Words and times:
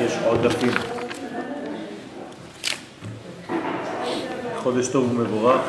יש 0.00 0.12
עודפים. 0.26 0.72
חודש 4.62 4.88
טוב 4.88 5.12
ומבורך. 5.12 5.60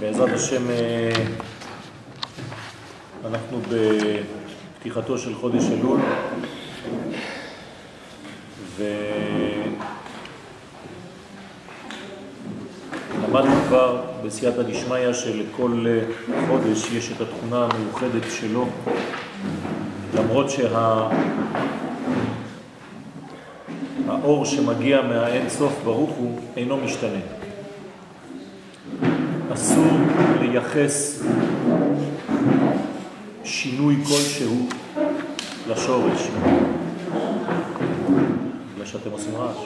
בעזרת 0.00 0.28
השם 0.34 0.70
אה, 0.70 1.10
אנחנו 3.26 3.60
בפתיחתו 4.78 5.18
של 5.18 5.34
חודש 5.34 5.64
אלול 5.70 6.00
ולמדנו 13.16 13.54
כבר 13.68 14.02
בסייעתא 14.24 14.62
דשמיא 14.62 15.12
שלכל 15.12 15.86
חודש 16.48 16.92
יש 16.92 17.12
את 17.12 17.20
התכונה 17.20 17.68
המיוחדת 17.70 18.30
שלו 18.30 18.68
למרות 20.14 20.50
שהאור 20.50 21.10
שה... 24.24 24.44
שמגיע 24.44 25.02
מהאין 25.02 25.48
סוף 25.48 25.72
ברוך 25.84 26.10
הוא 26.10 26.38
אינו 26.56 26.76
משתנה. 26.76 27.20
אסור 29.52 29.92
לייחס 30.40 31.22
שינוי 33.44 33.96
כלשהו 34.04 34.68
לשורש. 35.68 36.28
בגלל 38.74 38.86
שאתם 38.86 39.10
עושים 39.10 39.32
רעש. 39.36 39.56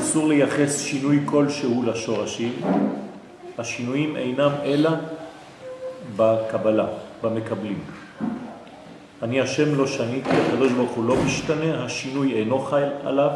אסור 0.00 0.28
לייחס 0.28 0.80
שינוי 0.80 1.20
כלשהו 1.24 1.82
לשורשים. 1.86 2.52
השינויים 3.58 4.16
אינם 4.16 4.50
אלא 4.64 4.90
בקבלה, 6.16 6.86
במקבלים. 7.22 7.78
אני 9.24 9.40
השם 9.40 9.74
לא 9.74 9.86
שנית, 9.86 10.24
כי 10.24 10.36
הקדוש 10.36 10.72
ברוך 10.72 10.90
הוא 10.90 11.04
לא 11.04 11.16
משתנה, 11.26 11.84
השינוי 11.84 12.34
אינו 12.34 12.58
חי 12.58 12.82
עליו, 13.04 13.30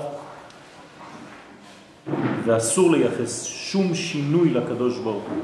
ואסור 2.45 2.91
לייחס 2.91 3.45
שום 3.45 3.95
שינוי 3.95 4.51
לקדוש 4.51 4.99
ברוך 4.99 5.25
הוא. 5.25 5.43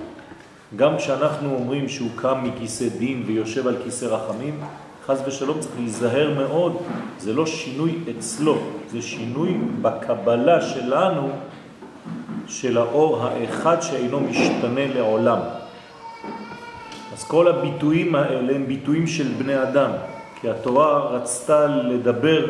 גם 0.76 0.96
כשאנחנו 0.96 1.54
אומרים 1.54 1.88
שהוא 1.88 2.10
קם 2.16 2.38
מכיסא 2.42 2.88
דין 2.98 3.22
ויושב 3.26 3.66
על 3.66 3.76
כיסא 3.84 4.04
רחמים, 4.04 4.60
חז 5.06 5.22
ושלום 5.26 5.60
צריך 5.60 5.74
להיזהר 5.78 6.34
מאוד, 6.34 6.76
זה 7.18 7.32
לא 7.32 7.46
שינוי 7.46 7.98
אצלו, 8.10 8.58
זה 8.90 9.02
שינוי 9.02 9.58
בקבלה 9.82 10.60
שלנו 10.60 11.30
של 12.46 12.78
האור 12.78 13.26
האחד 13.26 13.80
שאינו 13.80 14.20
משתנה 14.20 14.86
לעולם. 14.94 15.38
אז 17.12 17.24
כל 17.24 17.48
הביטויים 17.48 18.14
האלה 18.14 18.54
הם 18.54 18.66
ביטויים 18.66 19.06
של 19.06 19.28
בני 19.38 19.62
אדם, 19.62 19.90
כי 20.44 20.50
התורה 20.50 20.98
רצתה 20.98 21.66
לדבר 21.66 22.46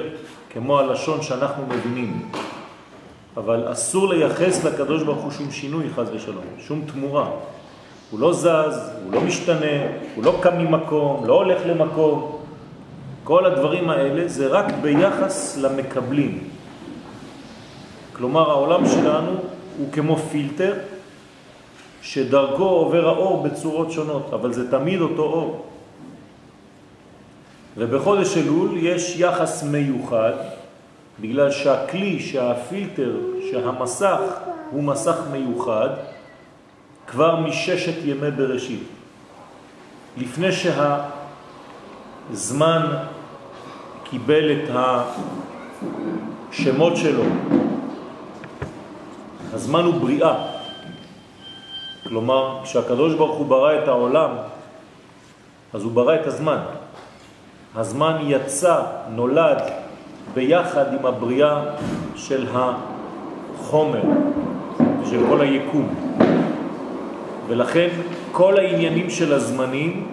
כמו 0.50 0.78
הלשון 0.78 1.23
שאנחנו 1.23 1.62
מבינים. 1.69 2.31
אבל 3.37 3.73
אסור 3.73 4.09
לייחס 4.09 4.64
לקדוש 4.64 5.03
ברוך 5.03 5.23
הוא 5.23 5.31
שום 5.31 5.50
שינוי, 5.50 5.84
חז 5.95 6.11
ושלום, 6.15 6.45
שום 6.59 6.84
תמורה. 6.92 7.31
הוא 8.11 8.20
לא 8.20 8.33
זז, 8.33 8.91
הוא 9.05 9.12
לא 9.12 9.20
משתנה, 9.20 9.77
הוא 10.15 10.25
לא 10.25 10.39
קם 10.41 10.59
ממקום, 10.59 11.27
לא 11.27 11.34
הולך 11.34 11.62
למקום. 11.67 12.39
כל 13.25 13.47
הדברים 13.47 13.91
האלה 13.91 14.28
זה 14.28 14.47
רק 14.47 14.67
ביחס 14.83 15.59
למקבלים. 15.59 16.50
כלומר, 18.12 18.50
העולם 18.50 18.89
שלנו 18.89 19.33
הוא 19.78 19.92
כמו 19.92 20.17
פילטר 20.17 20.75
שדרכו 22.03 22.65
עובר 22.65 23.09
האור 23.09 23.42
בצורות 23.42 23.91
שונות, 23.91 24.31
אבל 24.33 24.53
זה 24.53 24.70
תמיד 24.70 25.00
אותו 25.00 25.22
אור. 25.22 25.73
ובחודש 27.77 28.36
אלול 28.36 28.77
יש 28.77 29.17
יחס 29.19 29.62
מיוחד, 29.62 30.33
בגלל 31.20 31.50
שהכלי, 31.50 32.20
שהפילטר, 32.20 33.16
שהמסך 33.50 34.19
הוא 34.70 34.83
מסך 34.83 35.16
מיוחד, 35.33 35.89
כבר 37.06 37.41
מששת 37.41 38.05
ימי 38.05 38.31
בראשית. 38.31 38.82
לפני 40.16 40.48
שהזמן 42.32 42.97
קיבל 44.04 44.53
את 44.53 44.71
השמות 46.50 46.97
שלו, 46.97 47.25
הזמן 49.53 49.84
הוא 49.84 49.94
בריאה. 49.94 50.47
כלומר, 52.09 52.60
כשהקדוש 52.65 53.15
ברוך 53.15 53.38
הוא 53.38 53.47
ברא 53.47 53.82
את 53.82 53.88
העולם, 53.88 54.31
אז 55.72 55.82
הוא 55.82 55.93
ברא 55.93 56.15
את 56.15 56.27
הזמן. 56.27 56.59
הזמן 57.76 58.16
יצא, 58.22 58.82
נולד, 59.10 59.62
ביחד 60.34 60.84
עם 60.92 61.06
הבריאה 61.06 61.62
של 62.16 62.46
החומר, 62.54 64.02
של 65.10 65.20
כל 65.28 65.40
היקום. 65.40 65.94
ולכן 67.46 67.88
כל 68.32 68.58
העניינים 68.58 69.10
של 69.10 69.32
הזמנים 69.32 70.06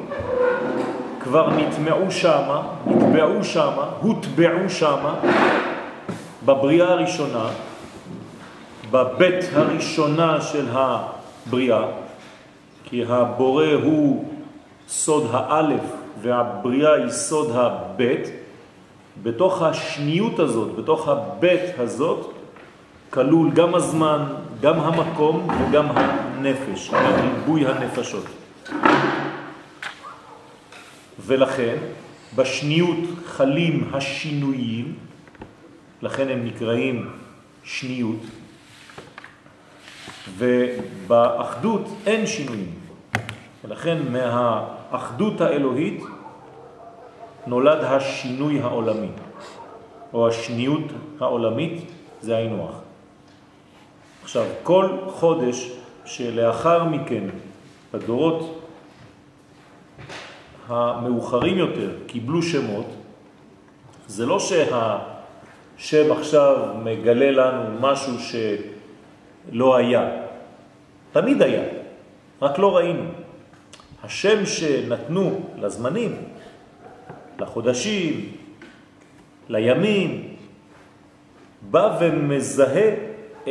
כבר 1.20 1.50
נטמעו 1.50 2.12
שמה, 2.12 2.62
נטבעו 2.88 3.44
שמה, 3.44 3.86
הוטבעו 4.02 4.70
שמה, 4.70 5.16
בבריאה 6.46 6.92
הראשונה, 6.92 7.46
בבית 8.92 9.46
הראשונה 9.54 10.42
של 10.42 10.66
הבריאה, 10.74 11.84
כי 12.84 13.04
הבורא 13.10 13.66
הוא 13.84 14.26
סוד 14.88 15.28
האלף 15.32 16.01
והבריאה 16.22 16.94
היא 16.94 17.10
סוד 17.10 17.52
הבית, 17.56 18.28
בתוך 19.24 19.62
השניות 19.62 20.40
הזאת, 20.40 20.76
בתוך 20.76 21.08
הבית 21.08 21.80
הזאת, 21.80 22.34
כלול 23.10 23.52
גם 23.52 23.76
הזמן, 23.76 24.24
גם 24.62 24.80
המקום 24.80 25.48
וגם 25.50 25.88
הנפש, 25.96 26.90
גם 26.90 27.14
ריבוי 27.22 27.68
הנפשות. 27.68 28.26
ולכן 31.20 31.78
בשניות 32.36 32.98
חלים 33.26 33.90
השינויים, 33.94 34.96
לכן 36.02 36.30
הם 36.30 36.46
נקראים 36.46 37.10
שניות, 37.64 38.22
ובאחדות 40.38 41.88
אין 42.06 42.28
שינויים. 42.28 42.72
ולכן 43.64 43.98
מהאחדות 44.92 45.42
האלוהית 45.42 46.04
נולד 47.48 47.84
השינוי 47.84 48.62
העולמי, 48.62 49.08
או 50.14 50.28
השניות 50.28 50.84
העולמית, 51.20 51.92
זה 52.22 52.38
האינוח. 52.38 52.76
עכשיו, 54.24 54.46
כל 54.64 54.90
חודש 55.08 55.72
שלאחר 56.06 56.84
מכן, 56.84 57.24
בדורות 57.94 58.62
המאוחרים 60.68 61.58
יותר, 61.58 61.92
קיבלו 62.08 62.44
שמות, 62.44 62.86
זה 64.08 64.26
לא 64.26 64.40
שהשם 64.40 66.12
עכשיו 66.12 66.58
מגלה 66.84 67.32
לנו 67.32 67.80
משהו 67.80 68.14
שלא 68.20 69.76
היה. 69.76 70.10
תמיד 71.12 71.42
היה, 71.42 71.64
רק 72.42 72.60
לא 72.60 72.78
ראינו. 72.78 73.04
השם 74.04 74.46
שנתנו 74.46 75.42
לזמנים, 75.58 76.18
לחודשים, 77.40 78.32
לימים, 79.50 80.36
בא 81.62 81.98
ומזהה 82.02 82.90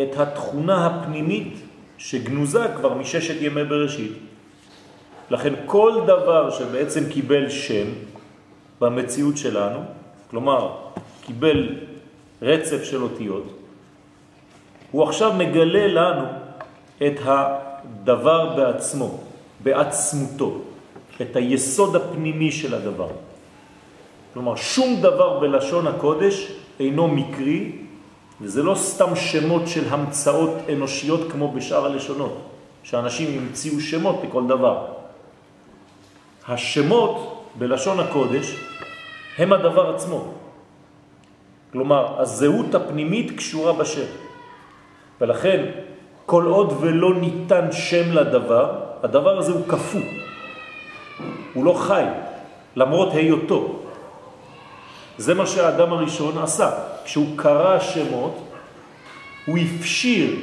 את 0.03 0.17
התכונה 0.17 0.87
הפנימית 0.87 1.55
שגנוזה 1.99 2.67
כבר 2.77 2.95
מששת 2.95 3.43
ימי 3.43 3.65
בראשית. 3.65 4.13
לכן 5.31 5.55
כל 5.67 6.01
דבר 6.07 6.51
שבעצם 6.51 7.09
קיבל 7.11 7.49
שם 7.49 7.87
במציאות 8.81 9.37
שלנו, 9.37 9.81
כלומר 10.31 10.77
קיבל 11.23 11.69
רצף 12.43 12.85
של 12.85 13.03
אותיות, 13.03 13.59
הוא 14.91 15.05
עכשיו 15.05 15.33
מגלה 15.33 15.87
לנו 15.87 16.27
את 17.07 17.21
הדבר 17.25 18.57
בעצמו, 18.57 19.30
בעצמותו, 19.63 20.61
את 21.21 21.37
היסוד 21.37 21.97
הפנימי 21.97 22.53
של 22.53 22.75
הדבר. 22.75 23.09
כלומר, 24.35 24.57
שום 24.57 25.01
דבר 25.01 25.39
בלשון 25.39 25.87
הקודש 25.87 26.53
אינו 26.81 27.09
מקרי, 27.09 27.73
וזה 28.41 28.63
לא 28.63 28.75
סתם 28.75 29.17
שמות 29.17 29.69
של 29.69 29.85
המצאות 29.89 30.51
אנושיות 30.73 31.33
כמו 31.33 31.53
בשאר 31.53 31.87
הלשונות, 31.87 32.37
שאנשים 32.83 33.39
המציאו 33.39 33.81
שמות 33.81 34.17
לכל 34.25 34.47
דבר. 34.47 34.87
השמות 36.49 37.45
בלשון 37.55 38.01
הקודש 38.01 38.57
הם 39.39 39.53
הדבר 39.53 39.95
עצמו. 39.95 40.25
כלומר, 41.73 42.21
הזהות 42.21 42.75
הפנימית 42.75 43.37
קשורה 43.37 43.73
בשם. 43.73 44.09
ולכן, 45.21 45.71
כל 46.27 46.45
עוד 46.45 46.73
ולא 46.81 47.15
ניתן 47.15 47.73
שם 47.73 48.13
לדבר, 48.13 48.90
הדבר 49.03 49.39
הזה 49.39 49.53
הוא 49.53 49.69
כפו. 49.69 49.99
הוא 51.55 51.65
לא 51.65 51.73
חי, 51.73 52.05
למרות 52.77 53.15
היותו. 53.15 53.77
זה 55.19 55.35
מה 55.35 55.47
שהאדם 55.47 55.93
הראשון 55.93 56.39
עשה. 56.39 56.71
כשהוא 57.05 57.27
קרא 57.37 57.81
שמות, 57.81 58.39
הוא 59.47 59.59
הפשיר 59.59 60.37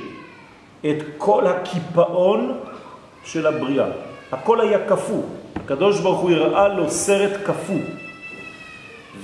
את 0.86 0.98
כל 1.18 1.48
הקיפאון 1.48 2.60
של 3.26 3.48
הבריאה. 3.48 3.88
הכל 4.32 4.62
היה 4.62 4.88
כפו. 4.88 5.22
הקדוש 5.56 6.00
ברוך 6.00 6.20
הוא 6.20 6.32
הראה 6.32 6.68
לו 6.68 6.92
סרט 6.92 7.32
כפו. 7.46 7.74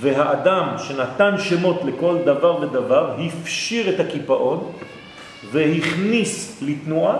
והאדם 0.00 0.68
שנתן 0.78 1.34
שמות 1.38 1.80
לכל 1.84 2.18
דבר 2.24 2.60
ודבר 2.60 3.16
הפשיר 3.18 3.94
את 3.94 4.00
הקיפאון 4.00 4.72
והכניס 5.52 6.62
לתנועה 6.62 7.16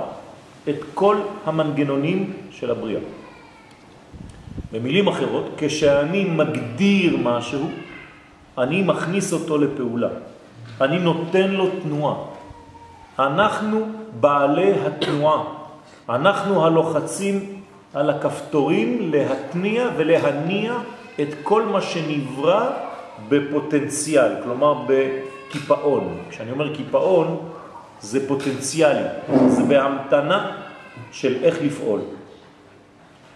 את 0.68 0.76
כל 0.94 1.16
המנגנונים 1.44 2.32
של 2.50 2.70
הבריאה. 2.70 3.00
במילים 4.72 5.08
אחרות, 5.08 5.44
כשאני 5.56 6.24
מגדיר 6.24 7.16
משהו, 7.16 7.68
אני 8.58 8.82
מכניס 8.82 9.32
אותו 9.32 9.58
לפעולה. 9.58 10.08
אני 10.80 10.98
נותן 10.98 11.50
לו 11.50 11.66
תנועה. 11.82 12.14
אנחנו 13.18 13.86
בעלי 14.20 14.72
התנועה. 14.72 15.44
אנחנו 16.08 16.66
הלוחצים 16.66 17.60
על 17.94 18.10
הכפתורים 18.10 19.10
להתניע 19.10 19.88
ולהניע 19.96 20.74
את 21.20 21.28
כל 21.42 21.62
מה 21.62 21.80
שנברא 21.80 22.70
בפוטנציאל, 23.28 24.32
כלומר 24.42 24.74
בקיפאון. 24.86 26.18
כשאני 26.30 26.50
אומר 26.50 26.74
קיפאון, 26.74 27.48
זה 28.00 28.28
פוטנציאלי, 28.28 29.08
זה 29.48 29.62
בהמתנה 29.62 30.56
של 31.12 31.44
איך 31.44 31.62
לפעול. 31.62 32.00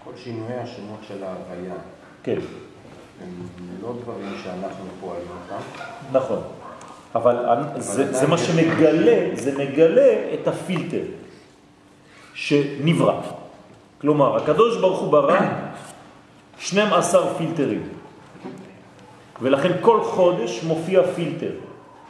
כל 0.04 0.10
שינויי 0.16 0.58
השמות 0.58 0.98
של 1.08 1.24
ההוויה. 1.24 1.74
כן. 2.22 2.38
הם 3.22 3.28
לא 3.82 3.94
דברים 4.02 4.34
שאנחנו 4.44 4.84
פועלים 5.00 5.26
אותם. 5.42 5.62
נכון. 6.12 6.42
אבל 7.14 7.36
זה, 7.76 8.12
זה 8.12 8.26
מה 8.26 8.38
שמגלה, 8.38 9.28
זה 9.34 9.58
מגלה 9.58 10.12
את 10.34 10.48
הפילטר 10.48 11.02
שנברא. 12.34 13.20
כלומר, 14.00 14.36
הקדוש 14.36 14.80
ברוך 14.80 15.00
הוא 15.00 15.12
ברא 15.12 15.40
12 16.58 17.34
פילטרים. 17.34 17.88
ולכן 19.42 19.72
כל 19.80 20.02
חודש 20.04 20.62
מופיע 20.62 21.02
פילטר. 21.14 21.50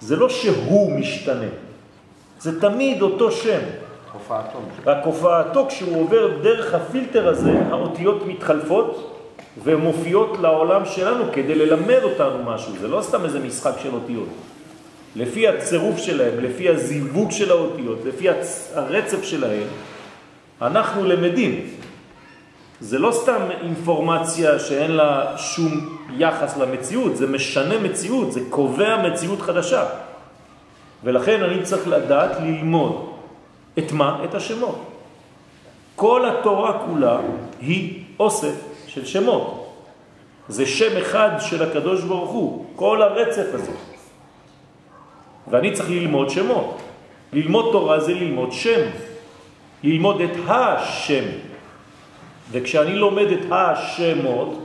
זה 0.00 0.16
לא 0.16 0.28
שהוא 0.28 0.92
משתנה, 0.92 1.48
זה 2.40 2.60
תמיד 2.60 3.02
אותו 3.02 3.30
שם. 3.32 3.60
הופעתו. 4.12 4.58
רק 4.86 4.98
הופעתו, 5.04 5.66
כשהוא 5.68 6.00
עובר 6.00 6.38
דרך 6.42 6.74
הפילטר 6.74 7.28
הזה, 7.28 7.52
האותיות 7.70 8.26
מתחלפות 8.26 9.14
ומופיעות 9.64 10.38
לעולם 10.40 10.84
שלנו 10.84 11.24
כדי 11.32 11.54
ללמד 11.54 12.00
אותנו 12.02 12.42
משהו. 12.44 12.72
זה 12.80 12.88
לא 12.88 13.02
סתם 13.02 13.24
איזה 13.24 13.40
משחק 13.40 13.72
של 13.82 13.94
אותיות. 13.94 14.28
לפי 15.16 15.48
הצירוף 15.48 15.98
שלהם, 15.98 16.44
לפי 16.44 16.68
הזיווג 16.68 17.30
של 17.30 17.50
האותיות, 17.50 17.98
לפי 18.04 18.28
הרצף 18.74 19.22
שלהם, 19.22 19.66
אנחנו 20.62 21.04
למדים. 21.04 21.70
זה 22.80 22.98
לא 22.98 23.12
סתם 23.12 23.40
אינפורמציה 23.62 24.58
שאין 24.58 24.90
לה 24.90 25.38
שום 25.38 25.98
יחס 26.16 26.56
למציאות, 26.56 27.16
זה 27.16 27.26
משנה 27.26 27.78
מציאות, 27.78 28.32
זה 28.32 28.40
קובע 28.50 29.02
מציאות 29.02 29.40
חדשה. 29.40 29.84
ולכן 31.04 31.42
אני 31.42 31.62
צריך 31.62 31.88
לדעת 31.88 32.40
ללמוד 32.40 33.12
את 33.78 33.92
מה? 33.92 34.24
את 34.24 34.34
השמות. 34.34 34.78
כל 35.96 36.28
התורה 36.28 36.78
כולה 36.86 37.18
היא 37.60 38.02
אוסף 38.20 38.54
של 38.86 39.04
שמות. 39.06 39.74
זה 40.48 40.66
שם 40.66 40.96
אחד 40.96 41.30
של 41.40 41.62
הקדוש 41.62 42.02
ברוך 42.02 42.30
הוא, 42.30 42.64
כל 42.76 43.02
הרצף 43.02 43.46
הזה. 43.52 43.72
ואני 45.50 45.72
צריך 45.72 45.90
ללמוד 45.90 46.30
שמות. 46.30 46.78
ללמוד 47.32 47.68
תורה 47.72 48.00
זה 48.00 48.14
ללמוד 48.14 48.52
שם. 48.52 48.80
ללמוד 49.82 50.20
את 50.20 50.36
השם. 50.48 51.24
וכשאני 52.50 52.96
לומד 52.96 53.26
את 53.26 53.44
השמות, 53.50 54.58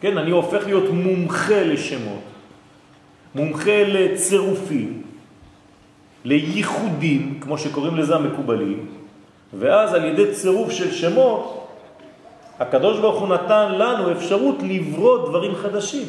כן, 0.00 0.18
אני 0.18 0.30
הופך 0.30 0.66
להיות 0.66 0.90
מומחה 0.90 1.62
לשמות, 1.62 2.22
מומחה 3.34 3.84
לצירופים, 3.86 5.02
לייחודים, 6.24 7.38
כמו 7.40 7.58
שקוראים 7.58 7.96
לזה 7.96 8.14
המקובלים, 8.14 8.86
ואז 9.58 9.94
על 9.94 10.04
ידי 10.04 10.32
צירוף 10.34 10.70
של 10.70 10.92
שמות, 10.92 11.68
הקדוש 12.58 13.00
ברוך 13.00 13.20
הוא 13.20 13.28
נתן 13.28 13.72
לנו 13.72 14.12
אפשרות 14.12 14.56
לברוא 14.62 15.28
דברים 15.28 15.54
חדשים. 15.54 16.06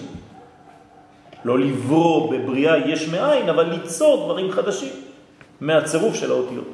לא 1.45 1.59
לברוא 1.59 2.33
בבריאה 2.33 2.77
יש 2.77 3.07
מאין, 3.07 3.50
אבל 3.50 3.63
ליצור 3.63 4.25
דברים 4.25 4.51
חדשים 4.51 4.94
מהצירוף 5.62 6.15
של 6.15 6.31
האותיות. 6.31 6.67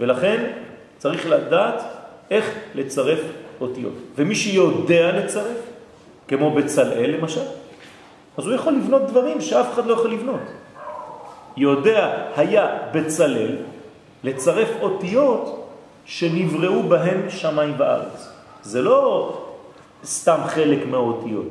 ולכן 0.00 0.52
צריך 0.98 1.26
לדעת 1.26 1.82
איך 2.30 2.54
לצרף 2.74 3.20
אותיות. 3.60 3.92
ומי 4.16 4.34
שיודע 4.34 5.12
לצרף, 5.12 5.58
כמו 6.28 6.50
בצלאל 6.54 7.10
למשל, 7.18 7.40
אז 8.36 8.46
הוא 8.46 8.54
יכול 8.54 8.72
לבנות 8.72 9.02
דברים 9.06 9.40
שאף 9.40 9.74
אחד 9.74 9.86
לא 9.86 9.92
יכול 9.92 10.12
לבנות. 10.12 10.40
יודע 11.56 12.26
היה 12.36 12.78
בצלאל 12.92 13.56
לצרף 14.24 14.68
אותיות 14.80 15.70
שנבראו 16.04 16.82
בהם 16.82 17.30
שמיים 17.30 17.74
וארץ. 17.78 18.32
זה 18.62 18.82
לא 18.82 19.32
סתם 20.04 20.38
חלק 20.46 20.78
מהאותיות. 20.90 21.46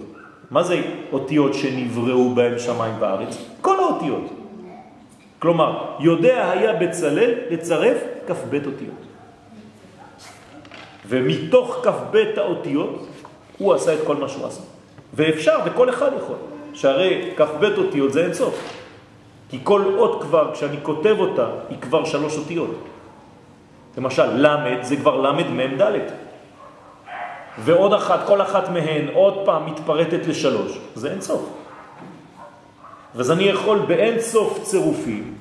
מה 0.51 0.63
זה 0.63 0.81
אותיות 1.11 1.53
שנבראו 1.53 2.35
בהם 2.35 2.59
שמיים 2.59 2.93
וארץ? 2.99 3.37
כל 3.61 3.79
האותיות. 3.79 4.23
כלומר, 5.39 5.95
יודע 5.99 6.51
היה 6.51 6.73
בצלאל 6.73 7.33
לצרף 7.49 7.97
כ"ב 8.27 8.55
אותיות. 8.55 9.01
ומתוך 11.07 11.75
כ"ב 11.83 12.17
האותיות 12.37 13.07
הוא 13.57 13.73
עשה 13.73 13.93
את 13.93 13.99
כל 14.05 14.15
מה 14.15 14.29
שהוא 14.29 14.47
עשה. 14.47 14.61
ואפשר, 15.13 15.59
וכל 15.65 15.89
אחד 15.89 16.11
יכול. 16.17 16.35
שהרי 16.73 17.31
כ"ב 17.37 17.63
אותיות 17.77 18.13
זה 18.13 18.23
אינסוף. 18.23 18.84
כי 19.49 19.59
כל 19.63 19.81
אות 19.97 20.21
כבר, 20.21 20.53
כשאני 20.53 20.77
כותב 20.83 21.15
אותה, 21.19 21.47
היא 21.69 21.77
כבר 21.81 22.05
שלוש 22.05 22.37
אותיות. 22.37 22.75
למשל, 23.97 24.25
למד 24.35 24.83
זה 24.83 24.95
כבר 24.95 25.21
למד 25.21 25.47
מם 25.47 25.77
ד'. 25.81 25.99
ועוד 27.59 27.93
אחת, 27.93 28.19
כל 28.27 28.41
אחת 28.41 28.69
מהן 28.69 29.07
עוד 29.13 29.41
פעם 29.45 29.65
מתפרטת 29.65 30.27
לשלוש. 30.27 30.77
זה 30.95 31.11
אינסוף. 31.11 31.49
אז 33.19 33.31
אני 33.31 33.43
יכול 33.43 33.79
באין 33.79 34.19
סוף 34.19 34.59
צירופים 34.63 35.35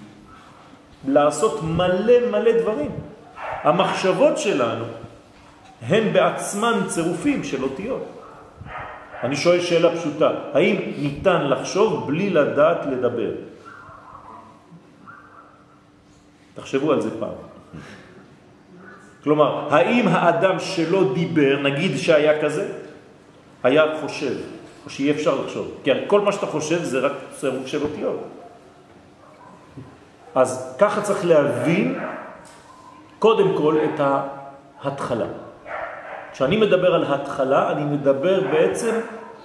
לעשות 1.09 1.63
מלא 1.63 2.31
מלא 2.31 2.53
דברים. 2.63 2.91
המחשבות 3.63 4.39
שלנו 4.39 4.85
הם 5.83 6.13
בעצמן 6.13 6.81
צירופים 6.87 7.45
של 7.45 7.63
אותיות. 7.63 8.05
אני 9.23 9.37
שואל 9.37 9.61
שאלה 9.61 9.97
פשוטה, 9.97 10.31
האם 10.55 10.77
ניתן 10.99 11.47
לחשוב 11.49 12.07
בלי 12.07 12.31
לדעת 12.31 12.87
לדבר? 12.87 13.31
תחשבו 16.55 16.93
על 16.93 17.01
זה 17.01 17.21
פעם. 17.21 17.35
כלומר, 19.25 19.75
האם 19.75 20.09
האדם 20.09 20.59
שלא 20.59 21.15
דיבר, 21.15 21.63
נגיד 21.63 21.97
שהיה 21.97 22.43
כזה, 22.43 22.73
היה 23.63 23.85
חושב, 24.01 24.35
או 24.85 24.91
שיהיה 24.91 25.15
אפשר 25.15 25.35
לחשוב? 25.41 25.71
כי 25.85 25.91
כל 26.07 26.21
מה 26.21 26.33
שאתה 26.33 26.47
חושב 26.47 26.83
זה 26.83 26.99
רק 26.99 27.13
צירוף 27.37 27.67
של 27.67 27.83
אותיות. 27.83 28.21
אז 30.35 30.77
ככה 30.79 31.03
צריך 31.03 31.25
להבין 31.25 31.99
קודם 33.19 33.57
כל 33.57 33.77
את 33.85 34.01
ההתחלה. 34.83 35.27
כשאני 36.33 36.57
מדבר 36.57 36.95
על 36.95 37.05
התחלה, 37.15 37.73
אני 37.73 37.85
מדבר 37.85 38.41
בעצם 38.41 38.95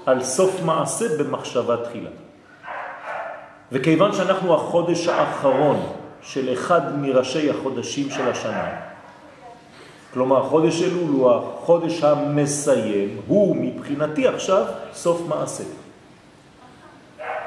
על 0.05 0.23
סוף 0.23 0.61
מעשה 0.65 1.05
במחשבה 1.17 1.77
תחילה. 1.77 2.09
וכיוון 3.71 4.13
שאנחנו 4.13 4.55
החודש 4.55 5.07
האחרון 5.07 5.98
של 6.21 6.53
אחד 6.53 6.99
מראשי 6.99 7.49
החודשים 7.49 8.09
של 8.09 8.29
השנה, 8.29 8.69
כלומר 10.13 10.43
חודש 10.43 10.81
אלול 10.81 11.09
הוא 11.09 11.31
החודש 11.31 12.03
המסיים, 12.03 13.17
הוא 13.27 13.55
מבחינתי 13.55 14.27
עכשיו 14.27 14.65
סוף 14.93 15.21
מעשה. 15.27 15.63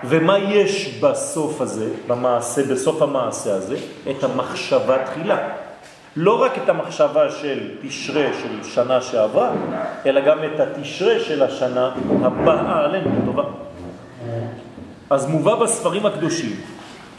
ומה 0.04 0.38
יש 0.38 0.98
בסוף 1.00 1.60
הזה, 1.60 1.88
במעשה, 2.06 2.62
בסוף 2.62 3.02
המעשה 3.02 3.54
הזה? 3.54 3.76
את 4.10 4.24
המחשבה 4.24 5.04
תחילה. 5.04 5.48
לא 6.16 6.42
רק 6.42 6.58
את 6.58 6.68
המחשבה 6.68 7.30
של 7.30 7.70
תשרה 7.82 8.26
של 8.42 8.64
שנה 8.64 9.00
שעברה, 9.00 9.52
אלא 10.06 10.20
גם 10.20 10.38
את 10.44 10.60
התשרה 10.60 11.20
של 11.20 11.42
השנה 11.42 11.90
הבאה 12.22 12.84
עלינו 12.84 13.10
לטובה. 13.22 13.44
אז 15.10 15.26
מובא 15.26 15.54
בספרים 15.54 16.06
הקדושים 16.06 16.56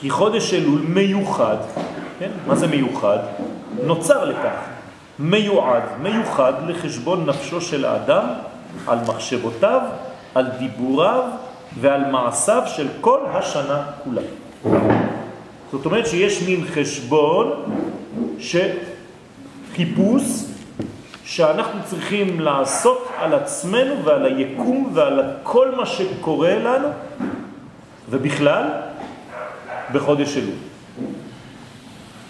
כי 0.03 0.09
חודש 0.09 0.53
אלול 0.53 0.81
מיוחד, 0.87 1.57
כן? 2.19 2.31
מה 2.47 2.55
זה 2.55 2.67
מיוחד? 2.67 3.17
נוצר 3.83 4.25
לכך, 4.25 4.55
מיועד, 5.19 5.83
מיוחד 6.01 6.53
לחשבון 6.67 7.25
נפשו 7.25 7.61
של 7.61 7.85
האדם 7.85 8.25
על 8.87 8.97
מחשבותיו, 9.07 9.81
על 10.35 10.45
דיבוריו 10.59 11.23
ועל 11.79 12.11
מעשיו 12.11 12.63
של 12.65 12.87
כל 13.01 13.19
השנה 13.33 13.83
כולה. 14.03 14.21
זאת 15.71 15.85
אומרת 15.85 16.07
שיש 16.07 16.41
מין 16.41 16.65
חשבון 16.73 17.51
שחיפוש 18.39 20.23
שאנחנו 21.23 21.79
צריכים 21.85 22.39
לעשות 22.39 23.07
על 23.19 23.33
עצמנו 23.33 24.03
ועל 24.03 24.25
היקום 24.25 24.91
ועל 24.93 25.21
כל 25.43 25.75
מה 25.75 25.85
שקורה 25.85 26.59
לנו 26.59 26.87
ובכלל 28.09 28.63
בחודש 29.93 30.37
אלול. 30.37 30.55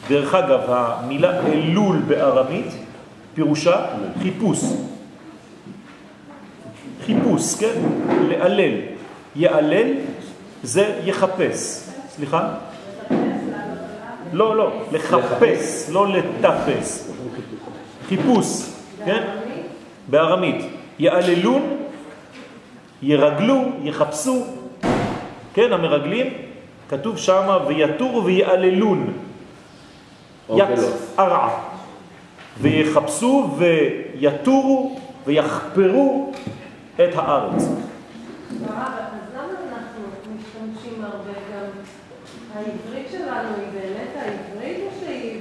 דרך 0.10 0.36
אגב, 0.36 0.60
המילה 0.67 1.39
אלול 1.48 1.98
בארמית 2.08 2.65
פירושה 3.34 3.86
חיפוש. 4.22 4.60
חיפוש, 7.05 7.55
כן? 7.55 7.82
לעלל. 8.29 8.74
יעלל 9.36 9.93
זה 10.63 11.01
יחפש. 11.05 11.84
סליחה? 12.10 12.50
לא, 14.34 14.55
לא, 14.55 14.72
לחפש, 14.91 15.89
לא 15.89 16.08
לטפס. 16.08 17.12
חיפוש, 18.08 18.70
כן? 19.05 19.24
בארמית. 20.08 20.65
יעללון, 21.00 21.77
ירגלו, 23.01 23.62
יחפשו. 23.84 24.46
כן, 25.53 25.74
המרגלים, 25.74 26.34
כתוב 26.90 27.18
שם 27.18 27.58
ויתורו 27.68 28.25
ויעללון. 28.25 29.13
ית 30.50 30.80
ארעה. 31.20 31.50
ויחפשו 32.62 33.50
ויתורו 33.58 35.00
ויחפרו 35.25 36.32
את 36.96 37.16
הארץ. 37.16 37.63
העברית 42.54 43.08
שלנו 43.12 43.50
היא 43.60 43.68
באמת 43.74 44.10
העברית 44.16 44.78
או 44.86 45.06
שהיא... 45.06 45.40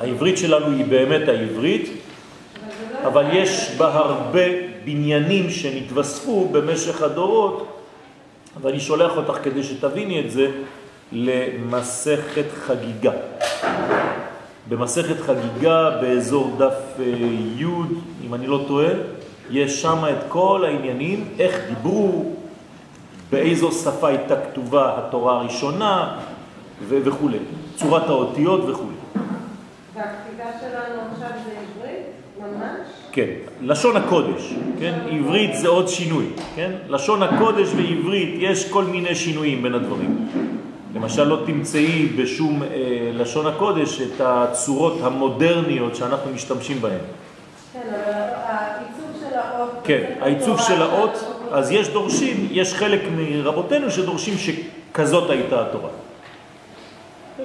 העברית 0.00 0.38
שלנו 0.38 0.66
היא 0.76 0.84
באמת 0.84 1.28
העברית, 1.28 1.90
אבל 3.06 3.24
יש 3.32 3.70
בה 3.76 3.94
הרבה 3.94 4.44
בניינים 4.84 5.50
שנתווספו 5.50 6.48
במשך 6.52 7.02
הדורות, 7.02 7.79
ואני 8.62 8.80
שולח 8.80 9.16
אותך 9.16 9.38
כדי 9.42 9.62
שתביני 9.62 10.20
את 10.20 10.30
זה 10.30 10.50
למסכת 11.12 12.46
חגיגה. 12.66 13.12
במסכת 14.68 15.20
חגיגה 15.20 15.90
באזור 16.00 16.56
דף 16.58 16.74
אה, 16.98 17.04
י', 17.56 17.64
אם 18.26 18.34
אני 18.34 18.46
לא 18.46 18.64
טועה, 18.68 18.90
יש 19.50 19.82
שם 19.82 20.04
את 20.10 20.24
כל 20.28 20.64
העניינים, 20.66 21.28
איך 21.38 21.60
דיברו, 21.68 22.34
באיזו 23.30 23.72
שפה 23.72 24.08
הייתה 24.08 24.34
כתובה 24.40 24.98
התורה 24.98 25.40
הראשונה 25.40 26.18
וכו', 26.88 27.28
צורת 27.76 28.08
האותיות 28.08 28.68
וכו'. 28.68 28.84
והכתיבה 29.94 30.44
שלנו 30.60 31.00
עכשיו 31.12 31.28
זה 31.44 31.50
עברית? 31.50 32.06
ממש? 32.40 32.99
כן, 33.12 33.28
לשון 33.62 33.96
הקודש, 33.96 34.54
כן? 34.78 34.98
עברית 35.10 35.50
זה 35.54 35.68
עוד 35.68 35.88
שינוי, 35.88 36.26
כן? 36.56 36.72
לשון 36.88 37.22
הקודש 37.22 37.68
ועברית 37.76 38.34
יש 38.38 38.70
כל 38.70 38.84
מיני 38.84 39.14
שינויים 39.14 39.62
בין 39.62 39.74
הדברים. 39.74 40.28
למשל 40.94 41.24
לא 41.24 41.42
תמצאי 41.46 42.06
בשום 42.16 42.62
אה, 42.62 42.68
לשון 43.14 43.46
הקודש 43.46 44.00
את 44.00 44.20
הצורות 44.20 44.98
המודרניות 45.02 45.96
שאנחנו 45.96 46.30
משתמשים 46.30 46.80
בהן. 46.80 46.98
כן, 47.72 47.88
העיצוב 48.46 49.20
של 49.20 49.38
האות... 49.38 49.70
כן, 49.84 50.12
העיצוב 50.20 50.60
של 50.60 50.82
האות, 50.82 51.24
אז 51.52 51.70
יש 51.70 51.88
דורשים, 51.88 52.48
יש 52.50 52.74
חלק 52.74 53.00
מרבותינו 53.16 53.90
שדורשים 53.90 54.34
שכזאת 54.38 55.30
הייתה 55.30 55.62
התורה. 55.62 55.88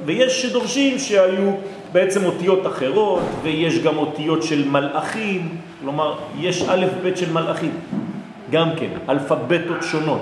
ויש 0.06 0.42
שדורשים 0.42 1.00
שהיו 1.00 1.52
בעצם 1.92 2.26
אותיות 2.26 2.68
אחרות, 2.68 3.24
ויש 3.44 3.80
גם 3.80 3.98
אותיות 3.98 4.44
של 4.44 4.68
מלאכים, 4.68 5.58
כלומר, 5.82 6.16
יש 6.40 6.64
א' 6.70 6.86
ב' 7.04 7.16
של 7.16 7.32
מלאכים, 7.32 7.80
גם 8.52 8.70
כן, 8.80 8.90
אלפבטות 9.10 9.78
שונות. 9.82 10.22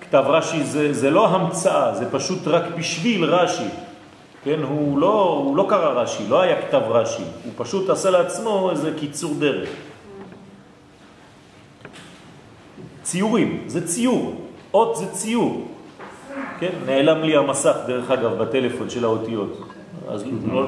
כתב 0.00 0.24
רש"י 0.26 0.64
זה, 0.64 0.92
זה 0.92 1.10
לא 1.10 1.28
המצאה, 1.28 1.94
זה 1.94 2.10
פשוט 2.10 2.38
רק 2.46 2.62
בשביל 2.78 3.24
רש"י. 3.24 3.68
כן, 4.44 4.62
הוא 4.62 4.98
לא, 4.98 5.42
הוא 5.44 5.56
לא 5.56 5.66
קרא 5.68 6.02
רש"י, 6.02 6.22
לא 6.28 6.40
היה 6.40 6.62
כתב 6.62 6.82
רש"י, 6.88 7.22
הוא 7.44 7.52
פשוט 7.56 7.90
עשה 7.90 8.10
לעצמו 8.10 8.70
איזה 8.70 8.92
קיצור 8.98 9.34
דרך. 9.38 9.68
ציורים, 13.02 13.64
זה 13.66 13.86
ציור, 13.86 14.34
אות 14.74 14.96
זה 14.96 15.06
ציור. 15.06 15.69
כן, 16.60 16.70
נעלם 16.86 17.22
לי 17.22 17.36
המסך 17.36 17.76
דרך 17.86 18.10
אגב 18.10 18.42
בטלפון 18.42 18.90
של 18.90 19.04
האותיות, 19.04 19.60
אז 20.08 20.24
לא, 20.52 20.66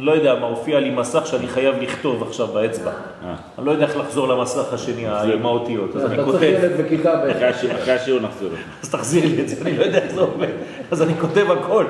לא 0.00 0.12
יודע 0.12 0.34
מה, 0.34 0.46
הופיע 0.46 0.80
לי 0.80 0.90
מסך 0.90 1.26
שאני 1.26 1.48
חייב 1.48 1.74
לכתוב 1.80 2.22
עכשיו 2.22 2.46
באצבע. 2.46 2.90
אה. 2.90 3.34
אני 3.58 3.66
לא 3.66 3.70
יודע 3.70 3.86
איך 3.86 3.96
לחזור 3.96 4.28
למסך 4.28 4.72
השני 4.72 5.06
עם 5.06 5.46
האותיות, 5.46 5.96
אז 5.96 6.04
אני 6.04 6.24
כותב. 6.24 6.28
אתה 6.28 6.38
צריך 6.38 6.64
ילד 6.64 6.80
בכיתה 6.80 7.32
אחרי 7.80 7.92
השיעור 7.92 8.20
נחזור. 8.20 8.48
אז 8.82 8.90
תחזיר 8.90 9.26
לי 9.26 9.42
את 9.42 9.48
זה, 9.48 9.56
אני 9.62 9.76
לא 9.76 9.84
יודע 9.84 9.98
איך 9.98 10.12
זה 10.12 10.20
עובד. 10.20 10.48
אז 10.90 11.02
אני 11.02 11.14
כותב 11.14 11.46
הכל. 11.50 11.84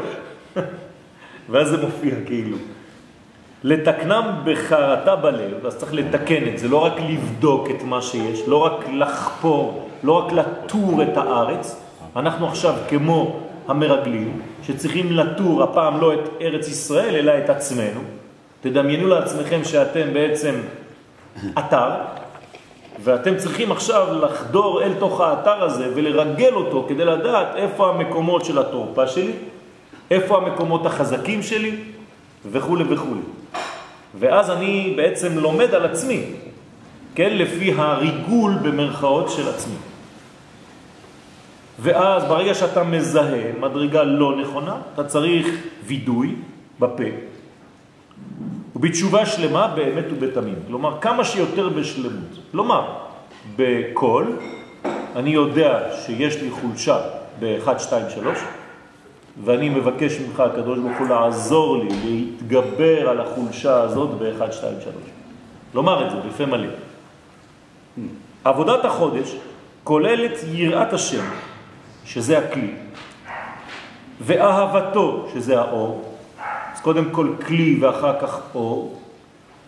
ואז 1.51 1.69
זה 1.69 1.77
מופיע 1.77 2.15
כאילו. 2.27 2.57
לתקנם 3.65 4.25
בחרטה 4.45 5.17
בלב, 5.17 5.67
אז 5.67 5.77
צריך 5.77 5.95
לתקן 5.95 6.49
את 6.49 6.59
זה, 6.59 6.69
לא 6.69 6.85
רק 6.85 6.93
לבדוק 7.09 7.71
את 7.71 7.83
מה 7.83 8.03
שיש, 8.03 8.49
לא 8.49 8.57
רק 8.57 8.89
לחפור, 8.93 9.89
לא 10.03 10.13
רק 10.13 10.33
לטור 10.33 11.03
את 11.03 11.17
הארץ. 11.17 11.80
אנחנו 12.17 12.49
עכשיו 12.49 12.75
כמו 12.89 13.41
המרגלים, 13.69 14.41
שצריכים 14.63 15.13
לטור 15.13 15.63
הפעם 15.63 16.01
לא 16.01 16.15
את 16.15 16.29
ארץ 16.41 16.69
ישראל, 16.69 17.15
אלא 17.15 17.33
את 17.45 17.51
עצמנו. 17.51 18.01
תדמיינו 18.61 19.09
לעצמכם 19.09 19.65
שאתם 19.65 20.13
בעצם 20.13 20.55
אתר, 21.59 21.91
ואתם 23.03 23.37
צריכים 23.37 23.73
עכשיו 23.73 24.25
לחדור 24.25 24.83
אל 24.83 24.93
תוך 24.99 25.21
האתר 25.21 25.63
הזה 25.63 25.89
ולרגל 25.95 26.53
אותו 26.53 26.87
כדי 26.89 27.05
לדעת 27.05 27.57
איפה 27.57 27.91
המקומות 27.91 28.45
של 28.45 28.59
התורפה 28.59 29.07
שלי, 29.07 29.33
איפה 30.11 30.37
המקומות 30.37 30.87
החזקים 30.87 31.43
שלי, 31.43 31.77
וכו' 32.51 32.79
וכו'. 32.91 33.17
ואז 34.19 34.51
אני 34.51 34.95
בעצם 34.97 35.39
לומד 35.39 35.75
על 35.75 35.85
עצמי, 35.85 36.23
כן, 37.15 37.37
לפי 37.37 37.73
הריגול 37.77 38.53
במרכאות 38.63 39.31
של 39.31 39.49
עצמי. 39.49 39.90
ואז 41.83 42.25
ברגע 42.25 42.55
שאתה 42.55 42.85
מזהה 42.85 43.53
מדרגה 43.61 44.03
לא 44.03 44.37
נכונה, 44.37 44.77
אתה 44.95 45.05
צריך 45.05 45.47
וידוי 45.87 46.35
בפה, 46.81 47.05
ובתשובה 48.77 49.27
שלמה 49.27 49.73
באמת 49.75 50.05
ובתמים. 50.11 50.55
כלומר, 50.67 51.01
כמה 51.01 51.25
שיותר 51.25 51.69
בשלמות. 51.69 52.39
כלומר, 52.53 52.85
בכל, 53.57 54.25
אני 55.17 55.31
יודע 55.31 55.79
שיש 56.07 56.43
לי 56.43 56.51
חולשה 56.51 56.99
ב-1, 57.41 57.79
2, 57.79 58.05
3, 58.15 58.39
ואני 59.45 59.69
מבקש 59.69 60.21
ממך, 60.21 60.41
הקדוש 60.41 60.79
ברוך 60.79 60.99
הוא, 60.99 61.09
לעזור 61.09 61.77
לי 61.77 61.89
להתגבר 62.05 63.09
על 63.09 63.21
החולשה 63.21 63.81
הזאת 63.81 64.11
ב-1, 64.19 64.53
2, 64.53 64.75
3. 64.83 64.95
לומר 65.75 66.07
את 66.07 66.11
זה 66.11 66.17
בפה 66.29 66.47
מלא. 66.47 66.69
עבודת 68.45 68.85
החודש 68.85 69.37
כוללת 69.85 70.39
יראת 70.53 70.93
השם, 70.93 71.25
שזה 72.05 72.39
הכלי, 72.39 72.75
ואהבתו, 74.21 75.29
שזה 75.35 75.61
האור. 75.61 76.15
אז 76.75 76.81
קודם 76.81 77.11
כל 77.11 77.35
כלי 77.47 77.79
ואחר 77.81 78.21
כך 78.21 78.41
אור. 78.55 79.01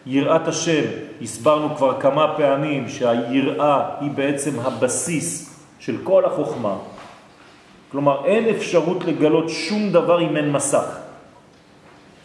יראת 0.07 0.49
השם, 0.49 0.83
הסברנו 1.23 1.77
כבר 1.77 2.01
כמה 2.01 2.35
פעמים 2.37 2.89
שהיראה 2.89 4.01
היא 4.01 4.11
בעצם 4.11 4.61
הבסיס 4.61 5.59
של 5.79 5.97
כל 6.05 6.25
החוכמה. 6.25 6.77
כלומר, 7.93 8.25
אין 8.25 8.49
אפשרות 8.49 9.05
לגלות 9.05 9.49
שום 9.49 9.93
דבר 9.93 10.23
אם 10.23 10.37
אין 10.37 10.53
מסך. 10.53 10.99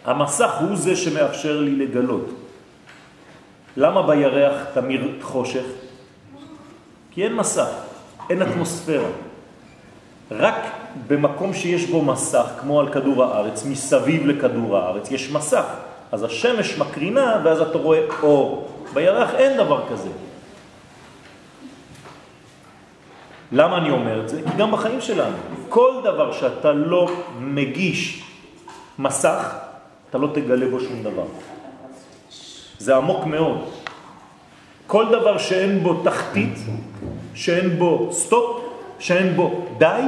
המסך 0.06 0.52
הוא 0.60 0.76
זה 0.76 0.96
שמאפשר 0.96 1.62
לי 1.62 1.76
לגלות. 1.76 2.26
למה 3.78 4.08
בירח 4.08 4.64
תמיר 4.74 5.12
חושך? 5.22 5.66
כי 7.12 7.24
אין 7.24 7.36
מסך, 7.36 7.70
אין 8.30 8.42
אטמוספירה. 8.42 9.27
רק 10.32 10.56
במקום 11.08 11.54
שיש 11.54 11.86
בו 11.86 12.02
מסך, 12.02 12.48
כמו 12.62 12.80
על 12.80 12.94
כדור 12.94 13.24
הארץ, 13.24 13.66
מסביב 13.66 14.28
לכדור 14.28 14.78
הארץ, 14.78 15.12
יש 15.12 15.32
מסך. 15.32 15.66
אז 16.12 16.24
השמש 16.24 16.78
מקרינה 16.78 17.42
ואז 17.44 17.62
אתה 17.62 17.78
רואה 17.78 18.00
אור. 18.24 18.68
בירח 18.94 19.34
אין 19.34 19.58
דבר 19.58 19.84
כזה. 19.90 20.10
למה 23.52 23.78
אני 23.78 23.90
אומר 23.90 24.22
את 24.22 24.30
זה? 24.30 24.42
כי 24.42 24.58
גם 24.58 24.72
בחיים 24.72 25.02
שלנו, 25.02 25.38
כל 25.70 25.94
דבר 26.04 26.32
שאתה 26.32 26.72
לא 26.72 27.08
מגיש 27.40 28.24
מסך, 29.00 29.56
אתה 30.10 30.18
לא 30.18 30.28
תגלה 30.34 30.70
בו 30.70 30.80
שום 30.80 31.04
דבר. 31.04 31.26
זה 32.78 32.96
עמוק 32.96 33.26
מאוד. 33.26 33.58
כל 34.88 35.06
דבר 35.12 35.38
שאין 35.38 35.84
בו 35.84 36.04
תחתית, 36.04 36.58
שאין 37.34 37.80
בו 37.80 38.10
סטופ, 38.12 38.67
שאין 39.00 39.36
בו 39.36 39.66
די, 39.78 40.02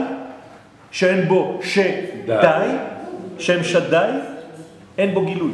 שאין 0.92 1.28
בו 1.28 1.60
שדי, 1.64 2.70
שם 3.40 3.64
שדי, 3.64 4.12
אין 4.98 5.14
בו 5.14 5.26
גילוי. 5.26 5.52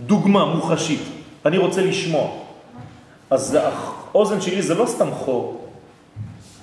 דוגמה 0.00 0.44
מוחשית, 0.44 1.02
אני 1.46 1.58
רוצה 1.58 1.82
לשמוע. 1.82 2.30
אז 3.30 3.58
האוזן 3.62 4.40
שלי 4.40 4.62
זה 4.62 4.74
לא 4.74 4.86
סתם 4.86 5.10
חור. 5.10 5.68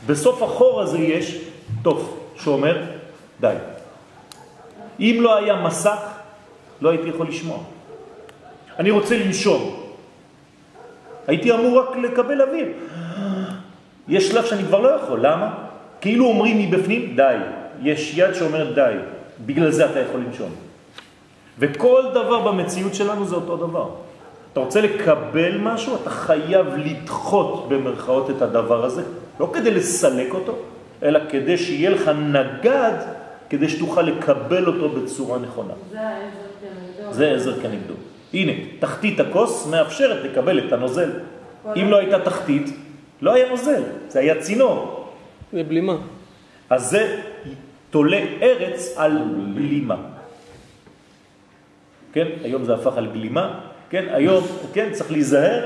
בסוף 0.06 0.42
החור 0.42 0.82
הזה 0.82 0.98
יש 0.98 1.38
תוף 1.82 2.18
שאומר 2.36 2.86
די. 3.42 3.56
אם 5.00 5.18
לא 5.20 5.38
היה 5.38 5.56
מסך, 5.56 6.00
לא 6.82 6.90
הייתי 6.90 7.08
יכול 7.08 7.28
לשמוע. 7.28 7.58
אני 8.80 8.92
רוצה 8.92 9.18
לנשום. 9.18 9.76
הייתי 11.28 11.52
אמור 11.52 11.80
רק 11.80 11.98
לקבל 11.98 12.42
אוויר. 12.42 12.68
יש 14.10 14.28
שלב 14.28 14.46
שאני 14.46 14.64
כבר 14.64 14.80
לא 14.80 14.88
יכול, 14.88 15.20
למה? 15.22 15.54
כאילו 16.02 16.26
אומרים 16.26 16.60
מבפנים, 16.60 17.16
די. 17.16 17.36
יש 17.82 18.18
יד 18.18 18.34
שאומרת 18.34 18.76
די, 18.76 18.94
בגלל 19.46 19.72
זה 19.72 19.86
אתה 19.92 20.00
יכול 20.00 20.22
לנשום. 20.28 20.50
וכל 21.60 22.04
דבר 22.12 22.52
במציאות 22.52 22.96
שלנו 22.96 23.26
זה 23.26 23.36
אותו 23.36 23.58
דבר. 23.58 23.90
אתה 24.54 24.60
רוצה 24.60 24.82
לקבל 24.82 25.58
משהו, 25.58 25.96
אתה 26.02 26.10
חייב 26.10 26.68
לדחות 26.78 27.70
במרכאות 27.70 28.30
את 28.30 28.42
הדבר 28.42 28.86
הזה, 28.86 29.04
לא 29.40 29.50
כדי 29.54 29.72
לסלק 29.72 30.34
אותו, 30.34 30.56
אלא 31.04 31.20
כדי 31.30 31.58
שיהיה 31.58 31.90
לך 31.90 32.08
נגד, 32.08 32.94
כדי 33.50 33.70
שתוכל 33.70 34.02
לקבל 34.02 34.68
אותו 34.68 34.90
בצורה 34.90 35.40
נכונה. 35.40 35.74
זה 35.92 36.00
העזר 36.00 36.50
כנגדו. 36.62 37.14
זה 37.14 37.32
עזר 37.32 37.54
כנגדו. 37.62 37.94
הנה, 38.34 38.52
תחתית 38.80 39.20
הכוס 39.20 39.68
מאפשרת 39.68 40.24
לקבל 40.24 40.60
את 40.60 40.74
הנוזל. 40.74 41.10
אם 41.76 41.90
לא 41.90 41.98
הייתה 41.98 42.20
תחתית, 42.20 42.70
לא 43.22 43.34
היה 43.34 43.50
נוזל, 43.50 43.84
זה 44.08 44.20
היה 44.20 44.42
צינור. 44.42 45.10
זה 45.54 45.64
בלימה. 45.64 45.98
אז 46.70 46.90
זה 46.90 47.22
תולה 47.90 48.22
ארץ 48.42 48.94
על 48.98 49.18
בלימה. 49.56 49.96
כן, 52.14 52.28
היום 52.44 52.64
זה 52.64 52.74
הפך 52.74 52.98
על 52.98 53.08
גלימה, 53.14 53.60
כן, 53.90 54.06
היום, 54.12 54.44
כן, 54.74 54.90
צריך 54.92 55.12
להיזהר, 55.12 55.66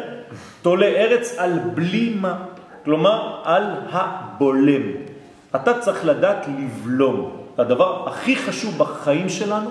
תולה 0.62 0.86
ארץ 0.86 1.38
על 1.38 1.60
בלימה, 1.76 2.46
כלומר 2.86 3.42
על 3.44 3.64
הבולם. 3.92 4.82
אתה 5.56 5.80
צריך 5.80 6.06
לדעת 6.06 6.46
לבלום. 6.48 7.40
הדבר 7.58 8.10
הכי 8.10 8.36
חשוב 8.36 8.78
בחיים 8.78 9.30
שלנו 9.30 9.70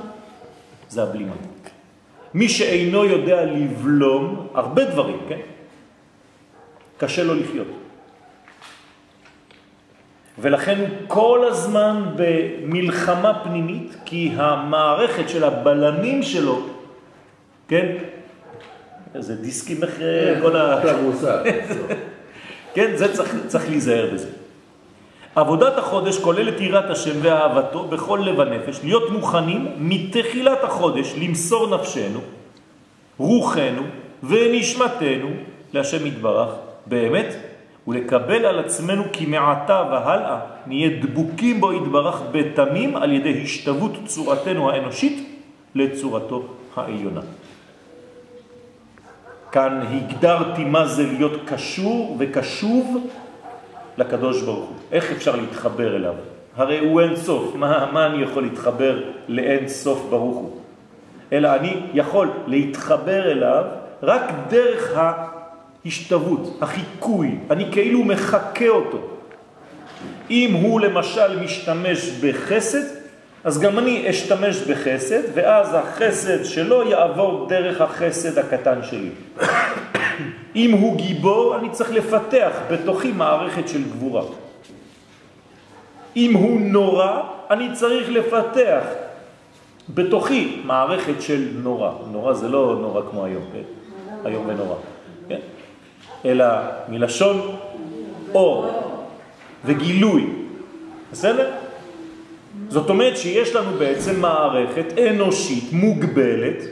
זה 0.89 1.03
הבלימה. 1.03 1.35
מי 2.35 2.49
שאינו 2.49 3.05
יודע 3.05 3.45
לבלום 3.45 4.47
הרבה 4.55 4.85
דברים, 4.85 5.19
כן? 5.29 5.41
קשה 7.03 7.25
לו 7.25 7.35
לחיות. 7.35 7.67
ולכן 10.39 10.79
הוא 10.79 10.89
כל 11.09 11.45
הזמן 11.51 12.03
במלחמה 12.17 13.45
פנימית, 13.45 13.97
כי 14.05 14.33
המערכת 14.37 15.29
של 15.29 15.45
הבלמים 15.45 16.23
שלו, 16.23 16.67
כן? 17.69 17.87
איזה 19.15 19.37
דיסקים 19.37 19.85
אחרי 19.85 20.41
כל 20.43 20.57
ה... 20.57 20.83
כן, 22.75 22.97
זה 22.97 23.15
צריך, 23.15 23.37
צריך 23.47 23.69
להיזהר 23.69 24.11
בזה. 24.15 24.29
עבודת 25.35 25.79
החודש 25.79 26.19
כוללת 26.19 26.61
יראת 26.61 26.91
השם 26.91 27.19
ואהבתו 27.23 27.85
בכל 27.85 28.21
לב 28.25 28.41
הנפש, 28.41 28.81
להיות 28.85 29.11
מוכנים 29.11 29.73
מתחילת 29.79 30.65
החודש 30.65 31.15
למסור 31.19 31.77
נפשנו, 31.77 32.21
רוחנו 33.19 33.83
ונשמתנו 34.23 35.31
להשם 35.73 36.07
יתברך 36.07 36.72
באמת, 36.87 37.35
ולקבל 37.89 38.45
על 38.47 38.59
עצמנו 38.59 39.03
כמעתה 39.13 39.83
והלאה 39.91 40.39
נהיה 40.67 40.91
דבוקים 41.03 41.61
בו 41.61 41.73
יתברך 41.73 42.23
בתמים 42.33 42.97
על 42.97 43.13
ידי 43.13 43.43
השתוות 43.43 43.93
צורתנו 44.07 44.71
האנושית 44.71 45.29
לצורתו 45.75 46.43
העליונה. 46.77 47.21
כאן 49.53 49.81
הגדרתי 49.93 50.65
מה 50.65 50.87
זה 50.87 51.07
להיות 51.07 51.41
קשור 51.47 52.17
וקשוב 52.19 53.11
לקדוש 53.99 54.43
ברוך 54.43 54.69
הוא. 54.69 54.77
איך 54.93 55.13
אפשר 55.13 55.37
להתחבר 55.37 55.97
אליו? 55.97 56.15
הרי 56.57 56.79
הוא 56.79 57.01
אין 57.01 57.17
סוף. 57.17 57.55
מה, 57.55 57.89
מה 57.93 58.07
אני 58.07 58.23
יכול 58.23 58.43
להתחבר 58.43 59.03
לאין 59.29 59.69
סוף 59.69 60.07
ברוך 60.11 60.37
הוא? 60.37 60.57
אלא 61.33 61.55
אני 61.55 61.77
יכול 61.95 62.31
להתחבר 62.47 63.33
אליו 63.33 63.65
רק 64.03 64.23
דרך 64.49 64.99
ההשתוות, 65.85 66.59
החיקוי. 66.61 67.39
אני 67.51 67.73
כאילו 67.73 68.05
מחכה 68.05 68.69
אותו. 68.69 68.99
אם 70.31 70.53
הוא 70.63 70.81
למשל 70.81 71.45
משתמש 71.45 72.11
בחסד, 72.11 73.03
אז 73.45 73.61
גם 73.61 73.79
אני 73.79 74.11
אשתמש 74.11 74.57
בחסד, 74.57 75.23
ואז 75.35 75.75
החסד 75.75 76.45
שלו 76.45 76.89
יעבור 76.89 77.47
דרך 77.49 77.81
החסד 77.81 78.39
הקטן 78.39 78.79
שלי. 78.83 79.11
אם 80.57 80.71
הוא 80.73 80.97
גיבור, 80.97 81.57
אני 81.57 81.71
צריך 81.71 81.91
לפתח 81.91 82.51
בתוכי 82.71 83.13
מערכת 83.13 83.69
של 83.69 83.83
גבורה. 83.83 84.23
אם 86.17 86.35
הוא 86.35 86.61
נורא, 86.61 87.21
אני 87.51 87.69
צריך 87.73 88.11
לפתח 88.11 88.85
בתוכי 89.89 90.63
מערכת 90.65 91.23
של 91.23 91.49
נורא. 91.63 91.91
נורא 92.13 92.33
זה 92.33 92.49
לא 92.49 92.77
נורא 92.81 93.03
כמו 93.11 93.25
היום, 93.25 93.43
כן? 93.53 93.63
היום 94.25 94.47
ונורא. 94.49 94.77
כן? 95.29 95.41
אלא 96.25 96.47
מלשון 96.89 97.57
אור 98.35 98.83
וגילוי. 99.65 100.27
בסדר? 101.13 101.51
זאת 102.69 102.91
אומרת 102.91 103.17
שיש 103.17 103.55
לנו 103.55 103.71
בעצם 103.79 104.21
מערכת 104.21 104.99
אנושית 104.99 105.73
מוגבלת, 105.73 106.63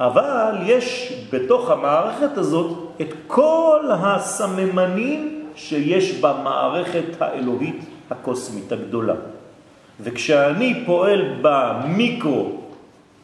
אבל 0.00 0.54
יש 0.66 1.12
בתוך 1.32 1.70
המערכת 1.70 2.38
הזאת 2.38 2.78
את 3.00 3.08
כל 3.26 3.80
הסממנים 3.90 5.44
שיש 5.54 6.12
במערכת 6.12 7.04
האלוהית 7.20 7.84
הקוסמית 8.10 8.72
הגדולה. 8.72 9.14
וכשאני 10.00 10.82
פועל 10.86 11.34
במיקרו 11.42 12.60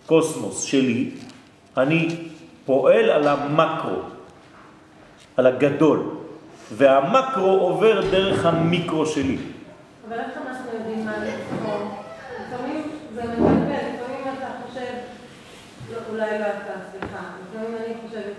קוסמוס 0.07 0.63
שלי, 0.63 1.11
אני 1.77 2.09
פועל 2.67 3.11
על 3.11 3.29
המקרו, 3.29 3.99
על 5.38 5.46
הגדול, 5.46 6.03
והמקרו 6.72 7.51
עובר 7.51 8.01
דרך 8.11 8.46
המיקרו 8.46 9.07
שלי. 9.07 9.38
אבל 10.09 10.18
איך 10.18 10.31
אנחנו 10.46 10.70
יודעים 10.79 11.07
מה 11.07 11.12
לבחור? 11.12 12.03
לפעמים 12.40 12.83
זה 13.14 13.22
מבלבל, 13.22 13.72
לפעמים 13.72 14.35
אתה 14.38 14.46
חושב, 14.66 14.92
לא, 15.92 15.98
אולי 16.11 16.38
לא 16.38 16.44
אתה, 16.44 16.72
סליחה, 16.90 17.22
לפעמים 17.51 17.77
אני 17.77 17.94
חושבת, 18.07 18.35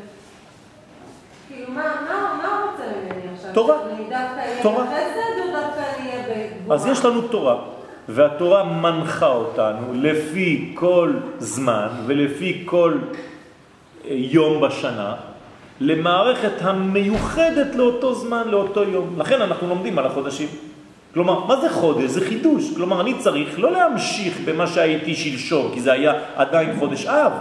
כאילו, 1.47 1.71
מה, 1.71 1.83
מה, 2.09 2.39
מה 2.43 2.71
רוצה 2.71 2.83
ממני 2.83 3.33
עכשיו? 3.35 3.53
תורה. 3.53 3.75
אני 3.85 4.03
דווקא 4.03 4.39
אהיה 4.39 4.63
תורה. 4.63 4.83
בחסד 4.83 5.39
או 5.39 5.59
דווקא 5.61 5.81
אני 5.99 6.09
אהיה 6.09 6.49
בגבורה? 6.51 6.75
אז 6.75 6.85
יש 6.85 7.05
לנו 7.05 7.21
תורה, 7.21 7.61
והתורה 8.09 8.63
מנחה 8.63 9.27
אותנו 9.27 9.93
לפי 9.93 10.71
כל 10.75 11.13
זמן 11.39 11.87
ולפי 12.05 12.63
כל 12.65 12.97
אה, 14.05 14.09
יום 14.11 14.61
בשנה, 14.61 15.15
למערכת 15.79 16.61
המיוחדת 16.61 17.75
לאותו 17.75 18.15
זמן, 18.15 18.47
לאותו 18.47 18.83
יום. 18.83 19.15
לכן 19.17 19.41
אנחנו 19.41 19.67
לומדים 19.67 19.99
על 19.99 20.05
החודשים. 20.05 20.47
כלומר, 21.13 21.45
מה 21.45 21.61
זה 21.61 21.69
חודש? 21.69 22.09
זה 22.09 22.21
חידוש. 22.21 22.73
כלומר, 22.75 23.01
אני 23.01 23.13
צריך 23.17 23.59
לא 23.59 23.71
להמשיך 23.71 24.37
במה 24.45 24.67
שהייתי 24.67 25.15
שלשום, 25.15 25.71
כי 25.73 25.81
זה 25.81 25.93
היה 25.93 26.13
עדיין 26.35 26.79
חודש 26.79 27.05
אב. 27.05 27.31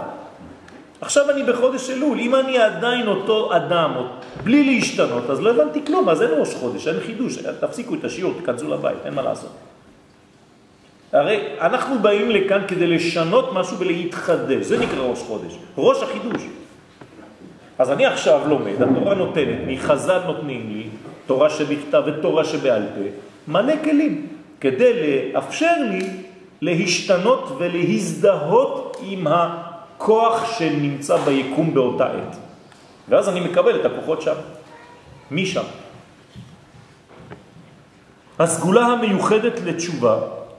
עכשיו 1.01 1.29
אני 1.29 1.43
בחודש 1.43 1.89
אלול, 1.89 2.19
אם 2.19 2.35
אני 2.35 2.57
עדיין 2.57 3.07
אותו 3.07 3.55
אדם, 3.55 3.91
בלי 4.43 4.63
להשתנות, 4.63 5.29
אז 5.29 5.39
לא 5.41 5.49
הבנתי 5.49 5.85
כלום, 5.85 6.09
אז 6.09 6.21
אין 6.21 6.31
ראש 6.39 6.53
חודש, 6.53 6.87
אין 6.87 6.99
חידוש, 6.99 7.37
תפסיקו 7.37 7.95
את 7.95 8.03
השיעור, 8.03 8.33
תכנסו 8.43 8.69
לבית, 8.69 8.97
אין 9.05 9.13
מה 9.13 9.21
לעשות. 9.21 9.49
הרי 11.13 11.43
אנחנו 11.61 11.99
באים 11.99 12.31
לכאן 12.31 12.61
כדי 12.67 12.87
לשנות 12.87 13.53
משהו 13.53 13.77
ולהתחדש, 13.77 14.65
זה 14.65 14.79
נקרא 14.79 15.03
ראש 15.03 15.19
חודש, 15.19 15.53
ראש 15.77 16.03
החידוש. 16.03 16.41
אז 17.79 17.91
אני 17.91 18.05
עכשיו 18.05 18.47
לומד, 18.47 18.81
התורה 18.81 19.15
נותנת 19.15 19.57
לי, 19.67 19.77
חז"ל 19.77 20.21
נותנים 20.25 20.69
לי, 20.73 20.87
תורה 21.25 21.49
שבכתב 21.49 22.03
ותורה 22.05 22.43
שבעל 22.45 22.83
פה, 22.95 23.01
מלא 23.47 23.73
כלים, 23.83 24.27
כדי 24.61 24.93
לאפשר 25.33 25.75
לי 25.89 26.09
להשתנות 26.61 27.55
ולהזדהות 27.57 28.97
עם 29.01 29.27
הכוח 29.27 30.57
שנמצא 30.57 31.17
ביקום 31.17 31.73
באותה 31.73 32.05
עת. 32.05 32.35
ואז 33.09 33.29
אני 33.29 33.39
מקבל 33.39 33.79
את 33.79 33.85
הכוחות 33.85 34.21
שם, 34.21 34.35
משם. 35.31 35.63
הסגולה 38.39 38.85
המיוחדת 38.85 39.59
לתשובה 39.65 40.17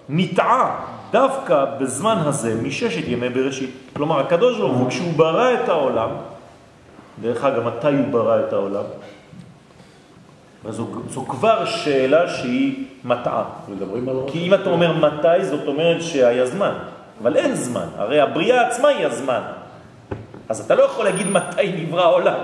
נטעה 0.08 0.86
דווקא 1.10 1.64
בזמן 1.80 2.16
הזה 2.16 2.54
מששת 2.62 3.08
ימי 3.08 3.28
בראשית. 3.28 3.70
כלומר, 3.96 4.20
הקדוש 4.20 4.58
ברוך 4.58 4.78
הוא, 4.78 4.88
כשהוא 4.88 5.12
ברא 5.16 5.54
את 5.54 5.68
העולם, 5.68 6.10
דרך 7.22 7.44
אגב, 7.44 7.66
מתי 7.66 7.86
הוא 7.86 8.06
ברא 8.10 8.40
את 8.40 8.52
העולם? 8.52 8.84
וזו 10.64 10.86
זו 11.08 11.24
כבר 11.24 11.64
שאלה 11.64 12.28
שהיא 12.28 12.84
מטעה. 13.04 13.44
מדברים 13.68 14.08
על... 14.08 14.16
כי 14.26 14.38
אם 14.38 14.54
אתה 14.54 14.70
אומר 14.70 14.92
מתי, 14.92 15.44
זאת 15.44 15.66
אומרת 15.66 16.02
שהיה 16.02 16.46
זמן. 16.46 16.72
אבל 17.22 17.36
אין 17.36 17.54
זמן, 17.54 17.86
הרי 17.96 18.20
הבריאה 18.20 18.66
עצמה 18.66 18.88
היא 18.88 19.06
הזמן. 19.06 19.40
אז 20.48 20.60
אתה 20.60 20.74
לא 20.74 20.82
יכול 20.82 21.04
להגיד 21.04 21.26
מתי 21.26 21.72
נברא 21.76 22.02
העולם. 22.02 22.38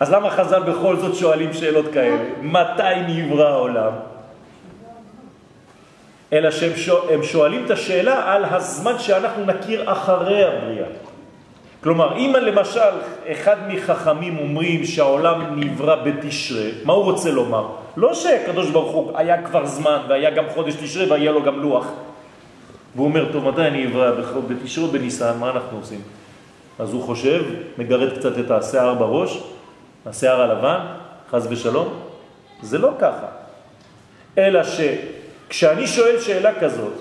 אז 0.00 0.12
למה 0.12 0.30
חז"ל 0.30 0.62
בכל 0.62 0.96
זאת 0.96 1.14
שואלים 1.14 1.52
שאלות 1.52 1.86
כאלה? 1.92 2.22
מתי 2.42 3.00
נברא 3.08 3.48
העולם? 3.48 3.92
אלא 6.32 6.50
שהם 6.50 6.76
שואל, 6.76 7.22
שואלים 7.22 7.64
את 7.64 7.70
השאלה 7.70 8.34
על 8.34 8.44
הזמן 8.44 8.98
שאנחנו 8.98 9.44
נכיר 9.44 9.92
אחרי 9.92 10.44
הבריאה. 10.44 10.86
כלומר, 11.82 12.16
אם 12.16 12.34
למשל 12.42 12.90
אחד 13.26 13.56
מחכמים 13.68 14.38
אומרים 14.38 14.84
שהעולם 14.84 15.60
נברא 15.60 15.96
בתשרה, 16.04 16.64
מה 16.84 16.92
הוא 16.92 17.04
רוצה 17.04 17.30
לומר? 17.30 17.66
לא 17.96 18.14
שהקדוש 18.14 18.70
ברוך 18.70 18.92
הוא 18.92 19.12
היה 19.14 19.42
כבר 19.42 19.66
זמן 19.66 19.98
והיה 20.08 20.30
גם 20.30 20.44
חודש 20.54 20.74
תשרה 20.74 21.10
והיה 21.10 21.32
לו 21.32 21.42
גם 21.42 21.62
לוח. 21.62 21.86
והוא 22.94 23.06
אומר, 23.06 23.32
טוב, 23.32 23.48
מתי 23.48 23.62
אני 23.62 23.86
נברא? 23.86 24.10
בתשרה 24.48 24.88
בניסן? 24.88 25.38
מה 25.38 25.50
אנחנו 25.50 25.78
עושים? 25.78 26.00
אז 26.78 26.92
הוא 26.92 27.02
חושב, 27.02 27.44
מגרד 27.78 28.18
קצת 28.18 28.38
את 28.38 28.50
השיער 28.50 28.94
בראש, 28.94 29.42
השיער 30.06 30.40
הלבן, 30.40 30.80
חז 31.30 31.46
ושלום. 31.50 31.88
זה 32.62 32.78
לא 32.78 32.90
ככה. 32.98 33.26
אלא 34.38 34.60
שכשאני 34.64 35.86
שואל 35.86 36.20
שאלה 36.20 36.60
כזאת, 36.60 36.92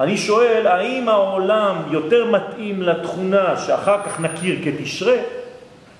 אני 0.00 0.16
שואל, 0.16 0.66
האם 0.66 1.08
העולם 1.08 1.76
יותר 1.90 2.30
מתאים 2.30 2.82
לתכונה 2.82 3.56
שאחר 3.56 4.02
כך 4.02 4.20
נכיר 4.20 4.58
כתשרה, 4.64 5.16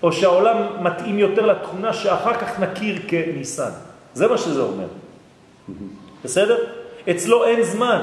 או 0.02 0.12
שהעולם 0.12 0.56
מתאים 0.80 1.18
יותר 1.18 1.46
לתכונה 1.46 1.92
שאחר 1.92 2.34
כך 2.34 2.60
נכיר 2.60 2.98
כניסן? 3.08 3.70
זה 4.14 4.28
מה 4.28 4.38
שזה 4.38 4.60
אומר. 4.60 4.86
בסדר? 6.24 6.58
אצלו 7.10 7.44
אין 7.44 7.62
זמן, 7.62 8.00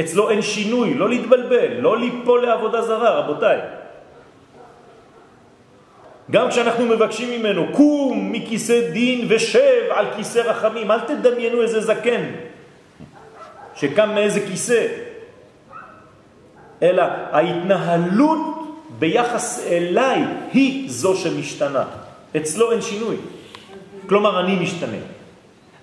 אצלו 0.00 0.30
אין 0.30 0.42
שינוי, 0.42 0.94
לא 0.94 1.08
להתבלבל, 1.08 1.72
לא 1.78 1.98
ליפול 1.98 2.46
לעבודה 2.46 2.82
זרה, 2.82 3.10
רבותיי. 3.10 3.58
גם 6.30 6.50
כשאנחנו 6.50 6.86
מבקשים 6.86 7.40
ממנו, 7.40 7.66
קום 7.72 8.32
מכיסא 8.32 8.90
דין 8.90 9.26
ושב 9.28 9.82
על 9.90 10.06
כיסא 10.16 10.38
רחמים, 10.38 10.90
אל 10.90 11.00
תדמיינו 11.00 11.62
איזה 11.62 11.80
זקן 11.80 12.22
שקם 13.74 14.14
מאיזה 14.14 14.40
כיסא, 14.40 14.86
אלא 16.82 17.02
ההתנהלות 17.32 18.40
ביחס 18.98 19.66
אליי 19.66 20.24
היא 20.52 20.90
זו 20.90 21.16
שמשתנה. 21.16 21.84
אצלו 22.36 22.72
אין 22.72 22.82
שינוי. 22.82 23.16
כלומר, 24.06 24.40
אני 24.40 24.56
משתנה. 24.56 25.02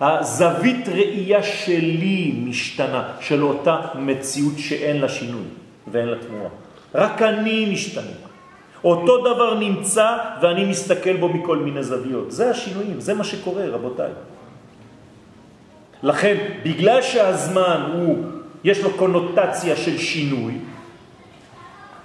הזווית 0.01 0.89
ראייה 0.89 1.43
שלי 1.43 2.33
משתנה, 2.45 3.03
של 3.19 3.43
אותה 3.43 3.77
מציאות 3.95 4.53
שאין 4.57 5.01
לה 5.01 5.09
שינוי 5.09 5.43
ואין 5.91 6.07
לה 6.07 6.17
תמורה. 6.27 6.49
רק 6.95 7.21
אני 7.21 7.69
משתנה. 7.73 8.15
אותו 8.83 9.17
דבר 9.17 9.59
נמצא 9.59 10.17
ואני 10.41 10.65
מסתכל 10.65 11.17
בו 11.17 11.29
מכל 11.29 11.57
מיני 11.57 11.83
זוויות. 11.83 12.31
זה 12.31 12.49
השינויים, 12.49 12.99
זה 12.99 13.13
מה 13.13 13.23
שקורה, 13.23 13.65
רבותיי. 13.67 14.11
לכן, 16.03 16.37
בגלל 16.63 17.01
שהזמן 17.01 17.91
הוא, 17.93 18.17
יש 18.63 18.83
לו 18.83 18.89
קונוטציה 18.93 19.75
של 19.75 19.97
שינוי, 19.97 20.53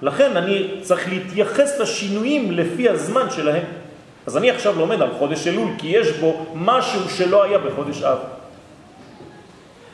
לכן 0.04 0.36
אני 0.36 0.68
צריך 0.80 1.08
להתייחס 1.08 1.80
לשינויים 1.80 2.50
לפי 2.50 2.88
הזמן 2.88 3.30
שלהם. 3.30 3.62
אז 4.26 4.36
אני 4.36 4.50
עכשיו 4.50 4.78
לומד 4.78 5.02
על 5.02 5.10
חודש 5.18 5.46
אלול, 5.46 5.68
כי 5.78 5.86
יש 5.86 6.10
בו 6.20 6.46
משהו 6.54 7.08
שלא 7.08 7.42
היה 7.42 7.58
בחודש 7.58 8.02
אב. 8.02 8.18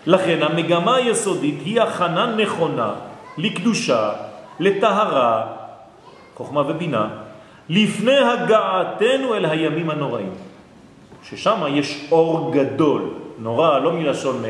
לכן 0.06 0.42
המגמה 0.42 0.96
היסודית 0.96 1.60
היא 1.64 1.80
הכנה 1.80 2.26
נכונה 2.26 2.92
לקדושה, 3.38 4.12
לטהרה, 4.60 5.46
חוכמה 6.34 6.60
ובינה, 6.60 7.08
לפני 7.68 8.18
הגעתנו 8.18 9.34
אל 9.34 9.44
הימים 9.44 9.90
הנוראים. 9.90 10.32
ששם 11.22 11.62
יש 11.68 12.08
אור 12.10 12.52
גדול, 12.54 13.14
נורא, 13.38 13.78
לא 13.78 13.92
מלשון, 13.92 14.42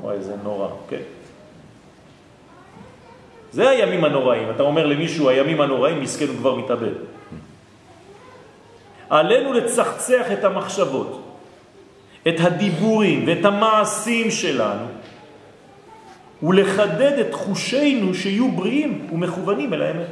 וואי, 0.00 0.20
זה 0.20 0.34
נורא, 0.42 0.68
כן. 0.88 1.19
זה 3.52 3.70
הימים 3.70 4.04
הנוראים. 4.04 4.50
אתה 4.50 4.62
אומר 4.62 4.86
למישהו, 4.86 5.28
הימים 5.28 5.60
הנוראים, 5.60 6.00
מסכן 6.00 6.26
הוא 6.26 6.36
כבר 6.36 6.54
מתאבד. 6.54 6.92
עלינו 9.10 9.52
לצחצח 9.52 10.32
את 10.32 10.44
המחשבות, 10.44 11.38
את 12.28 12.34
הדיבורים 12.40 13.24
ואת 13.26 13.44
המעשים 13.44 14.30
שלנו, 14.30 14.86
ולחדד 16.42 17.18
את 17.18 17.34
חושינו 17.34 18.14
שיהיו 18.14 18.50
בריאים 18.50 19.08
ומכוונים 19.12 19.74
אל 19.74 19.82
האמת. 19.82 20.06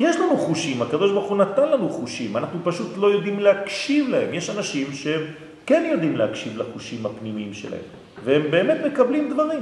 יש 0.00 0.16
לנו 0.16 0.36
חושים, 0.36 0.82
הקדוש 0.82 1.12
ברוך 1.12 1.28
הוא 1.28 1.36
נתן 1.36 1.68
לנו 1.68 1.88
חושים, 1.88 2.36
אנחנו 2.36 2.60
פשוט 2.64 2.92
לא 2.96 3.06
יודעים 3.06 3.40
להקשיב 3.40 4.08
להם. 4.08 4.34
יש 4.34 4.50
אנשים 4.50 4.92
שהם 4.92 5.22
כן 5.66 5.88
יודעים 5.92 6.16
להקשיב 6.16 6.58
לחושים 6.58 7.06
הפנימיים 7.06 7.54
שלהם, 7.54 7.86
והם 8.24 8.42
באמת 8.50 8.76
מקבלים 8.86 9.32
דברים. 9.32 9.60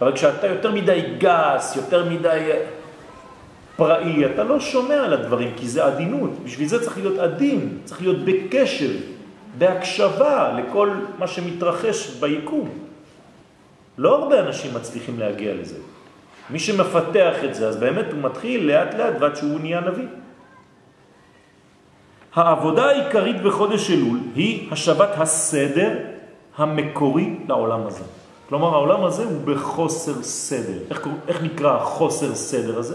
אבל 0.00 0.12
כשאתה 0.12 0.46
יותר 0.46 0.70
מדי 0.72 1.02
גס, 1.18 1.76
יותר 1.76 2.04
מדי 2.04 2.50
פראי, 3.76 4.26
אתה 4.26 4.44
לא 4.44 4.60
שומע 4.60 5.04
על 5.04 5.12
הדברים, 5.12 5.50
כי 5.56 5.68
זה 5.68 5.84
עדינות. 5.84 6.30
בשביל 6.44 6.68
זה 6.68 6.82
צריך 6.82 6.96
להיות 6.96 7.18
עדין, 7.18 7.78
צריך 7.84 8.00
להיות 8.02 8.24
בקשר, 8.24 8.90
בהקשבה 9.58 10.58
לכל 10.58 10.90
מה 11.18 11.26
שמתרחש 11.26 12.10
ביקום. 12.20 12.68
לא 13.98 14.14
הרבה 14.14 14.40
אנשים 14.40 14.74
מצליחים 14.74 15.18
להגיע 15.18 15.54
לזה. 15.54 15.76
מי 16.50 16.58
שמפתח 16.58 17.34
את 17.44 17.54
זה, 17.54 17.68
אז 17.68 17.76
באמת 17.76 18.12
הוא 18.12 18.22
מתחיל 18.22 18.66
לאט 18.66 18.94
לאט 18.94 19.14
ועד 19.20 19.36
שהוא 19.36 19.60
נהיה 19.60 19.80
נביא. 19.80 20.06
העבודה 22.34 22.84
העיקרית 22.84 23.42
בחודש 23.42 23.90
אלול 23.90 24.18
היא 24.34 24.72
השבת 24.72 25.10
הסדר 25.16 25.98
המקורי 26.56 27.36
לעולם 27.48 27.86
הזה. 27.86 28.04
כלומר, 28.48 28.74
העולם 28.74 29.04
הזה 29.04 29.24
הוא 29.24 29.40
בחוסר 29.44 30.22
סדר. 30.22 30.78
איך, 30.90 31.08
איך 31.28 31.42
נקרא 31.42 31.76
החוסר 31.76 32.34
סדר 32.34 32.78
הזה? 32.78 32.94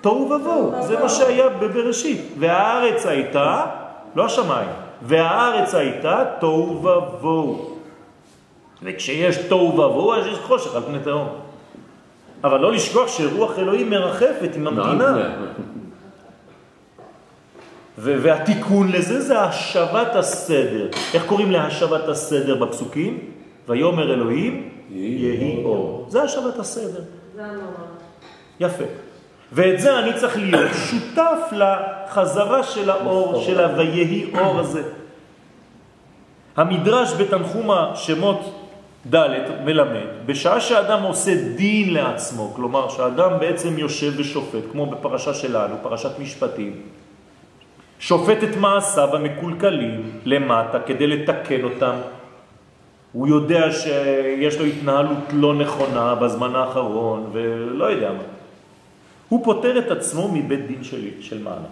תוהו 0.00 0.30
ובוהו, 0.30 0.72
זה 0.82 1.00
מה 1.00 1.08
שהיה 1.08 1.48
בבראשית. 1.48 2.20
והארץ 2.38 3.06
הייתה, 3.06 3.66
לא 4.16 4.24
השמיים, 4.24 4.68
והארץ 5.02 5.74
הייתה 5.74 6.24
תוהו 6.40 6.82
ובוהו. 6.82 7.76
וכשיש 8.82 9.36
תוהו 9.36 9.72
ובוהו, 9.72 10.14
אז 10.14 10.26
יש 10.26 10.38
חושך 10.38 10.74
על 10.74 10.82
פני 10.82 10.98
תהום. 10.98 11.28
אבל 12.44 12.60
לא 12.60 12.72
לשכוח 12.72 13.08
שרוח 13.08 13.58
אלוהים 13.58 13.90
מרחפת 13.90 14.50
עם 14.54 14.66
המדינה. 14.66 15.28
והתיקון 17.98 18.92
לזה 18.92 19.20
זה 19.20 19.40
השבת 19.40 20.14
הסדר. 20.14 20.88
איך 21.14 21.26
קוראים 21.26 21.50
להשבת 21.50 22.08
הסדר 22.08 22.54
בפסוקים? 22.64 23.35
ויומר 23.68 24.12
אלוהים 24.14 24.68
יהי 24.90 25.64
אור. 25.64 26.06
זה 26.08 26.22
השבת 26.22 26.58
הסדר. 26.58 27.02
זה 27.34 27.44
הנורא. 27.44 27.86
יפה. 28.60 28.84
ואת 29.52 29.80
זה 29.80 29.98
אני 29.98 30.12
צריך 30.14 30.36
להיות 30.36 30.70
שותף 30.90 31.52
לחזרה 31.52 32.62
של 32.62 32.90
האור, 32.90 33.42
של 33.42 33.60
ה"ויהי 33.60 34.30
אור" 34.38 34.58
הזה. 34.58 34.82
המדרש 36.56 37.12
בתנחום 37.12 37.70
השמות 37.70 38.54
ד' 39.14 39.38
מלמד, 39.64 40.26
בשעה 40.26 40.60
שאדם 40.60 41.02
עושה 41.02 41.34
דין 41.56 41.94
לעצמו, 41.94 42.52
כלומר 42.56 42.88
שאדם 42.88 43.30
בעצם 43.40 43.78
יושב 43.78 44.12
ושופט, 44.16 44.62
כמו 44.72 44.86
בפרשה 44.86 45.34
שלנו, 45.34 45.74
פרשת 45.82 46.18
משפטים, 46.18 46.80
שופט 47.98 48.44
את 48.44 48.56
מעשיו 48.56 49.16
המקולקלים 49.16 50.20
למטה 50.24 50.80
כדי 50.80 51.06
לתקן 51.06 51.64
אותם. 51.64 51.96
הוא 53.16 53.28
יודע 53.28 53.72
שיש 53.72 54.58
לו 54.58 54.64
התנהלות 54.64 55.18
לא 55.32 55.54
נכונה 55.54 56.14
בזמן 56.14 56.54
האחרון 56.54 57.30
ולא 57.32 57.84
יודע 57.84 58.12
מה. 58.12 58.22
הוא 59.28 59.44
פותר 59.44 59.78
את 59.78 59.90
עצמו 59.90 60.28
מבית 60.32 60.66
דין 60.66 60.84
שלי, 60.84 61.10
של 61.20 61.42
מעלה. 61.42 61.70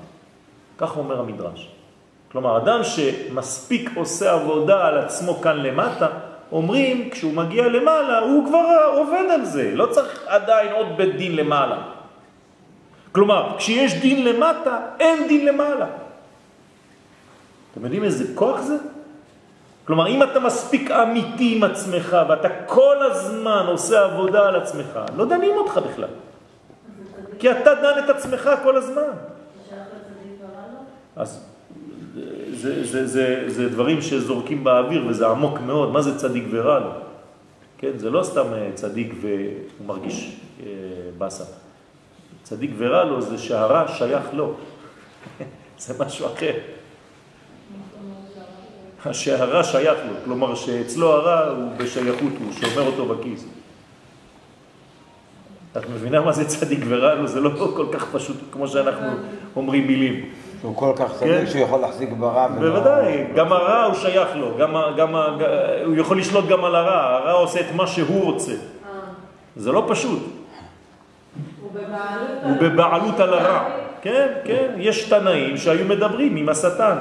כך 0.79 0.97
אומר 0.97 1.21
המדרש. 1.21 1.69
כלומר, 2.33 2.57
אדם 2.57 2.81
שמספיק 2.85 3.91
עושה 3.95 4.33
עבודה 4.33 4.87
על 4.87 4.99
עצמו 4.99 5.35
כאן 5.35 5.57
למטה, 5.57 6.09
אומרים, 6.53 7.11
כשהוא 7.11 7.33
מגיע 7.33 7.69
למעלה, 7.69 8.19
הוא 8.19 8.47
כבר 8.47 8.65
עובד 8.95 9.25
על 9.35 9.45
זה, 9.45 9.73
לא 9.75 9.87
צריך 9.87 10.25
עדיין 10.27 10.73
עוד 10.73 10.87
בית 10.97 11.17
דין 11.17 11.37
למעלה. 11.37 11.83
כלומר, 13.13 13.55
כשיש 13.59 13.95
דין 13.95 14.25
למטה, 14.25 14.79
אין 15.01 15.29
דין 15.29 15.47
למעלה. 15.47 15.87
אתם 17.73 17.85
יודעים 17.85 18.05
איזה 18.05 18.25
כוח 18.35 18.61
זה? 18.61 18.94
כלומר, 19.85 20.07
אם 20.07 20.23
אתה 20.23 20.41
מספיק 20.41 20.91
אמיתי 20.91 21.57
עם 21.57 21.65
עצמך 21.65 22.17
ואתה 22.29 22.49
כל 22.67 22.97
הזמן 23.03 23.65
עושה 23.69 24.05
עבודה 24.05 24.49
על 24.49 24.57
עצמך, 24.57 24.99
לא 25.17 25.25
דנים 25.25 25.57
אותך 25.57 25.81
בכלל. 25.91 26.09
כי 27.39 27.51
אתה 27.51 27.75
דן 27.75 28.05
את 28.05 28.11
עצמך 28.11 28.51
כל 28.63 28.77
הזמן. 28.77 29.13
אז 31.17 31.45
זה, 32.55 32.85
זה, 32.85 33.07
זה, 33.07 33.45
זה 33.47 33.69
דברים 33.69 34.03
שזורקים 34.03 34.65
באוויר 34.65 35.07
וזה 35.09 35.27
עמוק 35.27 35.61
מאוד, 35.61 35.93
מה 35.93 36.03
זה 36.03 36.19
צדיק 36.19 36.45
ורע 36.51 36.79
לו? 36.79 36.91
כן, 37.79 37.99
זה 37.99 38.11
לא 38.11 38.23
סתם 38.23 38.47
אה, 38.53 38.71
צדיק 38.75 39.15
והוא 39.21 39.87
מרגיש 39.87 40.37
אה, 40.61 40.67
בסה. 41.19 41.45
צדיק 42.43 42.71
ורע 42.77 43.05
לו 43.05 43.23
זה 43.23 43.39
שהרע 43.39 43.89
שייך 43.89 44.25
לו. 44.33 44.55
זה 45.85 46.05
משהו 46.05 46.27
אחר. 46.27 46.53
שהרע 49.13 49.65
שייך 49.65 49.99
לו, 50.09 50.15
כלומר 50.25 50.55
שאצלו 50.55 51.13
הרע 51.13 51.51
הוא 51.51 51.71
בשייכות, 51.77 52.33
הוא 52.41 52.53
שומר 52.53 52.87
אותו 52.87 53.07
בכיס. 53.07 53.45
את 55.77 55.89
מבינה 55.91 56.21
מה 56.21 56.33
זה 56.33 56.45
צדיק 56.45 56.79
ורע 56.89 57.15
לו? 57.15 57.27
זה 57.27 57.41
לא 57.41 57.51
כל 57.77 57.87
כך 57.93 58.07
פשוט 58.13 58.37
כמו 58.53 58.69
שאנחנו 58.69 59.07
אומרים 59.57 59.87
מילים. 59.87 60.25
הוא 60.63 60.77
כל 60.77 60.93
כך 60.97 61.13
צדיק 61.13 61.31
כן. 61.33 61.47
שהוא 61.47 61.61
יכול 61.63 61.81
להחזיק 61.81 62.13
ברע. 62.13 62.47
ולא- 62.61 62.71
בוודאי, 62.75 63.25
גם 63.35 63.53
הרע 63.53 63.85
הוא 63.85 63.95
שייך 63.95 64.29
לו, 64.37 64.57
גם, 64.59 64.75
גם, 64.97 65.15
הוא 65.85 65.97
יכול 65.97 66.19
לשלוט 66.19 66.47
גם 66.49 66.65
על 66.65 66.75
הרע, 66.75 67.17
הרע 67.17 67.33
עושה 67.33 67.61
את 67.61 67.75
מה 67.75 67.87
שהוא 67.87 68.25
רוצה. 68.25 68.53
אה, 68.53 68.57
זה 69.57 69.73
לא 69.73 69.85
פשוט, 69.89 70.19
הוא 71.63 72.57
בבעלות 72.61 73.21
על 73.21 73.35
הרע. 73.35 73.69
כן, 74.03 74.27
כן, 74.45 74.75
יש 74.79 75.09
תנאים 75.09 75.57
שהיו 75.57 75.85
מדברים 75.85 76.37
עם 76.37 76.49
השטן, 76.49 76.97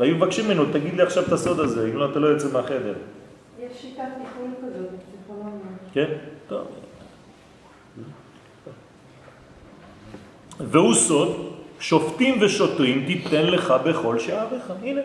והיו 0.00 0.16
מבקשים 0.16 0.44
ממנו, 0.44 0.64
תגיד 0.72 0.94
לי 0.94 1.02
עכשיו 1.02 1.24
את 1.26 1.32
הסוד 1.32 1.60
הזה, 1.60 1.88
אם 1.90 1.96
לא, 1.96 2.10
אתה 2.10 2.18
לא 2.18 2.26
יוצא 2.26 2.52
מהחדר. 2.52 2.94
יש 3.58 3.72
שיטת 3.80 4.02
טיפול 4.02 4.50
כזאת, 4.58 4.88
פסיכולוגיה. 5.08 5.50
כן? 5.92 6.06
טוב. 6.48 6.66
והוא 10.60 10.94
סוד, 10.94 11.52
שופטים 11.80 12.38
ושוטרים 12.42 13.06
תיתן 13.06 13.46
לך 13.46 13.74
בכל 13.84 14.18
שעריך. 14.18 14.72
הנה, 14.82 15.00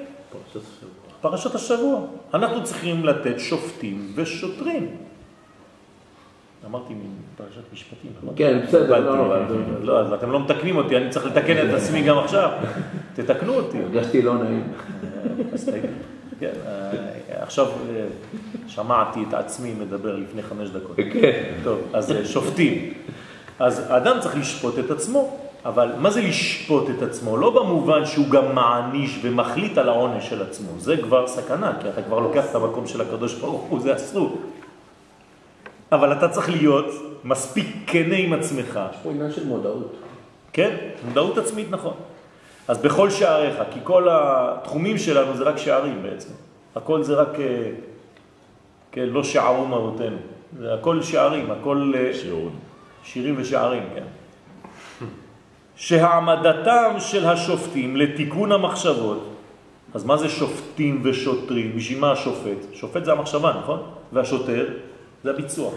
פרשת 1.22 1.56
השבוע. 1.56 2.00
אנחנו 2.34 2.64
צריכים 2.64 3.06
לתת 3.06 3.40
שופטים 3.40 4.12
ושוטרים. 4.16 4.98
אמרתי 6.66 6.94
מפרשת 6.94 7.74
משפטים? 7.74 8.12
כן, 8.36 8.60
בסדר, 8.68 9.00
לא. 9.00 9.24
בלבלתי. 9.24 9.54
לא, 9.82 10.00
אז 10.00 10.14
אתם 10.14 10.32
לא 10.32 10.40
מתקנים 10.40 10.78
אותי, 10.78 10.98
אני 10.98 11.10
צריך 11.10 11.26
לתקן 11.26 11.70
את 11.70 11.74
עצמי 11.74 12.02
גם 12.04 12.18
עכשיו. 12.18 12.50
תתקנו 13.16 13.54
אותי. 13.54 13.78
הרגשתי 13.84 14.22
לא 14.22 14.34
נעים. 14.34 14.64
תגיד. 15.66 15.90
כן, 16.40 16.52
אה, 16.68 17.44
עכשיו 17.44 17.66
אה, 17.66 18.06
שמעתי 18.68 19.20
את 19.30 19.34
עצמי 19.34 19.74
מדבר 19.80 20.16
לפני 20.16 20.42
חמש 20.42 20.70
דקות. 20.70 20.96
כן. 21.14 21.44
טוב, 21.64 21.80
אז 21.94 22.12
אה, 22.12 22.26
שופטים. 22.26 22.94
אז 23.60 23.92
האדם 23.92 24.18
צריך 24.20 24.38
לשפוט 24.38 24.80
את 24.80 24.92
עצמו, 24.92 25.38
אבל 25.66 25.92
מה 26.00 26.12
זה 26.12 26.22
לשפוט 26.22 26.90
את 26.90 27.02
עצמו? 27.02 27.38
לא 27.38 27.50
במובן 27.50 28.06
שהוא 28.06 28.30
גם 28.30 28.56
מעניש 28.56 29.20
ומחליט 29.22 29.78
על 29.78 29.90
העונש 29.90 30.30
של 30.30 30.42
עצמו, 30.42 30.70
זה 30.78 30.98
כבר 30.98 31.28
סכנה, 31.28 31.74
כי 31.82 31.90
אתה 31.90 32.02
כבר 32.02 32.20
לוקח 32.20 32.46
את 32.50 32.56
המקום 32.56 32.88
של 32.88 33.02
הקדוש 33.02 33.34
ברוך 33.34 33.62
הוא, 33.62 33.80
זה 33.80 33.96
אסור. 33.96 34.42
אבל 35.92 36.14
אתה 36.14 36.30
צריך 36.30 36.50
להיות 36.50 36.86
מספיק 37.24 37.68
כנה 37.88 38.16
עם 38.16 38.34
עצמך, 38.34 38.80
יש 38.92 38.98
פה 39.04 39.10
עניין 39.10 39.32
של 39.32 39.46
מודעות. 39.46 39.96
כן? 40.54 40.78
מודעות 41.06 41.38
עצמית 41.38 41.68
נכון. 41.72 41.94
אז 42.68 42.78
בכל 42.78 43.10
שעריך, 43.10 43.56
כי 43.72 43.80
כל 43.84 44.08
התחומים 44.12 44.98
שלנו 44.98 45.38
זה 45.38 45.44
רק 45.44 45.58
שערים 45.58 46.04
בעצם. 46.04 46.30
הכל 46.76 47.04
זה 47.04 47.14
רק, 47.14 47.40
אה, 47.40 47.72
כן, 48.92 49.06
לא 49.06 49.24
שערו 49.24 49.66
מהותנו. 49.66 50.18
זה 50.60 50.74
הכל 50.74 51.02
שערים, 51.02 51.52
הכל 51.52 51.94
אה, 51.96 52.12
שירים 53.04 53.36
ושערים, 53.38 53.84
כן. 53.96 54.04
שהעמדתם 55.76 56.96
של 57.00 57.26
השופטים 57.26 57.98
לתיקון 57.98 58.52
המחשבות, 58.52 59.36
אז 59.94 60.06
מה 60.06 60.18
זה 60.18 60.30
שופטים 60.30 61.02
ושוטרים? 61.04 61.76
בשביל 61.76 62.00
מה 62.00 62.12
השופט? 62.12 62.74
שופט 62.74 63.06
זה 63.06 63.12
המחשבה, 63.12 63.54
נכון? 63.64 63.82
והשוטר 64.14 64.66
זה 65.26 65.32
הביצוע. 65.32 65.72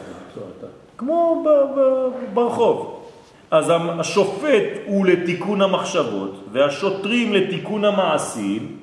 כמו 0.96 1.44
ברחוב. 2.34 3.04
אז 3.50 3.72
השופט 4.00 4.64
הוא 4.86 5.06
לתיקון 5.06 5.62
המחשבות 5.62 6.44
והשוטרים 6.52 7.32
לתיקון 7.32 7.84
המעשים, 7.84 8.76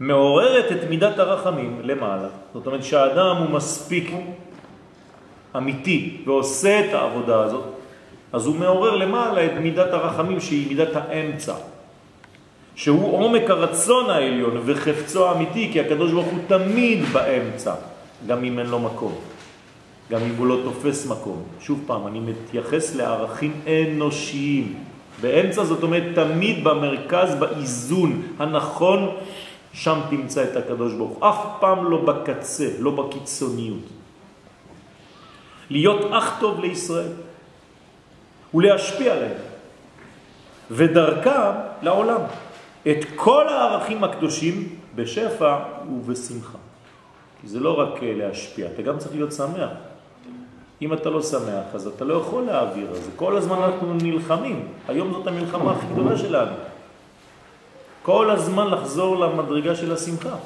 מעוררת 0.00 0.72
את 0.72 0.88
מידת 0.88 1.18
הרחמים 1.18 1.80
למעלה. 1.82 2.28
זאת 2.54 2.66
אומרת 2.66 2.84
שהאדם 2.84 3.36
הוא 3.36 3.50
מספיק 3.50 4.12
אמיתי 5.56 6.22
ועושה 6.26 6.80
את 6.80 6.94
העבודה 6.94 7.40
הזאת, 7.40 7.64
אז 8.32 8.46
הוא 8.46 8.56
מעורר 8.56 8.96
למעלה 8.96 9.46
את 9.46 9.52
מידת 9.60 9.92
הרחמים 9.92 10.40
שהיא 10.40 10.68
מידת 10.68 10.96
האמצע, 10.96 11.54
שהוא 12.74 13.18
עומק 13.18 13.50
הרצון 13.50 14.10
העליון 14.10 14.62
וחפצו 14.64 15.28
האמיתי, 15.28 15.70
כי 15.72 15.80
הקדוש 15.80 16.12
ברוך 16.12 16.26
הוא 16.26 16.38
תמיד 16.46 17.04
באמצע, 17.04 17.74
גם 18.26 18.44
אם 18.44 18.58
אין 18.58 18.66
לו 18.66 18.78
מקום. 18.78 19.31
גם 20.12 20.20
אם 20.20 20.34
הוא 20.36 20.46
לא 20.46 20.58
תופס 20.64 21.06
מקום. 21.06 21.42
שוב 21.60 21.82
פעם, 21.86 22.06
אני 22.06 22.20
מתייחס 22.20 22.94
לערכים 22.94 23.60
אנושיים. 23.66 24.74
באמצע 25.20 25.64
זאת 25.64 25.82
אומרת 25.82 26.02
תמיד 26.14 26.64
במרכז, 26.64 27.34
באיזון 27.34 28.22
הנכון, 28.38 29.16
שם 29.72 30.00
תמצא 30.10 30.44
את 30.44 30.56
הקדוש 30.56 30.92
ברוך. 30.92 31.22
אף 31.22 31.46
פעם 31.60 31.90
לא 31.90 32.04
בקצה, 32.04 32.68
לא 32.78 32.90
בקיצוניות. 32.90 33.84
להיות 35.70 36.12
אח 36.12 36.40
טוב 36.40 36.60
לישראל 36.60 37.12
ולהשפיע 38.54 39.12
עליהם, 39.12 39.38
ודרכם 40.70 41.52
לעולם. 41.82 42.20
את 42.90 43.04
כל 43.16 43.48
הערכים 43.48 44.04
הקדושים 44.04 44.68
בשפע 44.94 45.56
ובשמחה. 45.88 46.58
כי 47.40 47.48
זה 47.48 47.60
לא 47.60 47.80
רק 47.80 47.98
להשפיע, 48.02 48.66
אתה 48.74 48.82
גם 48.82 48.98
צריך 48.98 49.14
להיות 49.14 49.32
שמח. 49.32 49.91
אם 50.82 50.92
אתה 50.92 51.10
לא 51.10 51.22
שמח, 51.22 51.74
אז 51.74 51.86
אתה 51.86 52.04
לא 52.04 52.14
יכול 52.14 52.42
להעביר. 52.42 52.90
אז 52.90 53.10
כל 53.16 53.36
הזמן 53.36 53.56
אנחנו 53.56 53.94
נלחמים. 53.94 54.68
היום 54.88 55.12
זאת 55.12 55.26
המלחמה 55.26 55.72
הכי 55.72 55.86
גדולה 55.92 56.18
שלנו. 56.18 56.54
כל 58.02 58.30
הזמן 58.30 58.70
לחזור 58.70 59.16
למדרגה 59.18 59.74
של 59.74 59.92
השמחה. 59.92 60.36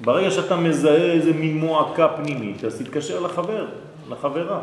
ברגע 0.00 0.30
שאתה 0.30 0.56
מזהה 0.56 1.12
איזה 1.12 1.32
מין 1.32 1.58
מועקה 1.58 2.08
פנימית, 2.08 2.64
אז 2.64 2.78
תתקשר 2.78 3.20
לחבר, 3.20 3.66
לחברה. 4.08 4.60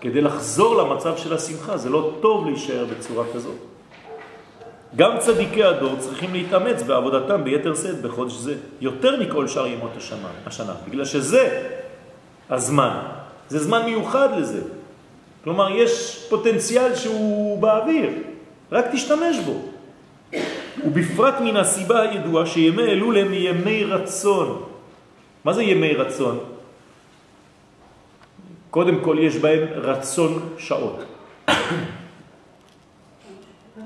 כדי 0.00 0.20
לחזור 0.20 0.76
למצב 0.76 1.16
של 1.16 1.34
השמחה, 1.34 1.76
זה 1.76 1.90
לא 1.90 2.10
טוב 2.20 2.46
להישאר 2.46 2.84
בצורה 2.84 3.24
כזאת. 3.34 3.56
גם 4.96 5.18
צדיקי 5.18 5.64
הדור 5.64 5.96
צריכים 5.98 6.32
להתאמץ 6.32 6.82
בעבודתם 6.82 7.44
ביתר 7.44 7.74
שאת 7.74 8.02
בחודש 8.02 8.32
זה, 8.32 8.54
יותר 8.80 9.20
מכל 9.20 9.48
שאר 9.48 9.66
ימות 9.66 9.90
השנה, 9.96 10.28
השנה, 10.46 10.74
בגלל 10.88 11.04
שזה 11.04 11.70
הזמן, 12.50 12.98
זה 13.48 13.58
זמן 13.58 13.82
מיוחד 13.84 14.28
לזה. 14.38 14.60
כלומר, 15.44 15.70
יש 15.70 16.26
פוטנציאל 16.30 16.94
שהוא 16.94 17.58
באוויר, 17.58 18.10
רק 18.72 18.84
תשתמש 18.92 19.38
בו. 19.46 19.62
ובפרט 20.84 21.34
מן 21.40 21.56
הסיבה 21.56 22.00
הידועה 22.02 22.46
שימי 22.46 22.82
אלול 22.82 23.18
הם 23.18 23.34
ימי 23.34 23.84
רצון. 23.84 24.62
מה 25.44 25.52
זה 25.52 25.62
ימי 25.62 25.94
רצון? 25.94 26.38
קודם 28.70 29.00
כל 29.00 29.16
יש 29.20 29.36
בהם 29.36 29.64
רצון 29.74 30.54
שעות. 30.58 31.04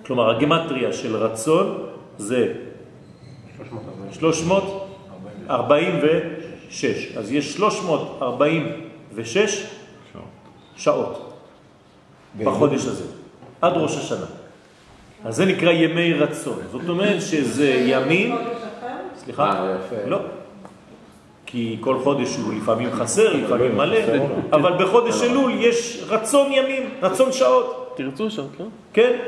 כלומר, 0.06 0.30
הגמטריה 0.30 0.92
של 0.92 1.16
רצון 1.16 1.86
זה 2.18 2.52
346. 6.70 7.16
אז 7.16 7.32
יש 7.32 7.54
346 7.54 9.66
שעות 10.76 11.32
בחודש 12.44 12.86
הזה, 12.86 13.04
עד 13.60 13.72
ראש 13.76 13.96
השנה. 13.96 14.26
אז 15.24 15.36
זה 15.36 15.44
נקרא 15.44 15.70
ימי 15.70 16.12
רצון. 16.12 16.58
זאת 16.72 16.88
אומרת 16.88 17.22
שזה 17.22 17.82
ימים... 17.86 18.36
סליחה? 19.16 19.52
אה. 19.52 19.76
לא. 20.06 20.18
כי 21.46 21.76
כל 21.80 21.96
חודש 22.04 22.36
הוא 22.36 22.54
לפעמים 22.54 22.92
חסר, 22.92 23.36
לפעמים 23.36 23.76
מלא, 23.76 23.98
אבל 24.52 24.84
בחודש 24.84 25.22
אלול 25.22 25.52
יש 25.60 26.04
רצון 26.08 26.52
ימים, 26.52 26.90
רצון 27.02 27.32
שעות. 27.32 27.94
תרצו 27.96 28.30
שם, 28.30 28.42
כן? 28.58 28.64
כן? 28.92 29.18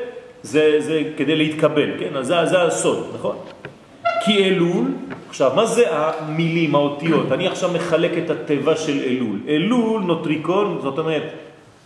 זה, 0.42 0.76
זה 0.78 1.02
כדי 1.16 1.37
להתקבל, 1.37 1.98
כן? 1.98 2.16
אז 2.16 2.26
זה, 2.26 2.46
זה 2.46 2.62
הסוד, 2.62 3.07
נכון? 3.14 3.37
כי 4.25 4.45
אלול, 4.45 4.85
עכשיו, 5.29 5.53
מה 5.57 5.67
זה 5.67 5.97
המילים, 5.97 6.75
האותיות? 6.75 7.33
אני 7.33 7.49
עכשיו 7.49 7.71
מחלק 7.73 8.11
את 8.25 8.31
התיבה 8.31 8.77
של 8.77 9.01
אלול. 9.05 9.39
אלול, 9.49 10.03
נוטריקון, 10.03 10.79
זאת 10.83 10.99
אומרת, 10.99 11.33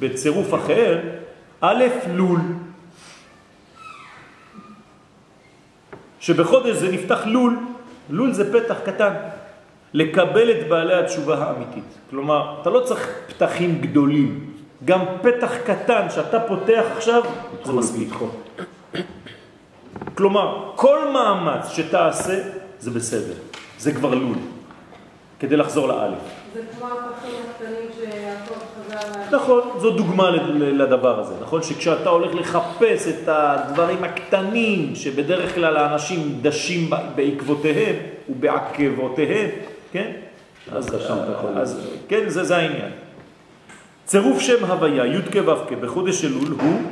בצירוף 0.01 0.55
אחר, 0.55 1.01
א', 1.61 1.85
לול. 2.13 2.41
שבחודש 6.21 6.77
זה 6.77 6.93
נפתח 6.93 7.27
לול, 7.27 7.59
לול 8.11 8.33
זה 8.33 8.53
פתח 8.53 8.77
קטן, 8.85 9.13
לקבל 9.95 10.51
את 10.51 10.69
בעלי 10.69 10.95
התשובה 10.95 11.39
האמיתית. 11.39 11.85
כלומר, 12.11 12.61
אתה 12.61 12.71
לא 12.71 12.81
צריך 12.81 13.09
פתחים 13.29 13.79
גדולים, 13.81 14.51
גם 14.85 15.01
פתח 15.23 15.53
קטן 15.67 16.07
שאתה 16.11 16.41
פותח 16.41 16.85
עכשיו, 16.97 17.23
זה 17.65 17.73
מספיק. 17.73 18.15
כלומר, 20.15 20.73
כל 20.77 20.99
מאמץ 21.13 21.69
שתעשה 21.69 22.39
זה 22.79 22.91
בסדר, 22.91 23.35
זה 23.79 23.93
כבר 23.93 24.15
לול, 24.15 24.37
כדי 25.41 25.57
לחזור 25.57 25.89
לאלף. 25.89 26.19
זה 26.55 26.61
כמו 26.79 26.87
הפחים 26.87 27.35
הקטנים 27.51 27.89
שיעקב 27.95 28.55
חזר... 28.89 29.37
נכון, 29.37 29.61
זו 29.79 29.91
דוגמה 29.91 30.31
לדבר 30.55 31.21
הזה, 31.21 31.35
נכון? 31.43 31.63
שכשאתה 31.63 32.09
הולך 32.09 32.35
לחפש 32.35 33.09
את 33.09 33.29
הדברים 33.29 34.05
הקטנים 34.05 34.95
שבדרך 34.95 35.55
כלל 35.55 35.77
האנשים 35.77 36.39
דשים 36.43 36.91
בעקבותיהם 37.15 37.97
ובעקבותיהם, 38.29 39.51
כן? 39.93 40.13
אז, 40.73 40.95
אז 41.57 41.87
כן, 42.09 42.29
זה, 42.29 42.45
זה 42.45 42.57
העניין. 42.57 42.91
צירוף 44.05 44.41
שם 44.41 44.65
הוויה, 44.65 45.07
י' 45.07 45.23
כ' 45.23 45.37
ו' 45.47 45.67
כ' 45.69 45.73
בחודש 45.73 46.25
אלול 46.25 46.55
הוא, 46.61 46.83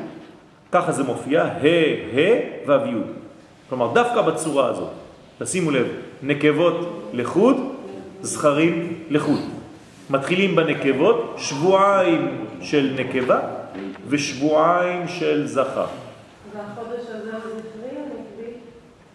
ככה 0.74 0.92
זה 0.92 1.02
מופיע, 1.02 1.42
ה' 1.42 1.66
ה' 2.16 2.70
ו' 2.70 2.86
י'. 2.86 2.94
כלומר, 3.68 3.92
דווקא 3.92 4.22
בצורה 4.22 4.68
הזאת, 4.68 4.90
תשימו 5.38 5.70
לב, 5.70 5.86
נקבות 6.22 7.10
לחוד, 7.12 7.56
זכרים 8.22 9.04
לחוד. 9.10 9.40
מתחילים 10.10 10.56
בנקבות, 10.56 11.34
שבועיים 11.38 12.46
של 12.60 12.96
נקבה 12.98 13.40
ושבועיים 14.08 15.08
של 15.08 15.46
זכר. 15.46 15.86
והחודש 16.56 17.00
הזה 17.08 17.30
הוא 17.32 17.40
זכרי 17.40 17.96
או 17.96 18.06
נקבי? 18.06 18.52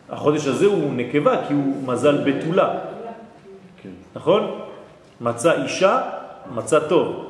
החודש 0.09 0.47
הזה 0.47 0.65
הוא 0.65 0.93
נקבה 0.93 1.47
כי 1.47 1.53
הוא 1.53 1.83
מזל 1.85 2.17
בתולה, 2.25 2.79
נכון? 4.15 4.59
מצא 5.21 5.63
אישה, 5.63 6.01
מצא 6.55 6.79
טוב. 6.79 7.28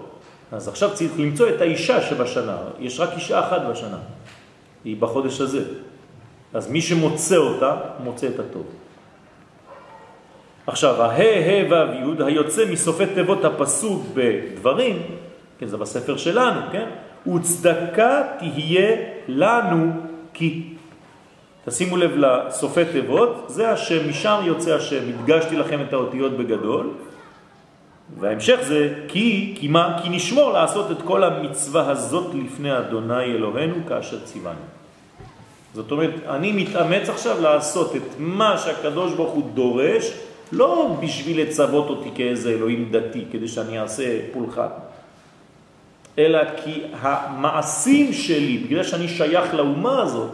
אז 0.52 0.68
עכשיו 0.68 0.90
צריך 0.94 1.12
למצוא 1.18 1.50
את 1.50 1.62
האישה 1.62 2.02
שבשנה, 2.02 2.58
יש 2.80 3.00
רק 3.00 3.10
אישה 3.16 3.40
אחת 3.40 3.62
בשנה, 3.72 3.98
היא 4.84 4.98
בחודש 5.00 5.42
הזה. 5.42 5.64
אז 6.54 6.72
מי 6.72 6.82
שמוצא 6.82 7.38
אותה, 7.38 7.76
מוצא 8.04 8.28
את 8.28 8.40
הטוב. 8.40 8.66
עכשיו, 10.68 11.04
הה, 11.04 11.18
ה, 11.18 11.70
ו', 11.70 12.20
י', 12.20 12.24
היוצא 12.24 12.66
מסופי 12.72 13.06
תיבות 13.06 13.46
הפסוק 13.46 14.04
בדברים, 14.14 15.02
כן, 15.60 15.68
זה 15.68 15.78
בספר 15.78 16.18
שלנו, 16.18 16.62
כן? 16.72 16.90
וצדקה 17.36 18.22
תהיה 18.40 18.96
לנו 19.28 19.92
כי. 20.34 20.64
תשימו 21.66 21.98
לב 21.98 22.12
לסופי 22.16 22.86
תיבות, 22.86 23.46
זה 23.48 23.72
השם, 23.72 24.10
משם 24.10 24.40
יוצא 24.44 24.76
השם, 24.76 25.10
הדגשתי 25.10 25.58
לכם 25.58 25.82
את 25.82 25.94
האותיות 25.94 26.38
בגדול, 26.38 26.90
וההמשך 28.18 28.60
זה 28.68 28.94
כי, 29.08 29.56
כי 29.60 29.68
מה? 29.68 30.00
כי 30.04 30.10
נשמור 30.10 30.52
לעשות 30.52 30.92
את 30.92 31.02
כל 31.02 31.24
המצווה 31.24 31.92
הזאת 31.92 32.36
לפני 32.36 32.78
אדוני 32.78 33.24
אלוהינו 33.24 33.76
כאשר 33.88 34.20
ציוונו. 34.26 34.60
זאת 35.74 35.92
אומרת, 35.92 36.14
אני 36.28 36.52
מתאמץ 36.52 37.10
עכשיו 37.10 37.42
לעשות 37.42 37.96
את 37.96 38.02
מה 38.20 38.58
שהקדוש 38.58 39.14
ברוך 39.14 39.34
הוא 39.34 39.52
דורש, 39.54 40.12
לא 40.52 40.96
בשביל 41.00 41.42
לצוות 41.42 41.90
אותי 41.90 42.10
כאיזה 42.16 42.50
אלוהים 42.50 42.90
דתי, 42.92 43.26
כדי 43.32 43.48
שאני 43.48 43.80
אעשה 43.80 44.20
פולחן, 44.34 44.68
אלא 46.18 46.40
כי 46.64 46.82
המעשים 47.02 48.14
שלי, 48.14 48.58
בגלל 48.58 48.84
שאני 48.84 49.08
שייך 49.08 49.54
לאומה 49.54 50.02
הזאת, 50.02 50.32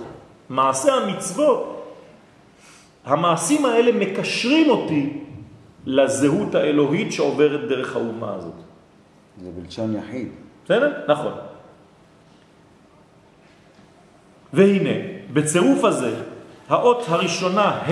מעשה 0.49 0.93
המצוות, 0.93 1.93
המעשים 3.05 3.65
האלה 3.65 3.91
מקשרים 3.91 4.69
אותי 4.69 5.24
לזהות 5.85 6.55
האלוהית 6.55 7.11
שעוברת 7.11 7.67
דרך 7.69 7.95
האומה 7.95 8.35
הזאת. 8.35 8.53
זה 9.43 9.49
בלשון 9.61 9.95
יחיד. 9.95 10.27
בסדר? 10.65 10.91
נכון. 11.07 11.33
והנה, 14.53 14.95
בצירוף 15.33 15.83
הזה, 15.83 16.15
האות 16.69 17.05
הראשונה, 17.07 17.61
ה', 17.61 17.91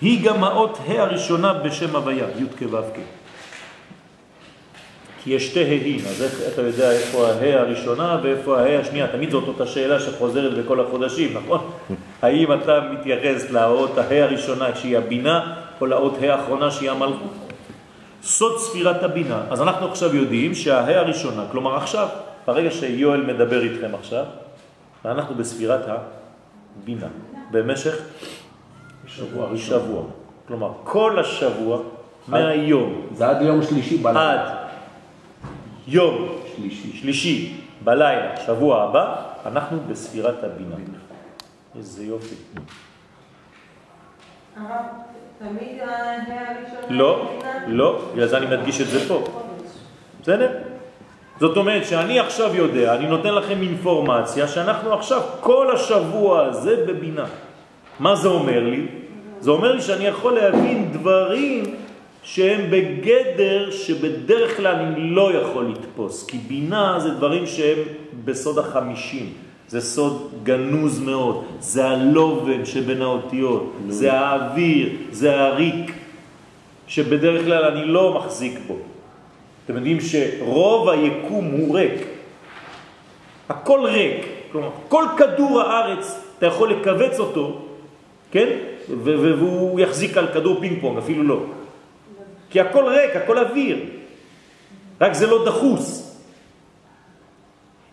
היא 0.00 0.24
גם 0.24 0.44
האות 0.44 0.78
ה' 0.86 1.02
הראשונה 1.02 1.54
בשם 1.54 1.96
הוויה, 1.96 2.26
י' 2.38 2.58
כו' 2.58 2.82
כ'. 2.94 3.00
כי 5.24 5.30
יש 5.30 5.46
שתי 5.46 5.60
ה'ים, 5.60 6.00
אז 6.08 6.22
איך 6.22 6.40
אתה 6.54 6.62
יודע 6.62 6.90
איפה 6.90 7.28
ה' 7.28 7.60
הראשונה 7.60 8.20
ואיפה 8.22 8.60
ה' 8.60 8.80
השנייה? 8.80 9.06
תמיד 9.06 9.30
זאת 9.30 9.48
אותה 9.48 9.66
שאלה 9.66 10.00
שחוזרת 10.00 10.64
בכל 10.64 10.80
החודשים, 10.80 11.36
נכון? 11.36 11.70
האם 12.22 12.52
אתה 12.52 12.80
מתייחס 12.80 13.50
לאות 13.50 13.98
ה' 13.98 14.24
הראשונה 14.24 14.76
שהיא 14.76 14.98
הבינה, 14.98 15.59
או 15.80 15.86
לאות 15.86 16.14
ה' 16.22 16.34
האחרונה 16.34 16.70
שהיא 16.70 16.90
המלכות? 16.90 17.32
סוד 18.22 18.58
ספירת 18.58 19.02
הבינה. 19.02 19.42
אז 19.50 19.62
אנחנו 19.62 19.86
עכשיו 19.86 20.16
יודעים 20.16 20.54
שהה' 20.54 20.98
הראשונה, 20.98 21.44
כלומר 21.52 21.76
עכשיו, 21.76 22.08
ברגע 22.46 22.70
שיואל 22.70 23.32
מדבר 23.32 23.62
איתכם 23.62 23.94
עכשיו, 23.94 24.24
ואנחנו 25.04 25.34
בספירת 25.34 25.80
הבינה, 25.88 27.06
במשך 27.50 27.96
שבוע. 29.06 29.56
שבוע. 29.56 30.02
כלומר, 30.48 30.72
כל 30.84 31.18
השבוע, 31.18 31.78
מהיום 32.28 33.06
זה 33.14 33.28
עד 33.28 33.42
יום 33.42 33.62
שלישי 33.62 33.96
בלילה. 33.96 34.32
עד 34.32 34.68
יום 35.88 36.28
שלישי. 36.56 36.96
שלישי 36.96 37.60
בלילה, 37.84 38.36
שבוע 38.46 38.82
הבא, 38.82 39.22
אנחנו 39.46 39.78
בספירת 39.88 40.44
הבינה. 40.44 40.76
איזה 41.76 42.04
יופי. 42.04 42.34
תמיד. 45.38 45.80
לא? 46.90 47.30
לא, 47.66 48.02
בגלל 48.12 48.26
זה 48.26 48.36
אני 48.36 48.46
מדגיש 48.46 48.80
את 48.80 48.86
זה 48.86 49.08
פה. 49.08 49.24
בסדר? 50.22 50.50
זאת 51.40 51.56
אומרת 51.56 51.84
שאני 51.84 52.20
עכשיו 52.20 52.56
יודע, 52.56 52.94
אני 52.94 53.06
נותן 53.06 53.34
לכם 53.34 53.62
אינפורמציה 53.62 54.48
שאנחנו 54.48 54.92
עכשיו 54.92 55.20
כל 55.40 55.74
השבוע 55.74 56.46
הזה 56.46 56.84
בבינה. 56.86 57.24
מה 58.00 58.16
זה 58.16 58.28
אומר 58.28 58.64
לי? 58.64 58.86
זה 59.40 59.50
אומר 59.50 59.72
לי 59.72 59.82
שאני 59.82 60.04
יכול 60.04 60.32
להבין 60.32 60.92
דברים 60.92 61.64
שהם 62.22 62.70
בגדר 62.70 63.70
שבדרך 63.70 64.56
כלל 64.56 64.74
אני 64.74 65.10
לא 65.10 65.32
יכול 65.32 65.66
לתפוס, 65.66 66.26
כי 66.26 66.38
בינה 66.38 67.00
זה 67.00 67.10
דברים 67.10 67.46
שהם 67.46 67.78
בסוד 68.24 68.58
החמישים, 68.58 69.32
זה 69.70 69.80
סוד 69.80 70.30
גנוז 70.42 71.00
מאוד, 71.00 71.44
זה 71.60 71.88
הלובן 71.88 72.64
שבין 72.64 73.02
האותיות, 73.02 73.72
זה 73.88 74.12
האוויר, 74.12 74.88
זה 75.10 75.40
הריק, 75.40 75.92
שבדרך 76.86 77.44
כלל 77.44 77.64
אני 77.64 77.84
לא 77.84 78.14
מחזיק 78.14 78.58
בו. 78.66 78.76
אתם 79.64 79.76
יודעים 79.76 79.98
שרוב 80.00 80.88
היקום 80.88 81.44
הוא 81.44 81.76
ריק, 81.76 82.06
הכל 83.48 83.80
ריק, 83.84 84.26
כלומר 84.52 84.70
כל 84.88 85.04
כדור 85.16 85.60
הארץ 85.60 86.20
אתה 86.38 86.46
יכול 86.46 86.70
לקבץ 86.70 87.18
אותו, 87.18 87.60
כן? 88.30 88.48
והוא 89.04 89.80
יחזיק 89.80 90.16
על 90.16 90.26
כדור 90.34 90.60
פינג 90.60 90.80
פונג, 90.80 90.98
אפילו 90.98 91.22
לא. 91.22 91.40
כי 92.50 92.60
הכל 92.60 92.84
ריק, 92.84 93.16
הכל 93.16 93.38
אוויר, 93.38 93.78
רק 95.00 95.12
זה 95.12 95.26
לא 95.26 95.44
דחוס. 95.44 96.09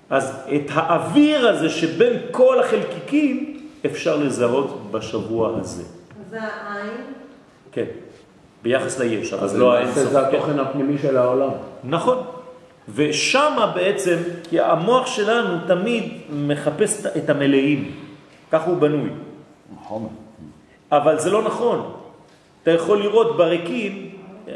אז 0.09 0.45
את 0.55 0.71
האוויר 0.73 1.47
הזה 1.47 1.69
שבין 1.69 2.13
כל 2.31 2.59
החלקיקים 2.59 3.59
אפשר 3.85 4.17
לזהות 4.17 4.91
בשבוע 4.91 5.57
הזה. 5.59 5.83
זה 6.29 6.39
העין. 6.41 7.03
כן, 7.71 7.85
ביחס 8.63 8.99
ליש, 8.99 9.33
אבל 9.33 9.43
אז 9.43 9.55
לא 9.55 9.79
למעשה 9.79 9.93
האינסוף. 9.93 10.13
זה 10.13 10.19
כן. 10.19 10.35
התוכן 10.37 10.59
הפנימי 10.59 10.97
של 10.97 11.17
העולם. 11.17 11.49
נכון. 11.83 12.23
ושמה 12.95 13.71
בעצם, 13.75 14.17
כי 14.49 14.59
המוח 14.59 15.07
שלנו 15.07 15.57
תמיד 15.67 16.03
מחפש 16.33 17.05
את 17.05 17.29
המלאים, 17.29 17.91
כך 18.51 18.63
הוא 18.63 18.77
בנוי. 18.77 19.09
חומר. 19.83 20.09
אבל 20.91 21.19
זה 21.19 21.29
לא 21.31 21.41
נכון. 21.41 21.91
אתה 22.63 22.71
יכול 22.71 22.99
לראות 22.99 23.37
בריקים, 23.37 24.09
אה, 24.47 24.53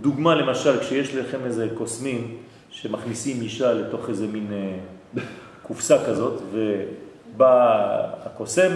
דוגמה 0.00 0.34
למשל, 0.34 0.80
כשיש 0.80 1.14
לכם 1.14 1.38
איזה 1.44 1.68
קוסמים 1.74 2.36
שמכניסים 2.82 3.42
אישה 3.42 3.72
לתוך 3.72 4.08
איזה 4.08 4.26
מין 4.26 4.46
אה, 4.52 5.22
קופסה 5.66 6.04
כזאת, 6.06 6.42
ובא 6.52 7.76
הקוסם, 8.24 8.72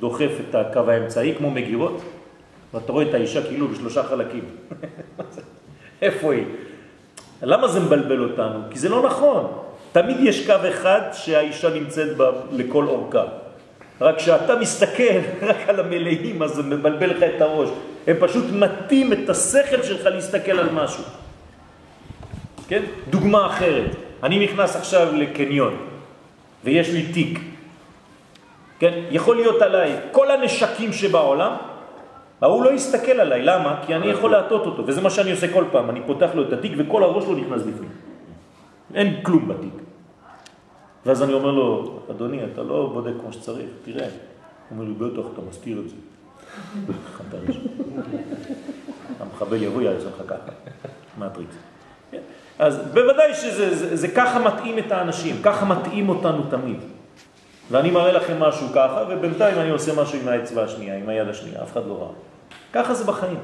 דוחף 0.00 0.30
את 0.40 0.54
הקו 0.54 0.90
האמצעי 0.90 1.34
כמו 1.38 1.50
מגירות, 1.50 2.02
ואתה 2.74 2.92
רואה 2.92 3.08
את 3.08 3.14
האישה 3.14 3.42
כאילו 3.42 3.68
בשלושה 3.68 4.02
חלקים. 4.02 4.44
איפה 6.02 6.32
היא? 6.32 6.44
למה 7.42 7.68
זה 7.68 7.80
מבלבל 7.80 8.22
אותנו? 8.22 8.60
כי 8.70 8.78
זה 8.78 8.88
לא 8.88 9.02
נכון. 9.02 9.52
תמיד 9.92 10.16
יש 10.20 10.46
קו 10.46 10.54
אחד 10.68 11.00
שהאישה 11.12 11.74
נמצאת 11.74 12.16
בה 12.16 12.30
לכל 12.52 12.86
אורכה. 12.86 13.24
רק 14.00 14.16
כשאתה 14.16 14.56
מסתכל 14.56 15.18
רק 15.48 15.56
על 15.68 15.80
המלאים, 15.80 16.42
אז 16.42 16.50
זה 16.50 16.62
מבלבל 16.62 17.10
לך 17.10 17.22
את 17.22 17.40
הראש. 17.40 17.68
הם 18.06 18.16
פשוט 18.20 18.44
מתאים 18.52 19.12
את 19.12 19.28
השכל 19.30 19.82
שלך 19.82 20.06
להסתכל 20.06 20.58
על 20.58 20.68
משהו. 20.72 21.04
כן? 22.68 22.82
דוגמה 23.10 23.46
אחרת. 23.46 23.90
אני 24.22 24.44
נכנס 24.44 24.76
עכשיו 24.76 25.16
לקניון, 25.16 25.76
ויש 26.64 26.88
לי 26.88 27.12
תיק. 27.12 27.38
כן? 28.78 28.92
יכול 29.10 29.36
להיות 29.36 29.62
עליי 29.62 29.96
כל 30.12 30.30
הנשקים 30.30 30.92
שבעולם, 30.92 31.52
ההוא 32.40 32.64
לא 32.64 32.70
יסתכל 32.70 33.20
עליי. 33.20 33.42
למה? 33.42 33.82
כי 33.86 33.94
אני 33.94 34.06
יכול 34.06 34.30
להטות 34.30 34.66
אותו, 34.66 34.86
וזה 34.86 35.00
מה 35.00 35.10
שאני 35.10 35.30
עושה 35.30 35.52
כל 35.52 35.64
פעם. 35.72 35.90
אני 35.90 36.00
פותח 36.06 36.30
לו 36.34 36.48
את 36.48 36.52
התיק 36.52 36.72
וכל 36.76 37.02
הראש 37.02 37.24
לא 37.24 37.36
נכנס 37.36 37.62
בפנים. 37.62 37.90
אין 38.94 39.20
כלום 39.22 39.48
בתיק. 39.48 39.74
ואז 41.06 41.22
אני 41.22 41.32
אומר 41.32 41.50
לו, 41.50 41.98
אדוני, 42.10 42.44
אתה 42.52 42.62
לא 42.62 42.90
בודק 42.92 43.12
כמו 43.20 43.32
שצריך, 43.32 43.66
תראה, 43.84 44.06
אומר 44.70 44.84
לי, 44.84 44.92
בטח, 44.92 45.22
אתה 45.32 45.40
מסתיר 45.50 45.78
את 45.78 45.88
זה. 45.88 45.96
המחבל 49.20 49.62
יבוא, 49.62 49.82
יעשה 49.82 50.08
לך 50.08 50.22
ככה, 50.26 50.52
מטריקס. 51.18 51.54
אז 52.62 52.78
בוודאי 52.92 53.34
שזה 53.34 53.76
זה, 53.76 53.96
זה 53.96 54.08
ככה 54.08 54.38
מתאים 54.38 54.78
את 54.78 54.92
האנשים, 54.92 55.36
ככה 55.42 55.64
מתאים 55.64 56.08
אותנו 56.08 56.42
תמיד. 56.50 56.76
ואני 57.70 57.90
מראה 57.90 58.12
לכם 58.12 58.40
משהו 58.40 58.66
ככה, 58.74 59.04
ובינתיים 59.08 59.58
אני 59.58 59.70
עושה 59.70 60.02
משהו 60.02 60.18
עם 60.20 60.28
האצבע 60.28 60.62
השנייה, 60.62 60.96
עם 60.96 61.08
היד 61.08 61.28
השנייה, 61.28 61.62
אף 61.62 61.72
אחד 61.72 61.86
לא 61.86 61.98
ראה. 62.00 62.12
ככה 62.72 62.94
זה 62.94 63.04
בחיים. 63.04 63.38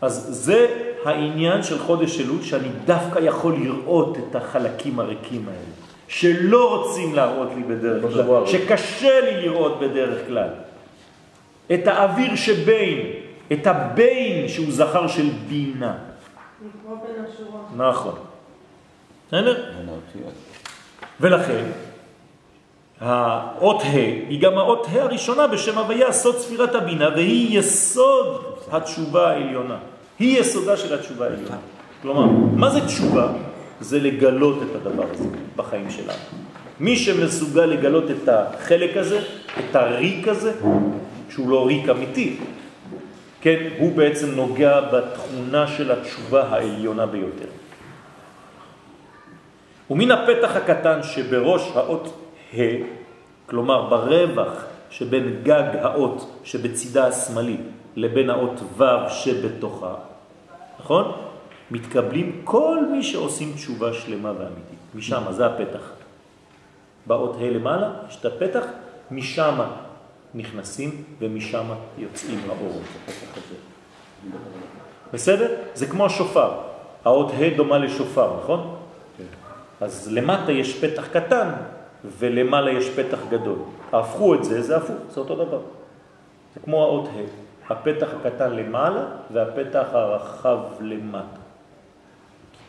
אז 0.00 0.26
זה 0.30 0.66
העניין 1.04 1.62
של 1.62 1.78
חודש 1.78 2.20
אלול, 2.20 2.42
שאני 2.42 2.68
דווקא 2.84 3.18
יכול 3.18 3.54
לראות 3.54 4.18
את 4.18 4.36
החלקים 4.36 5.00
הריקים 5.00 5.48
האלה, 5.48 5.72
שלא 6.08 6.76
רוצים 6.76 7.14
להראות 7.14 7.48
לי 7.56 7.62
בדרך 7.62 8.12
כלל, 8.12 8.46
שקשה 8.46 9.20
לי 9.20 9.42
לראות 9.42 9.80
בדרך 9.80 10.26
כלל. 10.26 10.48
את 11.74 11.86
האוויר 11.86 12.36
שבין, 12.36 12.98
את 13.52 13.66
הבין 13.66 14.48
שהוא 14.48 14.66
זכר 14.70 15.06
של 15.08 15.28
בינה. 15.48 16.05
נכון. 17.76 18.14
בסדר? 19.28 19.64
ולכן, 21.20 21.64
האות 23.00 23.82
ה' 23.82 23.90
היא 24.28 24.42
גם 24.42 24.58
האות 24.58 24.86
ה' 24.86 25.02
הראשונה 25.02 25.46
בשם 25.46 25.78
הוויה, 25.78 26.12
סוד 26.12 26.36
ספירת 26.38 26.74
הבינה, 26.74 27.08
והיא 27.08 27.58
יסוד 27.58 28.44
התשובה 28.72 29.30
העליונה. 29.30 29.78
היא 30.18 30.40
יסודה 30.40 30.76
של 30.76 30.94
התשובה 30.94 31.26
העליונה. 31.26 31.56
כלומר, 32.02 32.26
מה 32.56 32.70
זה 32.70 32.86
תשובה? 32.86 33.32
זה 33.80 34.00
לגלות 34.00 34.56
את 34.62 34.76
הדבר 34.76 35.04
הזה 35.12 35.28
בחיים 35.56 35.90
שלנו. 35.90 36.18
מי 36.80 36.96
שמסוגל 36.96 37.64
לגלות 37.64 38.04
את 38.10 38.28
החלק 38.28 38.96
הזה, 38.96 39.20
את 39.58 39.76
הריק 39.76 40.28
הזה, 40.28 40.52
שהוא 41.30 41.50
לא 41.50 41.66
ריק 41.66 41.88
אמיתי, 41.88 42.36
כן, 43.46 43.68
הוא 43.78 43.96
בעצם 43.96 44.34
נוגע 44.34 44.80
בתכונה 44.80 45.66
של 45.66 45.92
התשובה 45.92 46.42
העליונה 46.42 47.06
ביותר. 47.06 47.48
ומן 49.90 50.10
הפתח 50.10 50.56
הקטן 50.56 51.02
שבראש 51.02 51.70
האות 51.74 52.12
ה', 52.54 52.60
כלומר 53.46 53.88
ברווח 53.88 54.64
שבין 54.90 55.40
גג 55.42 55.62
האות 55.80 56.40
שבצידה 56.44 57.06
השמאלי 57.06 57.56
לבין 57.96 58.30
האות 58.30 58.60
ו' 58.76 59.10
שבתוכה, 59.10 59.94
נכון? 60.80 61.12
מתקבלים 61.70 62.40
כל 62.44 62.78
מי 62.90 63.02
שעושים 63.02 63.52
תשובה 63.54 63.92
שלמה 63.92 64.32
ואמיתית. 64.38 64.80
משם, 64.94 65.22
זה 65.30 65.46
הפתח. 65.46 65.90
באות 67.06 67.36
ה' 67.40 67.50
למעלה 67.50 67.90
יש 68.08 68.16
את 68.20 68.24
הפתח, 68.24 68.64
משם 69.10 69.60
נכנסים 70.34 71.04
ומשם 71.18 71.66
יוצאים 71.98 72.38
לאור. 72.48 72.80
בסדר? 75.12 75.54
זה 75.74 75.86
כמו 75.86 76.06
השופר. 76.06 76.50
האות 77.04 77.30
ה' 77.30 77.56
דומה 77.56 77.78
לשופר, 77.78 78.36
נכון? 78.42 78.76
אז 79.80 80.08
למטה 80.12 80.52
יש 80.52 80.84
פתח 80.84 81.06
קטן 81.08 81.52
ולמעלה 82.18 82.70
יש 82.70 82.90
פתח 82.90 83.18
גדול. 83.28 83.58
הפכו 83.92 84.34
את 84.34 84.44
זה, 84.44 84.62
זה 84.62 84.76
הפוך, 84.76 84.96
זה 85.10 85.20
אותו 85.20 85.34
דבר. 85.34 85.60
זה 86.54 86.60
כמו 86.60 86.82
האות 86.82 87.08
ה', 87.08 87.72
הפתח 87.72 88.08
הקטן 88.20 88.52
למעלה 88.52 89.04
והפתח 89.32 89.86
הרחב 89.92 90.58
למטה. 90.80 91.40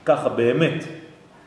ככה 0.05 0.29
באמת 0.29 0.83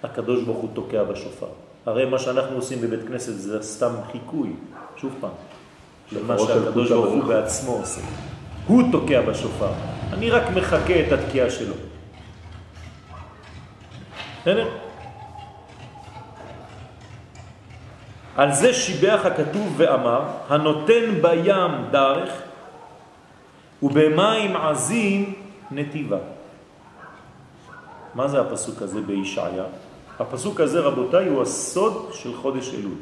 הקדוש 0.02 0.42
ברוך 0.42 0.58
הוא 0.58 0.68
תוקע 0.74 1.04
בשופר. 1.04 1.46
הרי 1.86 2.04
מה 2.04 2.18
שאנחנו 2.18 2.56
עושים 2.56 2.80
בבית 2.80 3.08
כנסת 3.08 3.32
זה 3.32 3.62
סתם 3.62 3.92
חיקוי, 4.12 4.52
שוב 4.96 5.16
פעם, 5.20 5.30
למה 6.12 6.38
שהקדוש 6.38 6.90
ברוך 6.90 7.12
הוא 7.14 7.24
בעצמו 7.24 7.72
עושה. 7.72 8.00
הוא 8.66 8.82
תוקע 8.92 9.20
בשופר, 9.20 9.72
אני 10.12 10.30
רק 10.30 10.42
מחכה 10.56 11.00
את 11.06 11.12
התקיעה 11.12 11.50
שלו. 11.50 11.74
בסדר? 14.40 14.68
על 18.36 18.52
זה 18.52 18.74
שיבח 18.74 19.20
הכתוב 19.24 19.74
ואמר, 19.76 20.22
הנותן 20.48 21.22
בים 21.22 21.90
דרך 21.90 22.42
ובמים 23.82 24.56
עזים 24.56 25.34
נתיבה. 25.70 26.18
מה 28.14 28.28
זה 28.28 28.40
הפסוק 28.40 28.82
הזה 28.82 29.00
בישעיה? 29.00 29.64
הפסוק 30.18 30.60
הזה, 30.60 30.80
רבותיי, 30.80 31.28
הוא 31.28 31.42
הסוד 31.42 32.10
של 32.12 32.36
חודש 32.36 32.74
אלול. 32.74 32.94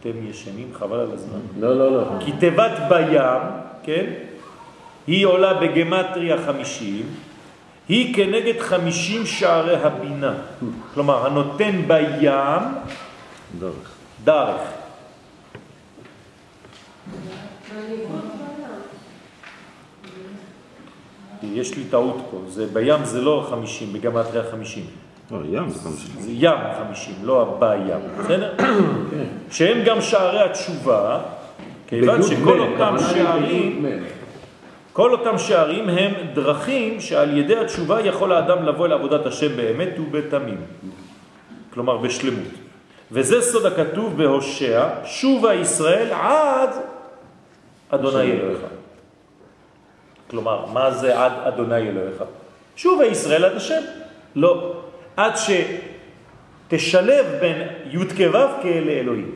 אתם 0.00 0.10
ישנים 0.30 0.70
חבל 0.74 1.00
על 1.00 1.12
הזמן. 1.12 1.38
לא, 1.60 1.78
לא, 1.78 1.92
לא. 1.92 2.04
כי 2.24 2.32
תיבת 2.32 2.72
בים, 2.88 3.40
כן, 3.82 4.12
היא 5.06 5.26
עולה 5.26 5.54
בגמטריה 5.54 6.38
50, 6.46 7.02
היא 7.88 8.14
כנגד 8.14 8.60
50 8.60 9.26
שערי 9.26 9.76
הבינה. 9.76 10.34
כלומר, 10.94 11.26
הנותן 11.26 11.82
בים, 11.86 12.62
דרך. 13.58 13.94
דרך. 14.24 14.60
יש 21.42 21.74
לי 21.74 21.84
טעות 21.84 22.16
פה, 22.30 22.40
זה 22.48 22.66
בים 22.66 23.04
זה 23.04 23.20
לא 23.20 23.46
50, 23.50 23.92
בגמטריה 23.92 24.42
50, 24.50 24.86
ים 25.30 25.68
זה 25.70 25.80
חמישים. 25.80 26.20
זה 26.20 26.30
ים 26.32 26.58
חמישים, 26.78 27.14
לא 27.22 27.56
בים, 27.58 28.00
בסדר? 28.18 28.54
שהם 29.50 29.84
גם 29.84 30.00
שערי 30.00 30.40
התשובה, 30.40 31.20
כיוון 31.86 32.20
בי"ג, 32.20 32.28
שכל 32.28 32.60
אותם 32.60 32.96
שערים, 32.98 33.82
בי"ג. 33.82 34.02
כל 34.92 35.12
אותם 35.12 35.38
שערים 35.38 35.88
הם 35.88 36.12
דרכים 36.34 37.00
שעל 37.00 37.38
ידי 37.38 37.56
התשובה 37.56 38.00
יכול 38.00 38.32
האדם 38.32 38.64
לבוא 38.64 38.86
אל 38.86 38.92
עבודת 38.92 39.26
השם 39.26 39.56
באמת 39.56 39.98
ובתמים. 39.98 40.60
כלומר 41.74 41.96
בשלמות. 41.96 42.52
וזה 43.12 43.42
סוד 43.42 43.66
הכתוב 43.66 44.16
בהושע, 44.16 44.88
שובה 45.04 45.54
ישראל 45.54 46.12
עד 46.12 46.70
אדוני 47.90 48.32
אלוהיך. 48.32 48.60
כלומר, 50.30 50.66
מה 50.72 50.90
זה 50.90 51.24
עד 51.24 51.32
אדוני 51.44 51.88
אלוהיך? 51.88 52.24
שובה 52.76 53.06
ישראל 53.06 53.44
עד 53.44 53.56
השם. 53.56 53.82
לא. 54.36 54.72
עד 55.16 55.32
שתשלב 56.68 57.26
בין 57.40 57.62
י' 57.90 57.98
כו' 57.98 58.62
כאלה 58.62 58.92
אלוהים. 58.92 59.30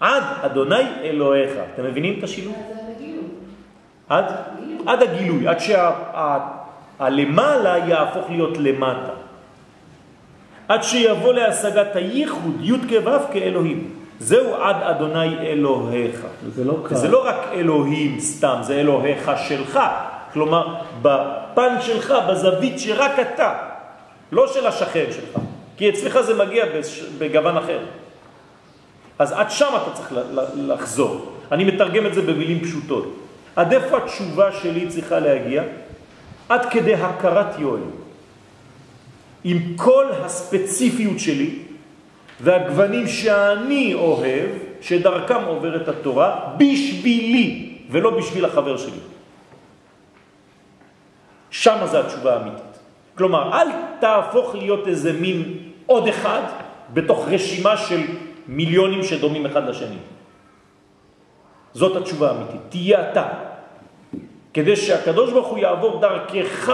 עד 0.00 0.22
אדוני 0.42 0.82
אלוהיך. 1.04 1.52
אתם 1.74 1.84
מבינים 1.84 2.18
את 2.18 2.24
השילוב? 2.24 2.56
עד, 4.08 4.24
עד 4.86 5.02
הגילוי, 5.02 5.48
עד 5.48 5.58
שהלמעלה 6.98 7.78
יהפוך 7.88 8.30
להיות 8.30 8.58
למטה. 8.58 9.12
עד 10.68 10.82
שיבוא 10.82 11.32
להשגת 11.32 11.96
הייחוד 11.96 12.56
י' 12.60 12.72
כו' 12.88 13.32
כאלוהים. 13.32 13.90
זהו 14.18 14.54
עד 14.54 14.76
אדוני 14.82 15.38
אלוהיך. 15.38 16.26
זה 16.54 16.64
לא 16.64 16.78
קל. 16.84 16.94
זה 16.94 17.08
לא 17.08 17.26
רק 17.26 17.36
אלוהים 17.52 18.20
סתם, 18.20 18.58
זה 18.60 18.74
אלוהיך 18.74 19.30
שלך. 19.48 19.80
כלומר, 20.32 20.74
בפן 21.02 21.74
שלך, 21.80 22.14
בזווית 22.28 22.78
שרק 22.78 23.18
אתה, 23.18 23.54
לא 24.32 24.46
של 24.46 24.66
השכן 24.66 25.04
שלך. 25.10 25.38
כי 25.76 25.90
אצלך 25.90 26.20
זה 26.20 26.44
מגיע 26.44 26.64
בגוון 27.18 27.56
אחר. 27.56 27.78
אז 29.18 29.32
עד 29.32 29.50
שם 29.50 29.70
אתה 29.82 29.90
צריך 29.94 30.14
לחזור. 30.54 31.32
אני 31.52 31.64
מתרגם 31.64 32.06
את 32.06 32.14
זה 32.14 32.22
במילים 32.22 32.60
פשוטות. 32.64 33.16
עד 33.56 33.72
איפה 33.72 33.96
התשובה 33.96 34.52
שלי 34.52 34.88
צריכה 34.88 35.20
להגיע? 35.20 35.62
עד 36.48 36.66
כדי 36.70 36.94
הכרת 36.94 37.58
יואל. 37.58 37.80
עם 39.44 39.76
כל 39.76 40.06
הספציפיות 40.24 41.18
שלי 41.18 41.58
והגוונים 42.40 43.08
שאני 43.08 43.94
אוהב, 43.94 44.50
שדרכם 44.80 45.44
עוברת 45.44 45.88
התורה, 45.88 46.54
בשבילי 46.56 47.78
ולא 47.90 48.10
בשביל 48.10 48.44
החבר 48.44 48.76
שלי. 48.76 49.00
שם 51.50 51.86
זה 51.90 52.00
התשובה 52.00 52.34
האמיתית. 52.34 52.71
כלומר, 53.22 53.52
אל 53.52 53.68
תהפוך 54.00 54.54
להיות 54.54 54.88
איזה 54.88 55.12
מין 55.12 55.58
עוד 55.86 56.08
אחד 56.08 56.42
בתוך 56.94 57.28
רשימה 57.28 57.76
של 57.76 58.00
מיליונים 58.48 59.02
שדומים 59.04 59.46
אחד 59.46 59.68
לשני. 59.68 59.96
זאת 61.74 61.96
התשובה 61.96 62.30
האמיתית. 62.30 62.60
תהיה 62.68 63.10
אתה. 63.10 63.26
כדי 64.54 64.76
שהקדוש 64.76 65.32
ברוך 65.32 65.48
הוא 65.48 65.58
יעבור 65.58 66.00
דרכך 66.00 66.72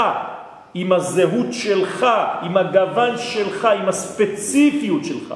עם 0.74 0.92
הזהות 0.92 1.53
שלך, 1.53 2.07
עם 2.42 2.57
הגוון 2.57 3.18
שלך, 3.18 3.64
עם 3.64 3.88
הספציפיות 3.88 5.05
שלך. 5.05 5.34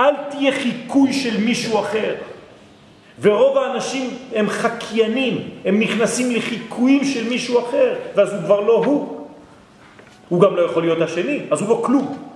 אל 0.00 0.14
תהיה 0.30 0.52
חיקוי 0.52 1.12
של 1.12 1.40
מישהו 1.40 1.80
אחר. 1.80 2.14
ורוב 3.20 3.58
האנשים 3.58 4.10
הם 4.34 4.48
חקיינים, 4.48 5.48
הם 5.64 5.80
נכנסים 5.80 6.36
לחיקויים 6.36 7.04
של 7.04 7.28
מישהו 7.28 7.60
אחר, 7.60 7.94
ואז 8.14 8.32
הוא 8.32 8.42
כבר 8.42 8.60
לא 8.60 8.84
הוא. 8.84 9.19
הוא 10.30 10.40
גם 10.40 10.56
לא 10.56 10.62
יכול 10.62 10.82
להיות 10.82 11.00
השני, 11.00 11.46
אז 11.50 11.60
הוא 11.60 11.68
לא 11.68 11.82
כלום. 11.84 12.30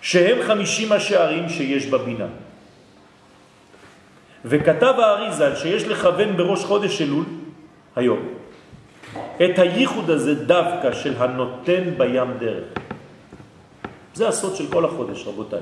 שהם 0.00 0.38
חמישים 0.46 0.92
השערים 0.92 1.48
שיש 1.48 1.86
בבינה. 1.86 2.26
וכתב 4.44 4.94
האריזל 4.98 5.56
שיש 5.56 5.84
לכוון 5.84 6.36
בראש 6.36 6.64
חודש 6.64 7.02
אלול, 7.02 7.24
היום, 7.96 8.28
את 9.36 9.58
הייחוד 9.58 10.10
הזה 10.10 10.34
דווקא 10.34 10.92
של 10.92 11.14
הנותן 11.18 11.82
בים 11.98 12.38
דרך. 12.38 12.64
זה 14.14 14.28
הסוד 14.28 14.56
של 14.56 14.72
כל 14.72 14.84
החודש, 14.84 15.26
רבותיי. 15.26 15.60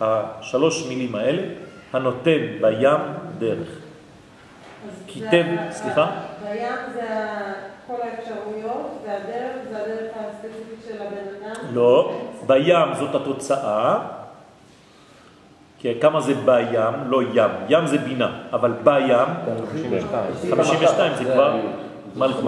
השלוש 0.00 0.86
מילים 0.88 1.14
האלה, 1.14 1.42
הנותן 1.92 2.40
בים 2.60 3.00
דרך. 3.38 3.68
כיתב, 5.06 5.44
סליחה? 5.70 6.10
בים 6.42 6.78
זה 6.94 7.67
כל 7.88 7.94
האפשרויות, 8.02 9.02
והדרך 9.06 9.56
זה 9.70 9.76
הדרך 9.82 10.12
הספציפית 10.14 10.78
של 10.88 11.02
הבן 11.02 11.46
אדם? 11.46 11.74
לא, 11.74 12.20
בים 12.46 12.94
זאת 12.98 13.14
התוצאה, 13.14 13.98
כי 15.78 16.00
כמה 16.00 16.20
זה 16.20 16.34
בים, 16.34 16.94
לא 17.06 17.22
ים, 17.22 17.50
ים 17.68 17.86
זה 17.86 17.98
בינה, 17.98 18.42
אבל 18.52 18.72
בים, 18.84 19.28
52 20.50 21.12
זה 21.14 21.24
כבר 21.24 21.56
מלכות. 22.16 22.44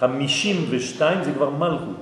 52 0.00 1.24
זה 1.24 1.32
כבר 1.32 1.50
מלכות. 1.50 1.96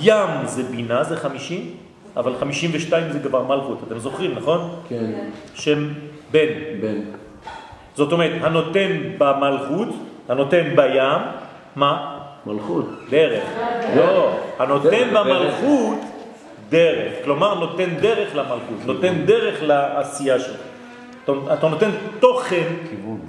ים 0.00 0.30
זה 0.44 0.62
בינה, 0.62 1.04
זה 1.04 1.16
50, 1.16 1.70
אבל 2.16 2.34
52 2.40 3.12
זה 3.12 3.20
כבר 3.20 3.42
מלכות. 3.42 3.78
אתם 3.86 3.98
זוכרים, 3.98 4.34
נכון? 4.34 4.80
כן, 4.88 5.28
שם 5.54 5.88
בן. 6.30 6.48
בן. 6.80 7.00
זאת 7.94 8.12
אומרת, 8.12 8.32
הנותן 8.42 8.90
במלכות, 9.18 9.88
הנותן 10.28 10.76
בים, 10.76 11.20
מה? 11.76 12.18
מלכות. 12.46 12.84
דרך. 13.10 13.44
לא, 13.96 14.36
הנותן 14.58 15.08
במלכות 15.14 15.98
דרך. 16.68 17.12
כלומר, 17.24 17.54
נותן 17.54 17.88
דרך 18.00 18.34
למלכות, 18.36 18.86
נותן 18.86 19.14
דרך 19.24 19.58
לעשייה 19.62 20.40
שלך. 20.40 20.56
אתה- 21.52 21.68
נותן 21.68 21.90
תוכן 22.20 22.64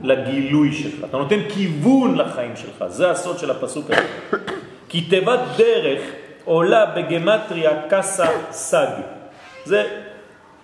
לגילוי 0.03 0.73
שלך, 0.73 1.03
אתה 1.09 1.17
נותן 1.17 1.39
כיוון 1.49 2.17
לחיים 2.17 2.55
שלך, 2.55 2.87
זה 2.87 3.11
הסוד 3.11 3.39
של 3.39 3.51
הפסוק 3.51 3.85
הזה. 3.91 4.01
כי 4.89 5.01
תיבת 5.01 5.39
דרך 5.57 6.01
עולה 6.45 6.85
בגמטריה 6.85 7.71
קסה 7.89 8.25
סג. 8.51 8.87
זה 9.65 9.83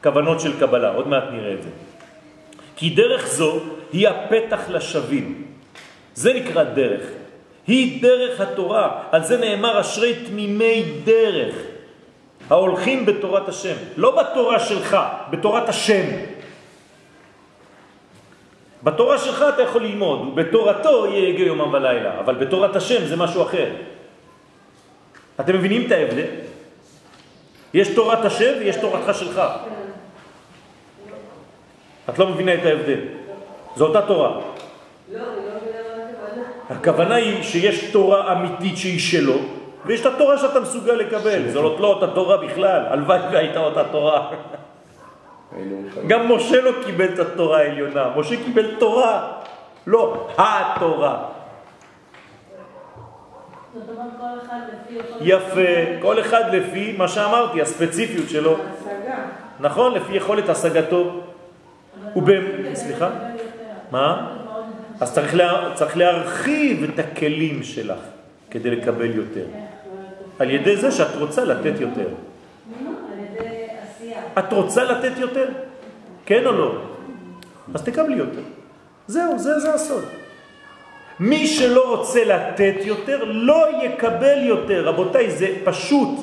כוונות 0.04 0.40
של 0.40 0.60
קבלה, 0.60 0.90
עוד 0.94 1.08
מעט 1.08 1.24
נראה 1.32 1.54
את 1.54 1.64
זה. 1.64 1.70
כי 2.76 2.90
דרך 2.90 3.28
זו 3.28 3.60
היא 3.94 4.08
הפתח 4.08 4.60
לשווים. 4.70 5.44
זה 6.16 6.34
נקרא 6.34 6.64
דרך. 6.64 7.04
היא 7.68 8.02
דרך 8.02 8.42
התורה. 8.42 9.04
על 9.12 9.24
זה 9.24 9.38
נאמר 9.38 9.82
אשרי 9.82 10.14
תמימי 10.26 10.84
דרך. 11.04 11.56
ההולכים 12.50 13.06
בתורת 13.06 13.50
השם. 13.50 13.76
לא 13.98 14.22
בתורה 14.22 14.60
שלך, 14.60 14.98
בתורת 15.30 15.70
השם. 15.70 16.06
בתורה 18.84 19.18
שלך 19.18 19.46
אתה 19.54 19.62
יכול 19.62 19.84
ללמוד, 19.84 20.20
ובתורתו 20.22 21.08
יהיה 21.08 21.30
יגע 21.30 21.44
יומם 21.44 21.74
ולילה, 21.74 22.20
אבל 22.20 22.36
בתורת 22.36 22.76
השם 22.76 23.06
זה 23.06 23.16
משהו 23.16 23.42
אחר. 23.42 23.70
אתם 25.40 25.56
מבינים 25.56 25.88
את 25.88 25.92
ההבדל? 25.92 26.28
יש 27.74 27.88
תורת 27.88 28.26
השם 28.26 28.54
ויש 28.60 28.76
תורתך 28.76 29.20
שלך. 29.20 29.42
את 32.10 32.20
לא 32.20 32.28
מבינה 32.28 32.54
את 32.54 32.66
ההבדל. 32.66 33.00
זו 33.76 33.88
אותה 33.88 34.02
תורה. 34.02 34.40
לא, 35.12 35.20
לא 35.20 35.53
הכוונה. 36.70 37.16
היא 37.16 37.44
שיש 37.44 37.92
תורה 37.92 38.32
אמיתית 38.32 38.78
שהיא 38.78 39.00
שלו, 39.00 39.38
ויש 39.86 40.02
את 40.02 40.06
התורה 40.06 40.38
שאתה 40.38 40.60
מסוגל 40.60 40.94
לקבל. 40.94 41.50
זו 41.50 41.62
לא, 41.80 41.88
אותה 41.88 42.08
תורה 42.08 42.38
בכלל, 42.38 42.86
הלוואי 42.90 43.20
והייתה 43.32 43.60
אותה 43.60 43.84
תורה. 43.84 44.30
גם 46.08 46.32
משה 46.32 46.62
לא 46.62 46.72
קיבל 46.86 47.14
את 47.14 47.20
התורה 47.20 47.58
העליונה, 47.58 48.10
משה 48.16 48.44
קיבל 48.44 48.76
תורה, 48.80 49.32
לא 49.88 50.28
התורה. 50.38 51.24
יפה, 55.22 56.00
כל 56.02 56.20
אחד 56.20 56.44
לפי 56.56 56.96
מה 56.98 57.08
שאמרתי, 57.08 57.62
הספציפיות 57.62 58.30
שלו. 58.30 58.56
נכון? 59.60 59.94
לפי 59.94 60.14
יכולת 60.14 60.50
השגתו. 60.50 61.20
סליחה? 62.74 63.10
מה? 63.92 64.43
אז 65.04 65.14
צריך, 65.14 65.36
לה, 65.36 65.72
צריך 65.76 65.98
להרחיב 65.98 66.84
את 66.84 67.00
הכלים 67.00 67.64
שלך 67.64 68.00
כדי 68.52 68.72
לקבל 68.72 69.16
יותר. 69.16 69.46
על 70.40 70.50
ידי 70.50 70.78
זה 70.78 70.92
שאת 70.92 71.16
רוצה 71.16 71.44
לתת 71.44 71.80
יותר. 71.80 72.08
את 74.40 74.54
רוצה 74.54 74.84
לתת 74.84 75.12
יותר? 75.18 75.50
כן 76.26 76.46
או 76.46 76.52
לא? 76.52 76.76
אז 77.74 77.84
תקבלי 77.84 78.16
יותר. 78.16 78.42
זהו, 79.08 79.40
זה, 79.40 79.60
זה 79.60 79.74
הסוד. 79.74 80.04
מי 81.20 81.48
שלא 81.48 81.96
רוצה 81.96 82.24
לתת 82.24 82.76
יותר, 82.84 83.24
לא 83.24 83.68
יקבל 83.84 84.40
יותר. 84.44 84.88
רבותיי, 84.88 85.32
זה 85.32 85.48
פשוט. 85.64 86.20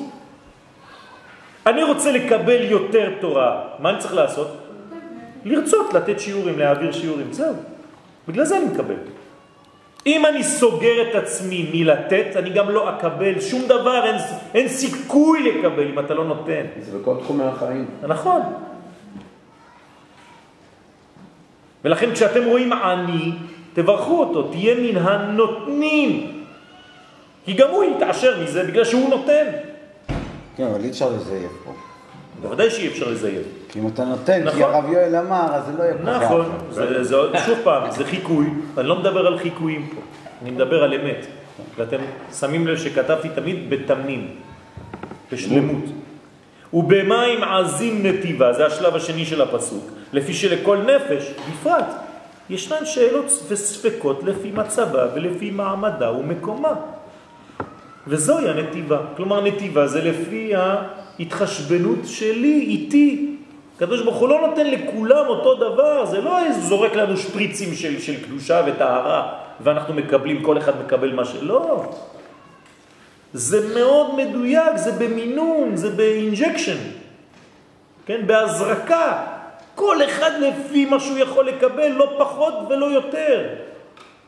אני 1.65 1.83
רוצה 1.83 2.11
לקבל 2.11 2.61
יותר 2.61 3.13
תורה. 3.19 3.63
מה 3.79 3.89
אני 3.89 3.99
צריך 3.99 4.13
לעשות? 4.13 4.57
לרצות 5.45 5.93
לתת 5.93 6.19
שיעורים, 6.19 6.59
להעביר 6.59 6.91
שיעורים. 6.91 7.33
זהו. 7.33 7.70
בגלל 8.27 8.45
זה 8.45 8.57
אני 8.57 8.65
מקבל. 8.65 8.95
אם 10.05 10.25
אני 10.25 10.43
סוגר 10.43 11.09
את 11.09 11.15
עצמי 11.15 11.69
מלתת, 11.73 12.35
אני 12.35 12.49
גם 12.49 12.69
לא 12.69 12.89
אקבל 12.89 13.41
שום 13.41 13.61
דבר, 13.67 14.05
אין, 14.05 14.15
אין 14.53 14.67
סיכוי 14.67 15.51
לקבל 15.51 15.87
אם 15.87 15.99
אתה 15.99 16.13
לא 16.13 16.25
נותן. 16.25 16.65
זה 16.79 16.97
בכל 16.97 17.15
תחומי 17.19 17.43
החיים. 17.43 17.85
נכון. 18.07 18.41
ולכן 21.85 22.13
כשאתם 22.13 22.45
רואים 22.45 22.73
עני, 22.73 23.31
תברכו 23.73 24.19
אותו, 24.19 24.43
תהיה 24.43 24.75
מן 24.75 24.97
הנותנים. 24.97 26.43
כי 27.45 27.53
גם 27.53 27.69
הוא 27.69 27.83
יתעשר 27.83 28.43
מזה 28.43 28.63
בגלל 28.63 28.85
שהוא 28.85 29.09
נותן. 29.09 29.45
כן, 30.57 30.63
אבל 30.63 30.83
אי 30.83 30.89
אפשר 30.89 31.09
לזייף 31.09 31.51
פה. 31.65 31.73
בוודאי 32.41 32.69
שאי 32.69 32.87
אפשר 32.87 33.09
לזייף. 33.09 33.60
כי 33.71 33.79
אם 33.79 33.87
אתה 33.87 34.05
נותן, 34.05 34.41
כי 34.51 34.59
נכון. 34.59 34.61
הרב 34.61 34.85
יואל 34.91 35.15
אמר, 35.15 35.55
אז 35.55 35.65
זה 35.65 35.71
לא 35.77 35.83
יהיה 35.83 35.93
כך. 35.93 36.23
נכון, 36.23 36.45
זה, 36.69 37.03
זה, 37.03 37.15
שוב 37.45 37.59
פעם, 37.63 37.91
זה 37.91 38.05
חיקוי, 38.05 38.49
אני 38.77 38.87
לא 38.87 38.99
מדבר 38.99 39.27
על 39.27 39.37
חיקויים 39.39 39.87
פה, 39.95 40.01
אני 40.41 40.51
מדבר 40.51 40.83
על 40.83 40.93
אמת. 40.93 41.25
ואתם 41.77 41.97
שמים 42.39 42.67
לב 42.67 42.77
שכתבתי 42.77 43.29
תמיד 43.29 43.69
בתמים, 43.69 44.27
בשלמות. 45.31 45.83
ובמים 46.73 47.43
עזים 47.43 48.05
נתיבה, 48.05 48.53
זה 48.53 48.65
השלב 48.65 48.95
השני 48.95 49.25
של 49.25 49.41
הפסוק, 49.41 49.91
לפי 50.13 50.33
שלכל 50.33 50.77
נפש, 50.77 51.33
בפרט, 51.51 51.85
ישנן 52.49 52.85
שאלות 52.85 53.43
וספקות 53.47 54.23
לפי 54.23 54.51
מצבה 54.51 55.05
ולפי 55.15 55.51
מעמדה 55.51 56.11
ומקומה. 56.11 56.73
וזוהי 58.07 58.49
הנתיבה. 58.49 58.99
כלומר, 59.17 59.41
נתיבה 59.41 59.87
זה 59.87 60.01
לפי 60.01 60.53
ההתחשבנות 60.55 61.99
שלי, 62.05 62.59
איתי. 62.67 63.30
הקדוש 63.81 64.01
ברוך 64.01 64.15
הוא 64.15 64.29
לא 64.29 64.47
נותן 64.47 64.67
לכולם 64.67 65.27
אותו 65.27 65.55
דבר, 65.55 66.05
זה 66.05 66.21
לא 66.21 66.51
זורק 66.51 66.95
לנו 66.95 67.17
שפריצים 67.17 67.73
של, 67.73 67.99
של 67.99 68.23
קדושה 68.23 68.61
וטהרה, 68.67 69.33
ואנחנו 69.61 69.93
מקבלים, 69.93 70.43
כל 70.43 70.57
אחד 70.57 70.81
מקבל 70.85 71.13
מה 71.13 71.25
ש... 71.25 71.35
לא. 71.41 71.83
זה 73.33 73.73
מאוד 73.73 74.15
מדויק, 74.15 74.75
זה 74.75 74.91
במינון, 74.91 75.75
זה 75.75 75.89
ב-injection, 75.89 76.77
כן, 78.05 78.27
בהזרקה. 78.27 79.23
כל 79.75 80.03
אחד 80.05 80.31
לפי 80.39 80.85
מה 80.85 80.99
שהוא 80.99 81.17
יכול 81.17 81.47
לקבל, 81.47 81.87
לא 81.87 82.15
פחות 82.17 82.53
ולא 82.69 82.85
יותר. 82.85 83.47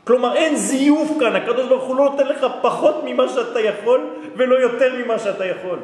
כלומר, 0.03 0.35
אין 0.35 0.55
זיוף 0.55 1.11
כאן, 1.19 1.35
הקדוש 1.35 1.67
ברוך 1.67 1.83
הוא 1.83 1.95
לא 1.95 2.09
נותן 2.09 2.27
לך 2.27 2.45
פחות 2.61 3.01
ממה 3.05 3.29
שאתה 3.29 3.59
יכול, 3.59 4.01
ולא 4.35 4.55
יותר 4.55 4.93
ממה 5.05 5.19
שאתה 5.19 5.45
יכול. 5.45 5.79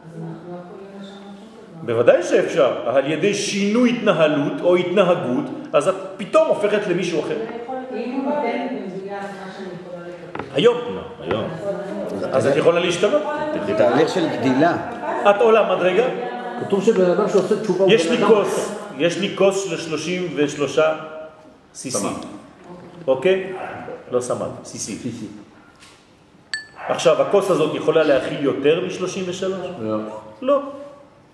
אז 0.00 0.20
אנחנו 0.22 0.52
לא 0.52 0.58
יכולים 0.58 0.86
לשנות 1.00 1.36
שום 1.38 1.48
דבר. 1.66 1.69
בוודאי 1.82 2.22
שאפשר, 2.22 2.72
על 2.86 3.10
ידי 3.10 3.34
שינוי 3.34 3.90
התנהלות 3.90 4.60
או 4.60 4.76
התנהגות, 4.76 5.44
אז 5.72 5.88
את 5.88 5.94
פתאום 6.16 6.48
הופכת 6.48 6.86
למישהו 6.86 7.20
אחר. 7.20 7.36
היום, 10.54 10.76
היום. 11.20 11.44
אז 12.32 12.46
את 12.46 12.56
יכולה 12.56 12.80
להשתנות. 12.80 13.22
זה 13.66 13.74
תהליך 13.76 14.08
של 14.08 14.28
גדילה. 14.28 14.76
את 15.30 15.40
עולה 15.40 15.76
מדרגה, 15.76 16.04
כתוב 16.60 16.84
שבן 16.84 17.10
אדם 17.10 17.28
שעושה 17.28 17.62
תשובה 17.62 17.84
יש 17.88 18.10
לי 18.10 18.26
כוס, 18.26 18.72
יש 18.98 19.18
לי 19.18 19.36
כוס 19.36 19.64
של 19.70 19.76
33 19.76 20.78
סיסי, 21.74 22.06
אוקיי? 23.06 23.52
לא 24.10 24.20
סמל, 24.20 24.46
סיסי. 24.64 24.98
עכשיו, 26.88 27.22
הכוס 27.22 27.50
הזאת 27.50 27.74
יכולה 27.74 28.02
להכיל 28.02 28.44
יותר 28.44 28.80
מ-33? 28.80 29.44
לא. 29.80 29.98
לא. 30.42 30.62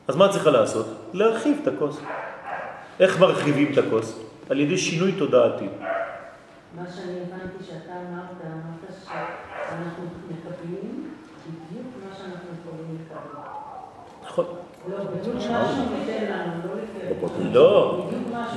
אז 0.09 0.17
מה 0.17 0.29
צריכה 0.29 0.51
לעשות? 0.51 0.87
להרחיב 1.13 1.59
את 1.63 1.69
הכוס. 1.69 2.01
איך 3.01 3.21
מרחיבים 3.21 3.73
את 3.73 3.79
הכוס? 3.79 4.19
על 4.51 4.61
ידי 4.61 4.79
שינוי 4.79 5.13
תודעתי. 5.13 5.65
מה 6.77 6.83
שאני 6.95 7.13
הבנתי 7.13 7.65
שאתה 7.67 7.93
אמרת, 7.93 8.37
אמרת 8.45 8.97
שאנחנו 9.05 10.05
מקבלים 10.29 11.11
בדיוק 11.47 11.87
מה 12.09 12.17
שאנחנו 12.17 12.49
יכולים 12.61 12.99
לקבל. 13.01 13.41
נכון. 14.27 14.45
לא, 14.89 14.99
לא 17.53 18.07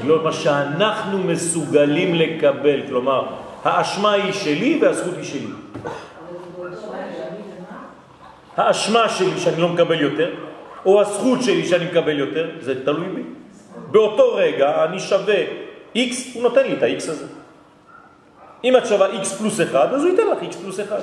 לא, 0.03 0.15
לא 0.17 0.23
מה 0.23 0.33
שאנחנו 0.33 1.17
מסוגלים 1.17 2.15
לקבל, 2.15 2.87
כלומר, 2.87 3.25
האשמה 3.63 4.11
היא 4.11 4.31
שלי 4.31 4.79
והזכות 4.81 5.13
היא 5.15 5.23
שלי. 5.23 5.47
האשמה 8.57 9.09
שלי 9.09 9.39
שאני 9.39 9.61
לא 9.61 9.69
מקבל 9.69 10.01
יותר, 10.01 10.35
או 10.85 11.01
הזכות 11.01 11.43
שלי 11.43 11.67
שאני 11.67 11.85
מקבל 11.85 12.19
יותר, 12.19 12.49
זה 12.59 12.85
תלוי 12.85 13.09
בי. 13.09 13.23
באותו 13.91 14.35
רגע 14.35 14.83
אני 14.83 14.99
שווה 14.99 15.43
x, 15.95 16.13
הוא 16.33 16.43
נותן 16.43 16.63
לי 16.63 16.73
את 16.73 16.83
ה-x 16.83 17.11
הזה. 17.11 17.25
אם 18.63 18.77
את 18.77 18.85
שווה 18.85 19.21
x 19.21 19.25
פלוס 19.25 19.61
1, 19.61 19.93
אז 19.93 20.03
הוא 20.03 20.11
ייתן 20.11 20.23
לך 20.27 20.53
x 20.53 20.57
פלוס 20.57 20.79
1. 20.79 20.95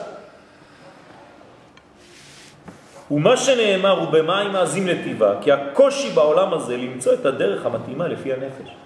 ומה 3.11 3.37
שנאמר 3.37 4.01
הוא 4.01 4.09
במים 4.09 4.53
מעזים 4.53 4.87
לטיבה, 4.87 5.35
כי 5.41 5.53
הקושי 5.53 6.11
בעולם 6.11 6.55
הזה 6.55 6.77
למצוא 6.77 7.13
את 7.13 7.27
הדרך 7.27 7.67
המתאימה 7.67 8.09
לפי 8.09 8.33
הנפש. 8.33 8.77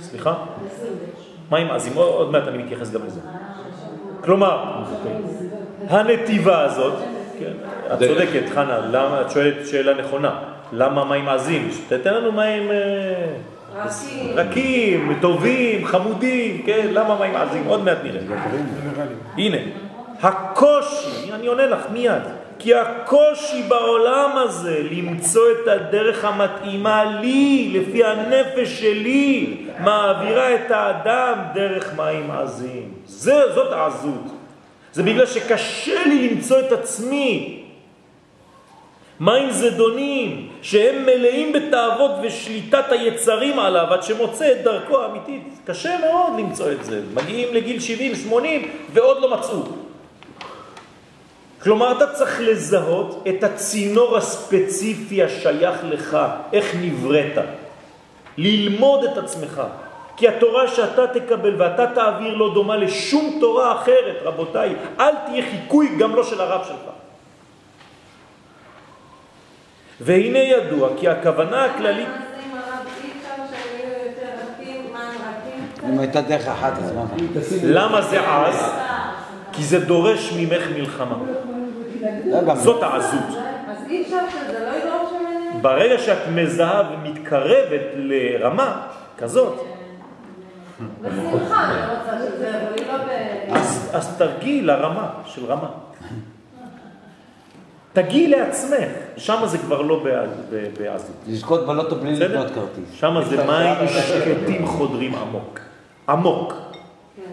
סליחה? 0.00 0.34
מים 1.50 1.70
עזים, 1.70 1.92
עוד 1.94 2.30
מעט 2.30 2.48
אני 2.48 2.58
מתייחס 2.58 2.90
גם 2.90 3.06
לזה. 3.06 3.20
כלומר, 4.24 4.84
הנתיבה 5.88 6.60
הזאת, 6.60 6.94
כן, 7.38 7.52
את 7.92 7.98
צודקת, 7.98 8.48
חנה, 8.54 8.78
למה, 8.78 9.20
את 9.20 9.30
שואלת 9.30 9.54
שאלה 9.66 9.94
נכונה, 9.94 10.38
למה 10.72 11.04
מים 11.04 11.28
עזים? 11.28 11.70
תתן 11.88 12.14
לנו 12.14 12.32
מים 12.32 12.70
אה, 12.70 13.26
רכים, 14.34 15.18
טובים, 15.20 15.86
חמודים, 15.86 16.62
כן, 16.66 16.86
למה 16.92 17.18
מים 17.20 17.36
עזים? 17.36 17.64
עוד 17.66 17.84
מעט 17.84 17.98
נראה. 18.04 18.20
הנה, 19.36 19.56
הקושי, 20.22 21.32
אני 21.32 21.46
עונה 21.46 21.66
לך 21.66 21.80
מיד, 21.92 22.22
כי 22.58 22.74
הקושי 22.74 23.62
בעולם 23.68 24.30
הזה 24.36 24.80
למצוא 24.90 25.42
את 25.50 25.68
הדרך 25.68 26.24
המתאימה 26.24 27.04
לי, 27.20 27.72
לפי 27.80 28.04
הנפש 28.04 28.80
שלי, 28.80 29.56
מעבירה 29.80 30.54
את 30.54 30.70
האדם 30.70 31.38
דרך 31.54 31.96
מים 31.96 32.30
עזים. 32.30 32.92
זה, 33.06 33.42
זאת 33.54 33.72
העזות. 33.72 34.37
זה 34.92 35.02
בגלל 35.02 35.26
שקשה 35.26 36.04
לי 36.06 36.28
למצוא 36.28 36.60
את 36.60 36.72
עצמי. 36.72 37.64
מים 39.20 39.50
זדונים, 39.50 40.48
שהם 40.62 41.02
מלאים 41.02 41.52
בתאוות 41.52 42.10
ושליטת 42.22 42.84
היצרים 42.90 43.58
עליו, 43.58 43.86
עד 43.90 44.02
שמוצא 44.02 44.52
את 44.52 44.64
דרכו 44.64 45.02
האמיתית. 45.02 45.42
קשה 45.64 45.98
מאוד 45.98 46.38
למצוא 46.38 46.72
את 46.72 46.84
זה. 46.84 47.02
מגיעים 47.14 47.54
לגיל 47.54 47.78
70-80 48.30 48.34
ועוד 48.92 49.20
לא 49.20 49.38
מצאו. 49.38 49.62
כלומר, 51.62 51.92
אתה 51.96 52.06
צריך 52.06 52.40
לזהות 52.40 53.24
את 53.28 53.44
הצינור 53.44 54.16
הספציפי 54.16 55.22
השייך 55.22 55.76
לך, 55.84 56.18
איך 56.52 56.74
נבראת. 56.80 57.38
ללמוד 58.38 59.04
את 59.04 59.18
עצמך. 59.18 59.62
כי 60.18 60.28
התורה 60.28 60.68
שאתה 60.68 61.06
תקבל 61.06 61.62
ואתה 61.62 61.86
תעביר 61.86 62.34
לא 62.34 62.54
דומה 62.54 62.76
לשום 62.76 63.36
תורה 63.40 63.74
אחרת, 63.74 64.16
רבותיי. 64.22 64.74
אל 65.00 65.14
תהיה 65.26 65.44
חיקוי 65.50 65.96
גם 65.98 66.14
לא 66.14 66.22
של 66.24 66.40
הרב 66.40 66.64
שלך. 66.64 66.90
והנה 70.00 70.38
ידוע 70.38 70.88
כי 70.96 71.08
הכוונה 71.08 71.64
הכללית... 71.64 72.08
אם 75.88 75.98
הייתה 75.98 76.20
דרך 76.20 76.48
אחת, 76.48 76.72
אז 76.78 76.92
מה? 76.92 77.04
למה 77.62 78.02
זה 78.02 78.20
עז? 78.20 78.72
כי 79.52 79.62
זה 79.62 79.80
דורש 79.80 80.32
ממך 80.32 80.62
מלחמה. 80.76 81.16
לא, 82.24 82.54
זאת 82.54 82.82
העזות. 82.82 83.38
אז 83.68 83.76
אי 83.90 84.02
אפשר 84.02 84.18
שזה 84.30 84.58
לא 84.58 84.76
ידרוש 84.76 85.12
ממני? 85.12 85.62
ברגע 85.62 85.98
שאת 85.98 86.28
מזהה 86.34 86.82
ומתקרבת 86.92 87.82
לרמה 87.94 88.86
כזאת, 89.18 89.77
בשמחה 91.02 91.64
אני 91.64 91.98
רוצה 91.98 92.18
שזה, 92.36 92.50
אבל 92.62 92.72
היא 92.76 92.86
לא 92.86 92.98
ב... 92.98 93.08
אז, 93.94 94.14
תרגיעי 94.18 94.62
לרמה 94.62 95.08
של 95.26 95.44
רמה. 95.46 95.68
תגיעי 97.92 98.28
לעצמך, 98.28 98.78
שם 99.16 99.42
זה 99.46 99.58
כבר 99.58 99.82
לא 99.82 100.04
בעזות. 100.78 101.16
לזכות 101.26 101.66
בלוטו 101.66 101.96
בלי? 101.96 102.12
לקנות 102.18 102.46
כרטיס. 102.50 102.92
שם 102.94 103.16
זה 103.28 103.44
מים 103.44 103.88
שקטים 103.88 104.66
חודרים 104.66 105.14
עמוק. 105.14 105.60
עמוק. 106.08 106.54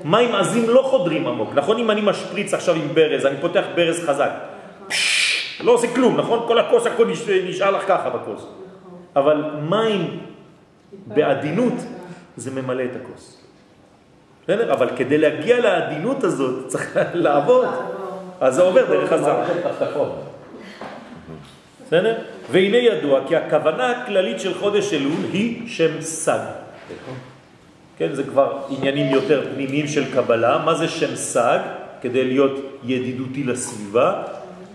מים 0.03 0.35
עזים 0.35 0.69
לא 0.69 0.81
חודרים 0.89 1.27
עמוק. 1.27 1.49
נכון 1.55 1.77
אם 1.79 1.91
אני 1.91 2.01
משפריץ 2.01 2.53
עכשיו 2.53 2.75
עם 2.75 2.87
ברז, 2.93 3.25
אני 3.25 3.35
פותח 3.41 3.63
ברז 3.75 3.99
חזק. 4.05 4.29
לא 5.63 5.71
עושה 5.71 5.95
כלום, 5.95 6.17
נכון? 6.17 6.39
כל 6.47 6.59
הכוס, 6.59 6.85
הכל 6.85 7.05
נש- 7.07 7.29
נשאר 7.49 7.71
לך 7.71 7.87
ככה 7.87 8.09
בכוס. 8.09 8.45
אבל 9.15 9.43
מים 9.69 10.19
בעדינות 11.07 11.73
זה 12.37 12.51
ממלא 12.51 12.83
את 12.83 12.95
הכוס. 12.95 13.37
בסדר? 14.43 14.73
אבל 14.73 14.89
כדי 14.95 15.17
להגיע 15.17 15.59
לעדינות 15.59 16.23
הזאת 16.23 16.67
צריך 16.71 16.97
לעבוד. 17.13 17.67
אז 18.41 18.55
זה 18.55 18.61
עובר 18.61 18.85
דרך 18.85 19.11
הזר. 19.11 19.43
בסדר? 21.87 22.15
והנה 22.51 22.77
ידוע 22.77 23.19
כי 23.27 23.35
הכוונה 23.35 23.91
הכללית 23.91 24.39
של 24.39 24.53
חודש 24.53 24.93
אלול 24.93 25.21
היא 25.33 25.69
שם 25.69 26.01
סג. 26.01 26.39
כן, 27.97 28.13
זה 28.13 28.23
כבר 28.23 28.57
עניינים 28.69 29.11
יותר 29.13 29.45
פנימיים 29.53 29.87
של 29.87 30.13
קבלה. 30.13 30.57
מה 30.65 30.75
זה 30.75 30.87
שם 30.87 31.15
סג? 31.15 31.59
כדי 32.01 32.23
להיות 32.23 32.79
ידידותי 32.83 33.43
לסביבה, 33.43 34.23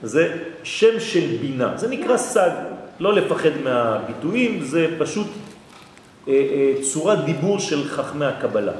זה 0.02 0.36
שם 0.62 1.00
של 1.00 1.36
בינה. 1.40 1.72
זה 1.76 1.88
נקרא 1.88 2.16
סג. 2.16 2.50
לא 3.00 3.12
לפחד 3.12 3.50
מהביטויים, 3.64 4.60
זה 4.62 4.86
פשוט 4.98 5.26
צורת 6.82 7.24
דיבור 7.24 7.58
של 7.58 7.88
חכמי 7.88 8.24
הקבלה. 8.24 8.72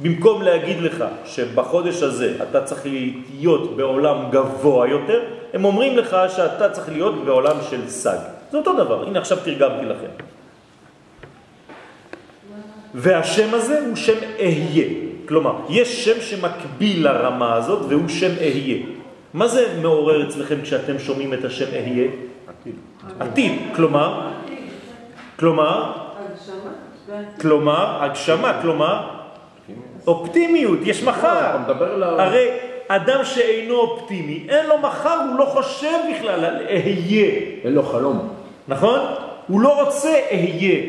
במקום 0.00 0.42
להגיד 0.42 0.80
לך 0.80 1.04
שבחודש 1.24 2.02
הזה 2.02 2.36
אתה 2.42 2.64
צריך 2.64 2.86
להיות 2.86 3.76
בעולם 3.76 4.30
גבוה 4.30 4.88
יותר, 4.88 5.22
הם 5.54 5.64
אומרים 5.64 5.96
לך 5.96 6.16
שאתה 6.36 6.68
צריך 6.68 6.88
להיות 6.88 7.24
בעולם 7.24 7.56
של 7.70 7.88
סג. 7.88 8.18
זה 8.50 8.58
אותו 8.58 8.72
דבר, 8.72 9.06
הנה 9.06 9.18
עכשיו 9.18 9.38
תרגמתי 9.44 9.84
לכם. 9.84 10.24
והשם 12.94 13.54
הזה 13.54 13.86
הוא 13.86 13.96
שם 13.96 14.18
אהיה. 14.40 14.88
כלומר, 15.28 15.54
יש 15.68 16.04
שם 16.04 16.20
שמקביל 16.20 17.04
לרמה 17.04 17.54
הזאת 17.54 17.82
והוא 17.88 18.08
שם 18.08 18.32
אהיה. 18.40 18.76
מה 19.34 19.48
זה 19.48 19.78
מעורר 19.82 20.28
אצלכם 20.28 20.56
כשאתם 20.62 20.98
שומעים 20.98 21.34
את 21.34 21.44
השם 21.44 21.66
אהיה? 21.72 22.08
עתיד. 22.48 22.74
עתיד, 23.20 23.52
כלומר, 23.74 24.28
כלומר? 25.38 26.05
כלומר, 27.40 28.04
הגשמה, 28.04 28.58
כלומר, 28.62 29.10
אופטימיות, 30.06 30.78
יש 30.82 31.02
מחר. 31.02 31.56
על 31.82 32.02
ה- 32.02 32.22
הרי 32.26 32.48
אדם 32.88 33.24
שאינו 33.24 33.74
אופטימי, 33.74 34.46
אין 34.48 34.66
לו 34.66 34.78
מחר, 34.78 35.18
הוא 35.30 35.38
לא 35.38 35.44
חושב 35.44 35.98
בכלל 36.16 36.44
על 36.44 36.56
אהיה, 36.66 37.30
אין 37.64 37.72
לו 37.72 37.82
חלום. 37.82 38.28
נכון? 38.68 39.00
הוא 39.46 39.60
לא 39.60 39.82
רוצה 39.84 40.20
אהיה. 40.30 40.82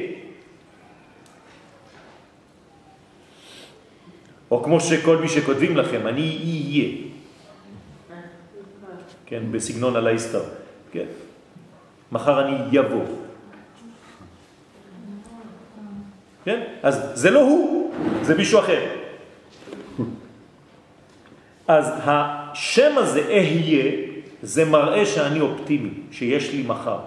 או 4.51 4.63
כמו 4.63 4.79
שכל 4.79 5.17
מי 5.17 5.29
שכותבים 5.29 5.77
לכם, 5.77 6.07
אני 6.07 6.21
אהיה. 6.21 6.89
כן, 9.25 9.43
בסגנון 9.51 9.95
על 9.95 10.07
ההסתר. 10.07 10.41
כן. 10.91 11.05
מחר 12.11 12.47
אני 12.47 12.55
יבוא. 12.71 13.03
כן? 16.47 16.59
אז 16.83 17.11
זה 17.13 17.31
לא 17.31 17.39
הוא, 17.39 17.91
זה 18.21 18.35
מישהו 18.35 18.59
אחר. 18.59 18.81
אז 21.67 21.93
השם 22.05 22.97
הזה, 22.97 23.21
אהיה, 23.27 23.91
זה 24.41 24.65
מראה 24.65 25.05
שאני 25.05 25.39
אופטימי, 25.39 25.89
שיש 26.11 26.51
לי 26.51 26.63
מחר. 26.67 26.99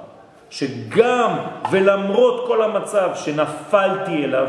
שגם 0.51 1.39
ולמרות 1.71 2.47
כל 2.47 2.63
המצב 2.63 3.11
שנפלתי 3.15 4.25
אליו, 4.25 4.47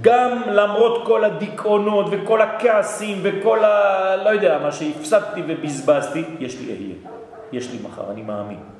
גם 0.00 0.42
למרות 0.46 1.06
כל 1.06 1.24
הדיכאונות 1.24 2.06
וכל 2.10 2.42
הכעסים 2.42 3.18
וכל 3.22 3.64
ה... 3.64 4.16
לא 4.24 4.30
יודע, 4.30 4.58
מה 4.58 4.72
שהפסדתי 4.72 5.42
ובזבזתי, 5.48 6.24
יש 6.40 6.60
לי 6.60 6.66
אהיה. 6.72 6.94
יש 7.52 7.72
לי 7.72 7.78
מחר, 7.82 8.10
אני 8.10 8.22
מאמין. 8.22 8.79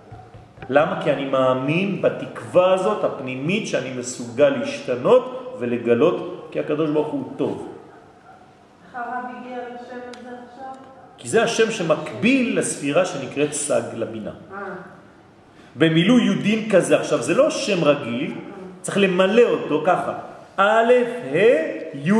למה? 0.70 1.02
כי 1.02 1.12
אני 1.12 1.24
מאמין 1.24 2.02
בתקווה 2.02 2.74
הזאת, 2.74 3.04
הפנימית, 3.04 3.66
שאני 3.66 3.90
מסוגל 3.92 4.48
להשתנות 4.48 5.56
ולגלות, 5.58 6.48
כי 6.50 6.60
הקדוש 6.60 6.90
ברוך 6.90 7.08
הוא 7.08 7.32
טוב. 7.36 7.72
כי 11.18 11.28
זה 11.28 11.42
השם 11.42 11.70
שמקביל 11.70 12.58
לספירה 12.58 13.04
שנקראת 13.04 13.52
סג 13.52 13.82
לבינה. 13.94 14.30
אה, 14.30 14.58
במילוי 15.76 16.22
יודין 16.24 16.70
כזה, 16.70 17.00
עכשיו 17.00 17.22
זה 17.22 17.34
לא 17.34 17.50
שם 17.50 17.84
רגיל, 17.84 18.34
צריך 18.80 18.98
למלא 18.98 19.42
אותו 19.42 19.82
ככה, 19.86 20.12
א', 20.56 20.92
ה', 21.34 21.38
י' 21.94 22.12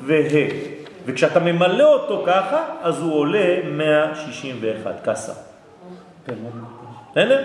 וה'. 0.00 0.48
וכשאתה 1.06 1.40
ממלא 1.40 1.92
אותו 1.92 2.24
ככה, 2.26 2.64
אז 2.82 3.00
הוא 3.00 3.14
עולה 3.14 3.56
161, 3.64 5.00
קסה. 5.04 5.32
בסדר? 7.10 7.42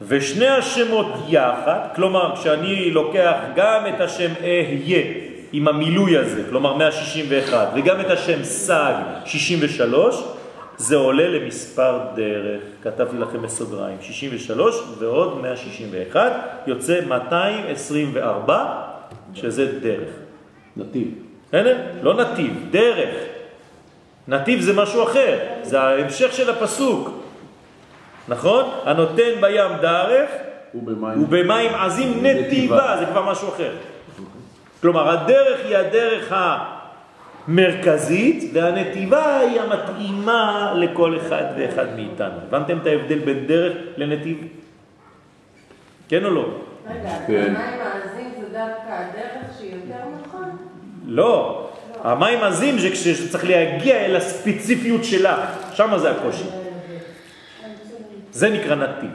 ושני 0.00 0.48
השמות 0.48 1.06
יחד, 1.28 1.78
כלומר 1.94 2.36
כשאני 2.36 2.90
לוקח 2.90 3.34
גם 3.56 3.86
את 3.86 4.00
השם 4.00 4.30
אהיה 4.42 5.02
עם 5.52 5.68
המילוי 5.68 6.16
הזה, 6.16 6.42
כלומר 6.48 6.76
161, 6.76 7.68
וגם 7.74 8.00
את 8.00 8.10
השם 8.10 8.44
סג 8.44 8.94
63, 9.24 10.24
זה 10.76 10.96
עולה 10.96 11.28
למספר 11.28 11.98
דרך, 12.14 12.60
כתבתי 12.82 13.16
לכם 13.16 13.42
בסוגריים, 13.42 13.96
63 14.00 14.82
ועוד 14.98 15.40
161, 15.42 16.32
יוצא 16.66 17.00
224, 17.06 18.64
שזה 19.34 19.78
דרך. 19.80 20.10
נתיב. 20.76 21.08
בסדר? 21.48 21.78
לא 22.02 22.14
נתיב, 22.14 22.66
דרך. 22.70 23.14
נתיב 24.28 24.60
זה 24.60 24.72
משהו 24.72 25.02
אחר, 25.02 25.38
זה 25.62 25.80
ההמשך 25.80 26.32
של 26.32 26.50
הפסוק. 26.50 27.19
נכון? 28.30 28.64
הנותן 28.84 29.30
בים 29.40 29.70
דרך 29.80 30.30
ובמים. 30.74 31.22
ובמים 31.22 31.74
עזים 31.74 32.26
נתיבה, 32.26 32.96
זה 32.98 33.06
כבר 33.06 33.30
משהו 33.30 33.48
אחר. 33.48 33.72
כלומר, 34.82 35.08
הדרך 35.08 35.60
היא 35.64 35.76
הדרך 35.76 36.34
המרכזית, 37.48 38.50
והנתיבה 38.52 39.38
היא 39.38 39.60
המתאימה 39.60 40.72
לכל 40.76 41.16
אחד 41.16 41.44
ואחד 41.58 41.86
מאיתנו. 41.96 42.38
הבנתם 42.48 42.78
את 42.78 42.86
ההבדל 42.86 43.18
בין 43.18 43.46
דרך 43.46 43.76
לנתיב? 43.96 44.38
כן 46.08 46.24
או 46.24 46.30
לא? 46.30 46.48
רגע, 46.90 47.10
כן. 47.26 47.54
המים 47.56 47.80
העזים 47.80 48.30
זה 48.40 48.46
דווקא 48.46 48.88
הדרך 48.88 49.58
שהיא 49.58 49.74
יותר 49.74 50.04
נכון? 50.26 50.56
לא. 51.06 51.66
המים 52.04 52.42
עזים 52.42 52.78
זה 52.78 52.90
כשצריך 52.90 53.44
להגיע 53.44 53.96
אל 53.96 54.16
הספציפיות 54.16 55.04
שלה, 55.04 55.46
שם 55.74 55.98
זה 55.98 56.10
הקושי. 56.10 56.59
זה 58.32 58.48
נקרא 58.48 58.74
נתיב. 58.74 59.10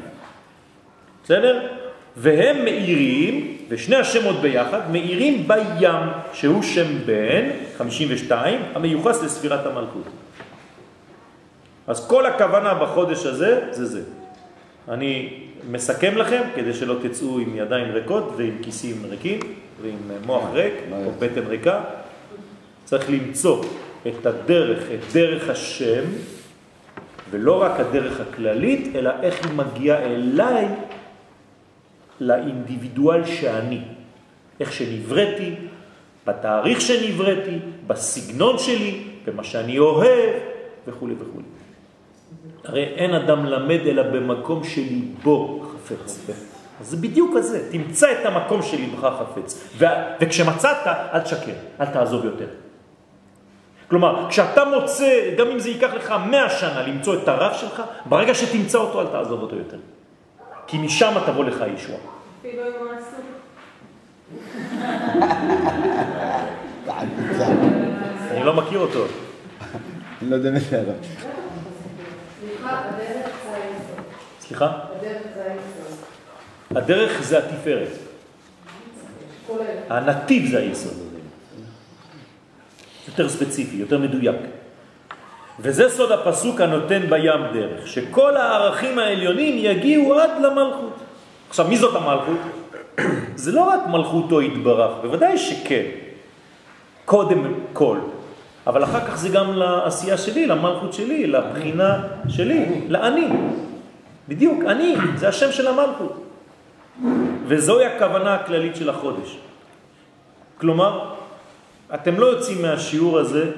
בסדר? 1.24 1.68
והם 2.18 2.64
מאירים, 2.64 3.58
ושני 3.70 3.96
השמות 3.96 4.36
ביחד, 4.42 4.92
מאירים 4.92 5.48
בים, 5.48 6.10
שהוא 6.34 6.64
שם 6.64 6.98
בן, 7.06 7.50
52, 7.78 8.62
המיוחס 8.76 9.24
לספירת 9.24 9.66
המלכות. 9.66 10.04
אז 11.88 12.08
כל 12.08 12.26
הכוונה 12.26 12.74
בחודש 12.74 13.26
הזה, 13.26 13.62
זה 13.72 13.86
זה. 13.86 14.02
אני 14.90 15.40
מסכם 15.70 16.18
לכם, 16.18 16.42
כדי 16.56 16.74
שלא 16.74 16.96
תצאו 17.02 17.40
עם 17.40 17.56
ידיים 17.56 17.92
ריקות 17.92 18.34
ועם 18.38 18.58
כיסים 18.62 18.96
ריקים 19.10 19.40
ועם 19.82 20.12
מוח 20.26 20.44
ריק 20.54 20.74
או 20.92 21.12
בטן 21.20 21.48
ריקה. 21.48 21.82
צריך 22.86 23.10
למצוא 23.10 23.64
את 24.08 24.26
הדרך, 24.26 24.84
את 24.94 25.14
דרך 25.14 25.50
השם, 25.50 26.04
ולא 27.30 27.62
רק 27.62 27.80
הדרך 27.80 28.22
הכללית, 28.22 28.96
אלא 28.96 29.12
איך 29.22 29.46
היא 29.46 29.54
מגיעה 29.54 30.02
אליי, 30.02 30.68
לאינדיבידואל 32.20 33.26
שאני. 33.26 33.82
איך 34.60 34.72
שנבראתי, 34.72 35.56
בתאריך 36.28 36.82
שנבראתי, 36.82 37.60
בסגנון 37.88 38.58
שלי, 38.58 39.04
במה 39.26 39.44
שאני 39.44 39.80
אוהב, 39.80 40.34
וכו' 40.88 41.08
וכו'. 41.20 41.42
הרי 42.64 42.84
אין 42.84 43.14
אדם 43.14 43.46
למד 43.46 43.80
אלא 43.86 44.04
במקום 44.04 44.64
שליבו 44.64 45.64
חפץ. 45.74 46.20
אז 46.80 46.88
זה 46.88 46.98
בדיוק 46.98 47.36
הזה, 47.36 47.72
תמצא 47.72 48.12
את 48.12 48.26
המקום 48.26 48.62
שליבך 48.62 49.10
חפץ. 49.20 49.70
ו- 49.78 49.86
וכשמצאת, 50.22 50.88
אל 50.88 51.20
תשקר, 51.20 51.52
אל 51.82 51.86
תעזוב 51.86 52.26
יותר. 52.26 52.48
כלומר, 53.90 54.30
כשאתה 54.30 54.66
מוצא, 54.66 55.36
גם 55.38 55.48
אם 55.48 55.60
זה 55.60 55.70
ייקח 55.70 55.94
לך 55.94 56.14
מאה 56.30 56.50
שנה 56.50 56.82
למצוא 56.88 57.16
את 57.24 57.28
הרב 57.28 57.54
שלך, 57.54 57.82
ברגע 58.06 58.36
שתמצא 58.36 58.78
אותו, 58.78 59.02
אל 59.02 59.08
תעזוב 59.08 59.42
אותו 59.42 59.56
יותר. 59.56 59.78
כי 60.68 60.78
משם 60.78 61.14
תבוא 61.26 61.44
לך 61.46 61.64
ישוע. 61.76 61.96
אפילו 62.40 62.64
אם 62.68 62.72
הוא 62.80 62.90
עסוק. 62.92 63.26
אני 68.32 68.44
לא 68.44 68.54
מכיר 68.54 68.80
אותו. 68.80 69.06
אני 70.22 70.30
לא 70.30 70.36
יודע 70.36 70.52
מי 70.52 70.60
זה 70.60 70.78
הרב. 70.80 70.96
סליחה, 72.50 72.80
הדרך 72.80 73.32
זה 73.46 73.56
היסוד. 73.56 74.04
סליחה? 74.40 74.66
הדרך 74.98 75.22
זה 75.36 75.44
היסוד. 75.44 75.98
הדרך 76.76 77.22
זה 77.22 77.38
התפארת. 77.38 77.88
הנתיב 79.90 80.52
זה 80.52 80.60
היסוד. 80.60 81.15
יותר 83.20 83.30
ספציפי, 83.30 83.76
יותר 83.76 83.98
מדויק. 83.98 84.36
וזה 85.60 85.90
סוד 85.90 86.12
הפסוק 86.12 86.62
הנותן 86.62 87.02
בים 87.10 87.42
דרך, 87.54 87.88
שכל 87.88 88.38
הערכים 88.38 89.00
העליונים 89.00 89.56
יגיעו 89.58 90.20
עד 90.20 90.30
למלכות. 90.42 91.00
עכשיו, 91.50 91.68
מי 91.68 91.78
זאת 91.78 91.96
המלכות? 91.96 92.38
זה 93.44 93.52
לא 93.52 93.62
רק 93.62 93.80
מלכותו 93.88 94.42
יתברך, 94.42 94.92
בוודאי 95.02 95.38
שכן, 95.38 95.86
קודם 97.06 97.54
כל, 97.74 97.98
אבל 98.68 98.84
אחר 98.84 99.06
כך 99.08 99.18
זה 99.18 99.30
גם 99.30 99.54
לעשייה 99.54 100.18
שלי, 100.18 100.46
למלכות 100.46 100.94
שלי, 100.94 101.28
לבחינה 101.28 102.04
שלי, 102.28 102.82
לאני. 102.88 103.28
בדיוק, 104.28 104.64
אני, 104.68 104.96
זה 105.16 105.28
השם 105.28 105.52
של 105.52 105.68
המלכות. 105.68 106.24
וזוהי 107.48 107.86
הכוונה 107.86 108.34
הכללית 108.34 108.76
של 108.76 108.90
החודש. 108.90 109.38
כלומר, 110.58 111.15
אתם 111.96 112.20
לא 112.20 112.26
יוצאים 112.26 112.62
מהשיעור 112.62 113.20
הזה 113.20 113.52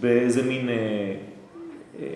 באיזה 0.00 0.42
מין 0.42 0.68
אה, 0.68 0.74
אה, 2.00 2.06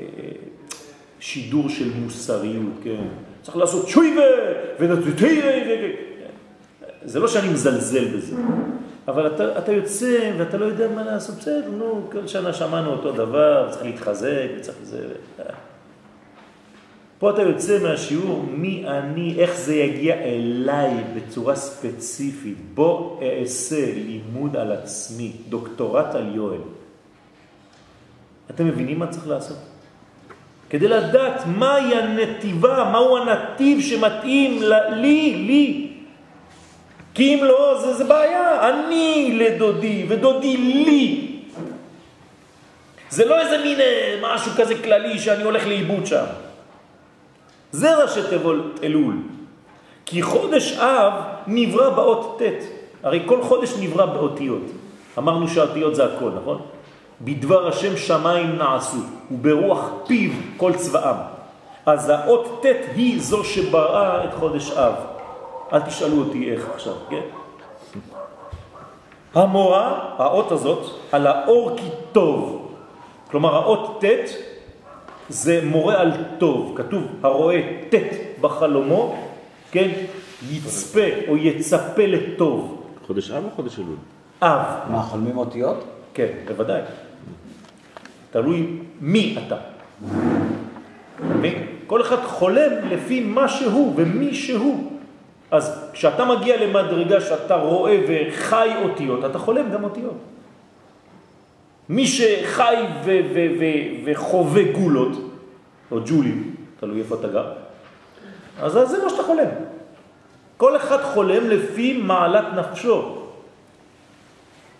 שידור 1.21 1.69
של 1.69 1.91
מוסריות, 1.95 2.73
כן? 2.85 3.05
צריך 3.43 3.57
לעשות 3.57 3.89
שויבה 3.89 4.23
ונתתירה, 4.81 5.51
זה 7.05 7.19
לא 7.19 7.29
שאני 7.29 7.49
מזלזל 7.49 8.17
בזה, 8.17 8.37
אבל 9.09 9.27
אתה, 9.27 9.59
אתה 9.59 9.73
יוצא 9.73 10.33
ואתה 10.39 10.57
לא 10.57 10.65
יודע 10.65 10.89
מה 10.89 11.03
לעשות, 11.03 11.37
בסדר, 11.39 11.71
נו, 11.71 12.09
כל 12.13 12.27
שנה 12.27 12.53
שמענו 12.53 12.91
אותו 12.91 13.13
דבר, 13.13 13.69
צריך 13.71 13.85
להתחזק, 13.85 14.49
צריך 14.61 14.79
זה... 14.83 15.07
פה 17.19 17.31
אתה 17.31 17.43
יוצא 17.43 17.79
מהשיעור 17.83 18.45
מי 18.51 18.85
אני, 18.87 19.35
איך 19.39 19.55
זה 19.57 19.75
יגיע 19.75 20.15
אליי 20.15 20.91
בצורה 21.15 21.57
ספציפית. 21.57 22.57
בוא 22.75 23.21
אעשה 23.23 23.87
לימוד 23.95 24.57
על 24.57 24.73
עצמי, 24.73 25.33
דוקטורט 25.49 26.15
על 26.15 26.35
יואל. 26.35 26.61
אתם 28.51 28.67
מבינים 28.67 28.99
מה 28.99 29.07
צריך 29.07 29.29
לעשות? 29.29 29.59
כדי 30.71 30.89
לדעת 30.89 31.43
מהי 31.47 31.95
הנתיבה, 31.95 32.91
מהו 32.93 33.17
הנתיב 33.17 33.81
שמתאים 33.81 34.63
לי, 34.91 35.35
לי. 35.35 35.91
כי 37.15 37.35
אם 37.35 37.45
לא, 37.45 37.81
זה, 37.81 37.95
זה 37.95 38.05
בעיה. 38.05 38.69
אני 38.69 39.39
לדודי 39.39 40.07
ודודי 40.09 40.57
לי. 40.57 41.31
זה 43.11 43.25
לא 43.25 43.41
איזה 43.41 43.65
מין 43.65 43.81
אה, 43.81 44.19
משהו 44.23 44.53
כזה 44.57 44.75
כללי 44.83 45.19
שאני 45.19 45.43
הולך 45.43 45.67
לאיבוד 45.67 46.07
שם. 46.07 46.25
זה 47.75 48.03
ראשי 48.03 48.21
תיבות 48.31 48.81
אלול. 48.83 49.15
כי 50.07 50.23
חודש 50.23 50.79
אב 50.79 51.13
נברא 51.47 51.91
באות 51.91 52.43
ט', 52.43 52.63
הרי 53.03 53.23
כל 53.27 53.43
חודש 53.43 53.75
נברא 53.81 54.07
באותיות. 54.07 54.63
אמרנו 55.19 55.49
שהאותיות 55.49 55.95
זה 55.95 56.05
הכל, 56.05 56.31
נכון? 56.43 56.61
בדבר 57.21 57.69
השם 57.69 57.97
שמיים 57.97 58.57
נעשו, 58.57 58.97
וברוח 59.31 59.91
פיו 60.07 60.31
כל 60.57 60.73
צבאם. 60.73 61.17
אז 61.87 62.09
האות 62.09 62.63
ט' 62.63 62.95
היא 62.95 63.21
זו 63.23 63.45
שבראה 63.45 64.25
את 64.25 64.35
חודש 64.35 64.71
אב. 64.71 64.95
אל 65.73 65.81
תשאלו 65.81 66.19
אותי 66.19 66.53
איך 66.53 66.69
עכשיו, 66.75 66.95
כן? 67.11 67.23
המורה, 69.35 70.15
האות 70.19 70.53
הזאת, 70.53 70.91
על 71.13 71.27
האור 71.27 71.77
כי 71.77 71.89
טוב. 72.13 72.71
כלומר, 73.31 73.55
האות 73.55 74.05
ט' 74.05 74.54
זה 75.29 75.61
מורה 75.65 76.01
על 76.01 76.13
טוב, 76.39 76.73
כתוב 76.77 77.03
הרואה 77.23 77.61
ט' 77.89 77.95
בחלומו, 78.41 79.29
כן, 79.71 79.91
יצפה 80.51 81.07
או 81.29 81.37
יצפה 81.37 82.07
לטוב. 82.07 82.83
חודש 83.07 83.31
אב 83.31 83.45
או 83.45 83.51
חודש 83.51 83.79
אלול? 83.79 83.97
אב, 84.43 84.67
מה, 84.91 85.03
חולמים 85.03 85.39
אותיות? 85.39 85.85
כן, 86.15 86.29
בוודאי. 86.49 86.81
תלוי 88.31 88.67
מי 89.01 89.37
אתה. 89.47 89.57
כל 91.87 92.01
אחד 92.01 92.17
חולם 92.25 92.73
לפי 92.91 93.21
מה 93.21 93.49
שהוא 93.49 93.93
ומי 93.97 94.35
שהוא. 94.35 94.91
אז 95.51 95.91
כשאתה 95.93 96.25
מגיע 96.25 96.67
למדרגה 96.67 97.21
שאתה 97.21 97.55
רואה 97.55 98.01
וחי 98.09 98.69
אותיות, 98.83 99.25
אתה 99.25 99.39
חולם 99.39 99.71
גם 99.71 99.85
אותיות. 99.85 100.17
מי 101.89 102.07
שחי 102.07 102.75
וחווה 104.05 104.63
גולות, 104.73 105.13
או 105.91 105.99
ג'ולים, 106.07 106.55
תלוי 106.81 106.99
איפה 106.99 107.15
אתה 107.15 107.29
גר, 107.29 107.53
אז 108.63 108.73
זה 108.73 109.05
מה 109.05 109.11
שאתה 109.11 109.23
חולם. 109.23 109.49
כל 110.57 110.77
אחד 110.77 111.03
חולם 111.03 111.51
לפי 111.51 112.01
מעלת 112.03 112.45
נפשו. 112.57 113.25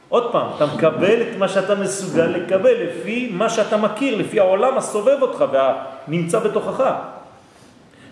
עוד 0.09 0.33
פעם, 0.33 0.47
אתה 0.57 0.67
מקבל 0.67 1.23
את 1.23 1.39
מה 1.39 1.49
שאתה 1.49 1.75
מסוגל 1.75 2.27
לקבל 2.27 2.73
לפי 2.73 3.31
מה 3.33 3.51
שאתה 3.51 3.77
מכיר, 3.77 4.17
לפי 4.17 4.41
העולם 4.41 4.79
הסובב 4.79 5.23
אותך 5.23 5.45
והנמצא 5.53 6.39
בתוכך. 6.39 6.93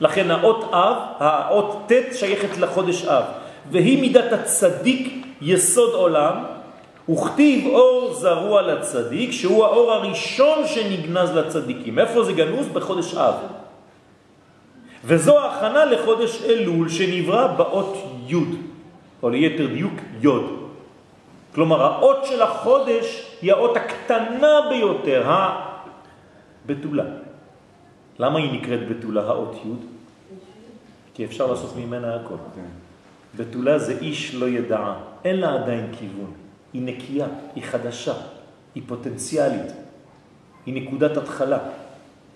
לכן 0.00 0.30
האות 0.30 0.70
אב, 0.72 0.96
האות 1.18 1.92
ט' 1.92 2.14
שייכת 2.14 2.58
לחודש 2.58 3.04
אב, 3.04 3.24
והיא 3.70 4.00
מידת 4.00 4.32
הצדיק 4.32 5.26
יסוד 5.40 5.94
עולם, 5.94 6.34
וכתיב 7.12 7.66
אור 7.66 8.14
זרוע 8.14 8.62
לצדיק, 8.62 9.30
שהוא 9.32 9.64
האור 9.64 9.92
הראשון 9.92 10.66
שנגנז 10.66 11.30
לצדיקים. 11.30 11.98
איפה 11.98 12.24
זה 12.24 12.32
גנוז? 12.32 12.68
בחודש 12.68 13.14
אב. 13.14 13.34
וזו 15.04 15.38
ההכנה 15.38 15.84
לחודש 15.84 16.42
אלול 16.42 16.88
שנברא 16.88 17.46
באות 17.46 17.96
י', 18.26 18.36
או 19.22 19.30
ליתר 19.30 19.66
דיוק 19.66 19.94
יוד. 20.20 20.44
כלומר, 21.54 21.82
האות 21.82 22.24
של 22.24 22.42
החודש 22.42 23.36
היא 23.42 23.52
האות 23.52 23.76
הקטנה 23.76 24.60
ביותר, 24.70 25.22
הבתולה. 25.26 27.04
למה 28.18 28.38
היא 28.38 28.52
נקראת 28.52 28.88
בתולה, 28.88 29.22
האות 29.22 29.54
י'? 29.64 29.68
כי 31.14 31.24
אפשר 31.24 31.46
לעשות 31.46 31.76
ממנה 31.76 32.14
הכל. 32.14 32.34
בתולה 33.36 33.78
זה 33.78 33.98
איש 34.00 34.34
לא 34.34 34.46
ידעה, 34.48 34.94
אין 35.24 35.40
לה 35.40 35.54
עדיין 35.54 35.86
כיוון. 35.98 36.41
היא 36.72 36.82
נקייה, 36.82 37.26
היא 37.54 37.64
חדשה, 37.64 38.14
היא 38.74 38.82
פוטנציאלית, 38.86 39.72
היא 40.66 40.82
נקודת 40.82 41.16
התחלה. 41.16 41.58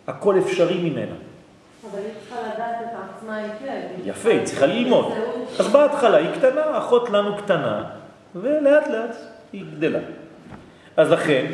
הכל 0.06 0.38
אפשרי 0.38 0.90
ממנה. 0.90 1.14
אבל 1.90 1.98
היא 1.98 2.12
צריכה 2.20 2.36
לדעת 2.40 2.74
את 2.82 2.98
עצמה 3.16 3.36
היטב. 3.36 4.08
יפה, 4.08 4.30
היא 4.30 4.44
צריכה 4.44 4.66
ללמוד. 4.66 5.06
אז 5.58 5.68
בהתחלה 5.68 6.16
היא 6.16 6.28
קטנה, 6.38 6.78
אחות 6.78 7.10
לנו 7.10 7.36
קטנה, 7.36 7.84
ולאט 8.34 8.88
לאט 8.88 9.16
היא 9.52 9.64
גדלה. 9.76 9.98
אז 10.96 11.10
לכן, 11.10 11.46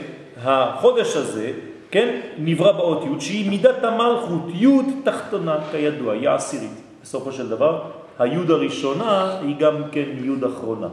החודש 0.42 1.16
הזה, 1.16 1.52
כן, 1.90 2.20
נברא 2.38 2.72
באות 2.72 3.04
י' 3.04 3.20
שהיא 3.20 3.50
מידת 3.50 3.84
המלכות, 3.84 4.42
י' 4.54 5.02
תחתונה, 5.04 5.58
כידוע, 5.70 6.12
היא 6.12 6.28
עשירית. 6.28 6.70
בסופו 7.02 7.32
של 7.32 7.48
דבר, 7.48 7.82
הי' 8.18 8.36
הראשונה 8.48 9.38
היא 9.40 9.56
גם 9.56 9.82
כן 9.92 10.08
י' 10.24 10.46
אחרונה. 10.46 10.88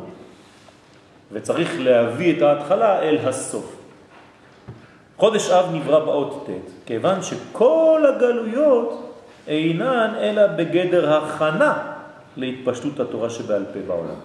וצריך 1.31 1.71
להביא 1.79 2.37
את 2.37 2.41
ההתחלה 2.41 2.99
אל 3.01 3.17
הסוף. 3.27 3.75
חודש 5.17 5.49
אב 5.49 5.65
נברא 5.73 6.05
באות 6.05 6.47
ט', 6.49 6.85
כיוון 6.85 7.21
שכל 7.21 8.03
הגלויות 8.15 9.15
אינן 9.47 10.13
אלא 10.19 10.47
בגדר 10.47 11.13
הכנה 11.13 11.93
להתפשטות 12.37 12.99
התורה 12.99 13.29
שבעל 13.29 13.65
פה 13.73 13.79
בעולם. 13.87 14.19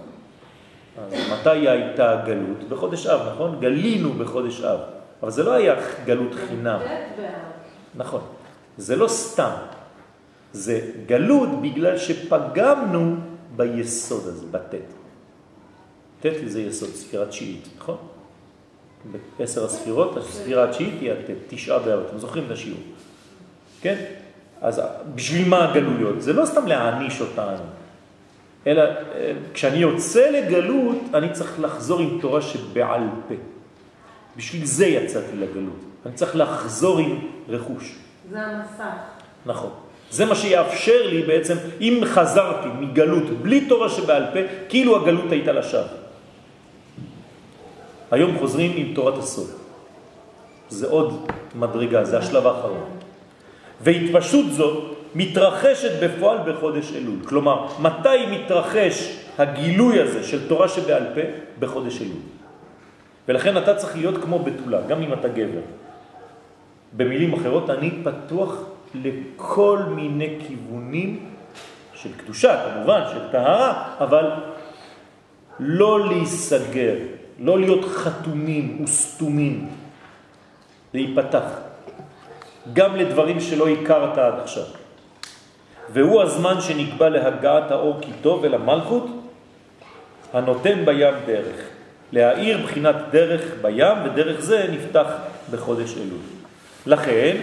אז 0.98 1.12
מתי 1.32 1.68
הייתה 1.68 2.10
הגלות? 2.10 2.68
בחודש 2.68 3.06
אב, 3.06 3.20
נכון? 3.34 3.60
גלינו 3.60 4.12
בחודש 4.12 4.60
אב, 4.60 4.78
אבל 5.22 5.30
זה 5.30 5.42
לא 5.42 5.52
היה 5.52 5.74
גלות 6.04 6.34
חינם. 6.34 6.78
נכון. 7.94 8.20
זה 8.78 8.96
לא 8.96 9.08
סתם. 9.08 9.50
זה 10.52 10.80
גלות 11.06 11.48
בגלל 11.62 11.98
שפגמנו 11.98 13.16
ביסוד 13.56 14.22
הזה, 14.26 14.46
בטט. 14.50 15.03
טט 16.24 16.36
זה 16.46 16.62
יסוד, 16.62 16.88
ספירת 16.88 17.28
תשיעית, 17.28 17.68
נכון? 17.78 17.96
בעשר 19.38 19.64
הספירות, 19.64 20.16
הספירה 20.16 20.64
התשיעית 20.64 20.94
היא 21.00 21.12
הטט, 21.12 21.34
תשעה 21.48 21.78
באב, 21.78 22.00
אתם 22.08 22.18
זוכרים 22.18 22.44
את 22.46 22.50
השיעור, 22.50 22.80
כן? 23.80 24.04
אז 24.60 24.82
בשביל 25.14 25.48
מה 25.48 25.70
הגלויות? 25.70 26.22
זה 26.22 26.32
לא 26.32 26.46
סתם 26.46 26.66
להעניש 26.66 27.20
אותנו, 27.20 27.64
אלא 28.66 28.82
אה, 28.82 29.32
כשאני 29.54 29.76
יוצא 29.76 30.30
לגלות, 30.30 30.98
אני 31.14 31.32
צריך 31.32 31.60
לחזור 31.60 32.00
עם 32.00 32.18
תורה 32.20 32.42
שבעל 32.42 33.02
פה. 33.28 33.34
בשביל 34.36 34.64
זה 34.64 34.86
יצאתי 34.86 35.36
לגלות. 35.36 35.80
אני 36.06 36.14
צריך 36.14 36.36
לחזור 36.36 36.98
עם 36.98 37.18
רכוש. 37.48 37.94
זה 38.30 38.40
המסך. 38.40 38.94
נכון. 39.46 39.70
זה 40.10 40.24
מה 40.24 40.34
שיאפשר 40.34 41.06
לי 41.06 41.22
בעצם, 41.22 41.56
אם 41.80 42.00
חזרתי 42.04 42.68
מגלות 42.80 43.30
בלי 43.42 43.68
תורה 43.68 43.88
שבעל 43.88 44.24
פה, 44.32 44.38
כאילו 44.68 45.02
הגלות 45.02 45.32
הייתה 45.32 45.52
לשווא. 45.52 46.03
היום 48.10 48.38
חוזרים 48.38 48.72
עם 48.76 48.94
תורת 48.94 49.18
הסוד. 49.18 49.50
זה 50.68 50.86
עוד 50.86 51.30
מדרגה, 51.54 52.04
זה 52.04 52.18
השלב 52.18 52.46
האחרון. 52.46 52.90
והתפשטות 53.80 54.52
זו 54.52 54.80
מתרחשת 55.14 55.90
בפועל 56.02 56.38
בחודש 56.46 56.92
אלול. 56.92 57.18
כלומר, 57.24 57.66
מתי 57.78 58.26
מתרחש 58.30 59.16
הגילוי 59.38 60.00
הזה 60.00 60.24
של 60.24 60.48
תורה 60.48 60.68
שבעל 60.68 61.04
פה? 61.14 61.20
בחודש 61.58 62.02
אלול. 62.02 62.22
ולכן 63.28 63.58
אתה 63.58 63.74
צריך 63.74 63.96
להיות 63.96 64.24
כמו 64.24 64.38
בתולה, 64.38 64.80
גם 64.88 65.02
אם 65.02 65.12
אתה 65.12 65.28
גבר. 65.28 65.64
במילים 66.96 67.32
אחרות, 67.32 67.70
אני 67.70 67.90
פתוח 68.04 68.56
לכל 68.94 69.78
מיני 69.88 70.38
כיוונים 70.46 71.26
של 71.94 72.12
קדושה, 72.16 72.70
כמובן, 72.70 73.02
של 73.12 73.20
טהרה, 73.32 73.94
אבל 74.00 74.30
לא 75.60 76.08
להיסגר, 76.08 76.96
לא 77.38 77.60
להיות 77.60 77.84
חתומים 77.84 78.84
וסתומים, 78.84 79.68
להיפתח, 80.94 81.44
גם 82.72 82.96
לדברים 82.96 83.40
שלא 83.40 83.68
הכרת 83.68 84.18
עד 84.18 84.34
עכשיו. 84.42 84.64
והוא 85.92 86.22
הזמן 86.22 86.60
שנקבע 86.60 87.08
להגעת 87.08 87.70
האור 87.70 87.96
כי 88.00 88.10
טוב 88.22 88.40
ולמלכות 88.42 89.06
הנותן 90.32 90.84
בים 90.84 91.14
דרך. 91.26 91.56
להאיר 92.12 92.62
בחינת 92.66 92.96
דרך 93.10 93.42
בים, 93.62 93.96
ודרך 94.04 94.40
זה 94.40 94.66
נפתח 94.70 95.06
בחודש 95.50 95.96
אלול. 95.96 96.18
לכן, 96.86 97.36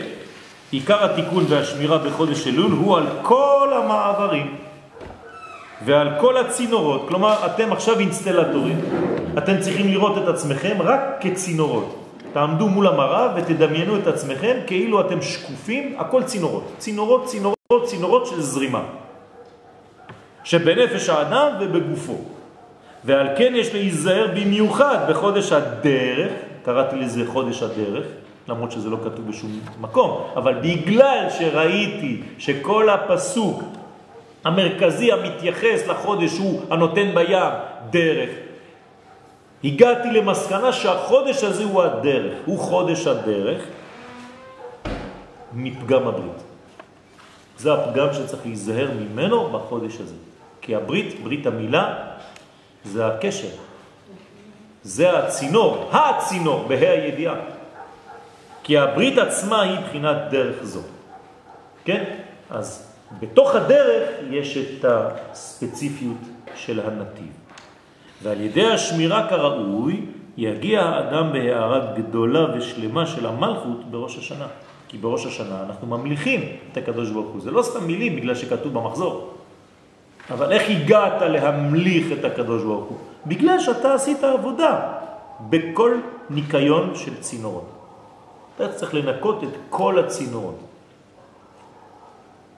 עיקר 0.71 1.05
התיקון 1.05 1.45
והשמירה 1.49 1.97
בחודש 1.97 2.47
אלול 2.47 2.71
הוא 2.71 2.97
על 2.97 3.05
כל 3.21 3.73
המעברים 3.75 4.55
ועל 5.85 6.09
כל 6.19 6.37
הצינורות. 6.37 7.05
כלומר, 7.07 7.45
אתם 7.45 7.71
עכשיו 7.71 7.99
אינסטלטורים, 7.99 8.79
אתם 9.37 9.59
צריכים 9.59 9.87
לראות 9.87 10.17
את 10.17 10.27
עצמכם 10.27 10.77
רק 10.79 11.01
כצינורות. 11.21 11.97
תעמדו 12.33 12.67
מול 12.67 12.87
המראה 12.87 13.27
ותדמיינו 13.35 13.97
את 13.97 14.07
עצמכם 14.07 14.57
כאילו 14.67 15.01
אתם 15.01 15.21
שקופים, 15.21 15.95
הכל 15.97 16.23
צינורות. 16.23 16.63
צינורות, 16.77 17.25
צינורות, 17.25 17.85
צינורות 17.85 18.27
של 18.27 18.41
זרימה. 18.41 18.83
שבנפש 20.43 21.09
האדם 21.09 21.47
ובגופו. 21.59 22.17
ועל 23.05 23.27
כן 23.37 23.53
יש 23.55 23.73
להיזהר 23.73 24.27
במיוחד 24.35 24.97
בחודש 25.09 25.51
הדרך, 25.51 26.31
קראתי 26.63 26.95
לזה 26.95 27.23
חודש 27.27 27.63
הדרך, 27.63 28.05
למרות 28.47 28.71
שזה 28.71 28.89
לא 28.89 28.97
כתוב 29.03 29.27
בשום 29.27 29.59
מקום, 29.81 30.21
אבל 30.35 30.53
בגלל 30.53 31.25
שראיתי 31.39 32.21
שכל 32.37 32.89
הפסוק 32.89 33.63
המרכזי 34.43 35.11
המתייחס 35.11 35.87
לחודש 35.87 36.37
הוא 36.37 36.61
הנותן 36.69 37.15
בים 37.15 37.53
דרך, 37.89 38.29
הגעתי 39.63 40.11
למסקנה 40.11 40.73
שהחודש 40.73 41.43
הזה 41.43 41.63
הוא 41.63 41.83
הדרך, 41.83 42.33
הוא 42.45 42.59
חודש 42.59 43.07
הדרך 43.07 43.63
מפגם 45.53 46.07
הברית. 46.07 46.41
זה 47.57 47.73
הפגם 47.73 48.13
שצריך 48.13 48.41
להיזהר 48.45 48.89
ממנו 48.99 49.49
בחודש 49.49 50.01
הזה. 50.01 50.15
כי 50.61 50.75
הברית, 50.75 51.23
ברית 51.23 51.45
המילה, 51.45 51.95
זה 52.85 53.07
הקשר. 53.07 53.47
זה 54.83 55.17
הצינור, 55.17 55.89
הצינור, 55.91 56.65
בה"א 56.67 56.85
הידיעה. 56.85 57.35
כי 58.63 58.77
הברית 58.77 59.17
עצמה 59.17 59.61
היא 59.61 59.79
בחינת 59.79 60.17
דרך 60.31 60.63
זו. 60.63 60.81
כן? 61.85 62.03
אז 62.49 62.90
בתוך 63.19 63.55
הדרך 63.55 64.09
יש 64.29 64.57
את 64.57 64.85
הספציפיות 64.85 66.17
של 66.55 66.79
הנתיב. 66.79 67.31
ועל 68.23 68.41
ידי 68.41 68.67
השמירה 68.67 69.27
כראוי 69.29 70.05
יגיע 70.37 70.81
האדם 70.81 71.33
בהערה 71.33 71.93
גדולה 71.95 72.57
ושלמה 72.57 73.05
של 73.05 73.25
המלכות 73.25 73.91
בראש 73.91 74.17
השנה. 74.17 74.47
כי 74.87 74.97
בראש 74.97 75.25
השנה 75.25 75.63
אנחנו 75.69 75.87
ממליכים 75.87 76.41
את 76.71 76.77
הקדוש 76.77 77.09
ברוך 77.09 77.27
הוא. 77.27 77.41
זה 77.41 77.51
לא 77.51 77.61
סתם 77.61 77.87
מילים 77.87 78.15
בגלל 78.15 78.35
שכתוב 78.35 78.73
במחזור. 78.73 79.33
אבל 80.29 80.51
איך 80.51 80.69
הגעת 80.69 81.21
להמליך 81.21 82.19
את 82.19 82.25
הקדוש 82.25 82.63
ברוך 82.63 82.85
הוא? 82.85 82.97
בגלל 83.25 83.59
שאתה 83.59 83.93
עשית 83.93 84.23
עבודה 84.23 84.79
בכל 85.49 85.97
ניקיון 86.29 86.95
של 86.95 87.15
צינורות. 87.19 87.69
אתה 88.55 88.73
צריך 88.73 88.93
לנקות 88.93 89.43
את 89.43 89.57
כל 89.69 89.99
הצינורות. 89.99 90.59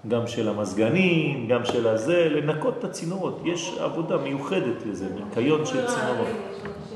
גם 0.08 0.28
של 0.28 0.50
המזגנים, 0.50 1.48
גם 1.48 1.66
של 1.66 1.88
הזה, 1.88 2.30
לנקות 2.30 2.76
את 2.80 2.84
הצינורות. 2.84 3.42
יש 3.46 3.78
עבודה 3.80 4.18
מיוחדת 4.18 4.86
לזה, 4.86 5.08
ניקיון 5.16 5.66
של 5.66 5.88
צינורות. 5.88 6.28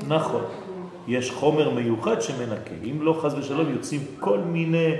נכון. 0.08 0.42
יש 1.08 1.30
חומר 1.30 1.70
מיוחד 1.70 2.22
שמנקה. 2.22 2.74
אם 2.84 3.02
לא 3.02 3.18
חז 3.22 3.34
ושלום 3.38 3.72
יוצאים 3.72 4.00
כל 4.20 4.38
מיני 4.38 4.92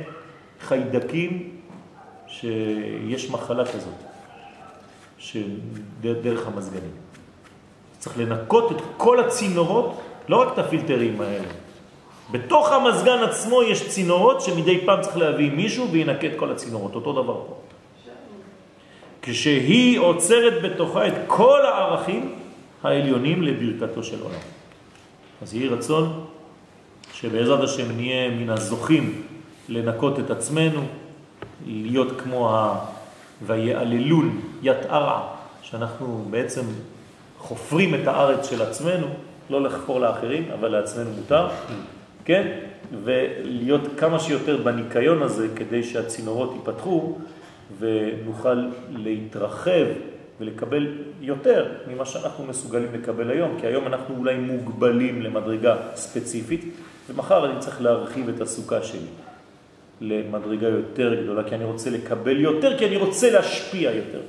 חיידקים 0.60 1.50
שיש 2.26 3.30
מחלה 3.30 3.64
כזאת, 3.64 3.94
דרך 6.00 6.46
המזגנים. 6.46 6.90
צריך 7.98 8.18
לנקות 8.18 8.72
את 8.72 8.82
כל 8.96 9.20
הצינורות, 9.20 10.00
לא 10.28 10.42
רק 10.42 10.52
את 10.52 10.58
הפילטרים 10.58 11.20
האלה. 11.20 11.48
בתוך 12.30 12.72
המזגן 12.72 13.18
עצמו 13.18 13.62
יש 13.62 13.88
צינורות 13.88 14.40
שמדי 14.40 14.86
פעם 14.86 15.00
צריך 15.00 15.16
להביא 15.16 15.52
מישהו 15.52 15.90
וינקה 15.90 16.26
את 16.26 16.32
כל 16.36 16.50
הצינורות, 16.52 16.94
אותו 16.94 17.12
דבר 17.12 17.34
פה. 17.34 17.67
כשהיא 19.30 19.98
עוצרת 19.98 20.62
בתוכה 20.62 21.08
את 21.08 21.12
כל 21.26 21.60
הערכים 21.66 22.34
העליונים 22.82 23.42
לברכתו 23.42 24.02
של 24.02 24.22
עולם. 24.22 24.40
אז 25.42 25.54
יהי 25.54 25.68
רצון 25.68 26.24
שבעזרת 27.12 27.64
השם 27.64 27.96
נהיה 27.96 28.30
מן 28.30 28.50
הזוכים 28.50 29.22
לנקות 29.68 30.18
את 30.18 30.30
עצמנו, 30.30 30.80
להיות 31.66 32.20
כמו 32.20 32.50
ה... 32.50 32.78
ויעללון 33.46 34.40
יתערע, 34.62 35.20
שאנחנו 35.62 36.24
בעצם 36.30 36.62
חופרים 37.38 37.94
את 37.94 38.06
הארץ 38.06 38.50
של 38.50 38.62
עצמנו, 38.62 39.06
לא 39.50 39.62
לחפור 39.62 40.00
לאחרים, 40.00 40.44
אבל 40.54 40.68
לעצמנו 40.68 41.10
מותר, 41.10 41.48
כן? 42.24 42.58
ולהיות 43.04 43.80
כמה 43.96 44.18
שיותר 44.18 44.56
בניקיון 44.56 45.22
הזה 45.22 45.48
כדי 45.56 45.82
שהצינורות 45.82 46.54
ייפתחו 46.54 47.18
ונוכל 47.78 48.68
להתרחב 48.90 49.86
ולקבל 50.40 50.86
יותר 51.20 51.72
ממה 51.88 52.06
שאנחנו 52.06 52.44
מסוגלים 52.44 52.88
לקבל 52.94 53.30
היום, 53.30 53.56
כי 53.60 53.66
היום 53.66 53.86
אנחנו 53.86 54.16
אולי 54.16 54.36
מוגבלים 54.36 55.22
למדרגה 55.22 55.76
ספציפית, 55.94 56.64
ומחר 57.08 57.50
אני 57.50 57.58
צריך 57.58 57.82
להרחיב 57.82 58.28
את 58.28 58.40
הסוכה 58.40 58.82
שלי 58.82 59.06
למדרגה 60.00 60.68
יותר 60.68 61.22
גדולה, 61.22 61.48
כי 61.48 61.54
אני 61.54 61.64
רוצה 61.64 61.90
לקבל 61.90 62.40
יותר, 62.40 62.78
כי 62.78 62.86
אני 62.86 62.96
רוצה 62.96 63.30
להשפיע 63.30 63.90
יותר. 63.90 64.20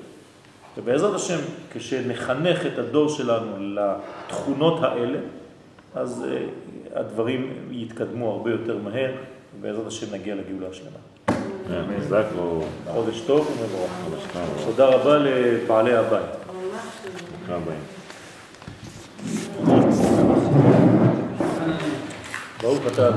ובעזרת 0.78 1.16
השם, 1.16 1.40
כשנחנך 1.74 2.66
את 2.66 2.78
הדור 2.78 3.10
שלנו 3.10 3.76
לתכונות 3.76 4.84
האלה, 4.84 5.18
אז 5.96 6.26
uh, 6.26 7.00
הדברים 7.00 7.54
יתקדמו 7.72 8.32
הרבה 8.32 8.52
יותר 8.52 8.78
מהר, 8.78 9.12
ובעזרת 9.60 9.88
השם 9.88 10.16
נגיע 10.16 10.36
לגאולה 10.36 10.68
השלמה. 10.70 10.98
חזק 12.00 12.26
או... 12.38 12.64
חודש 12.88 13.22
טוב 13.22 13.58
ומבורך. 13.60 13.92
תודה 14.66 14.86
רבה 14.86 15.18
לבעלי 15.18 15.96
הבית. 15.96 16.40
ברוך 22.62 22.80
אתה. 22.88 23.10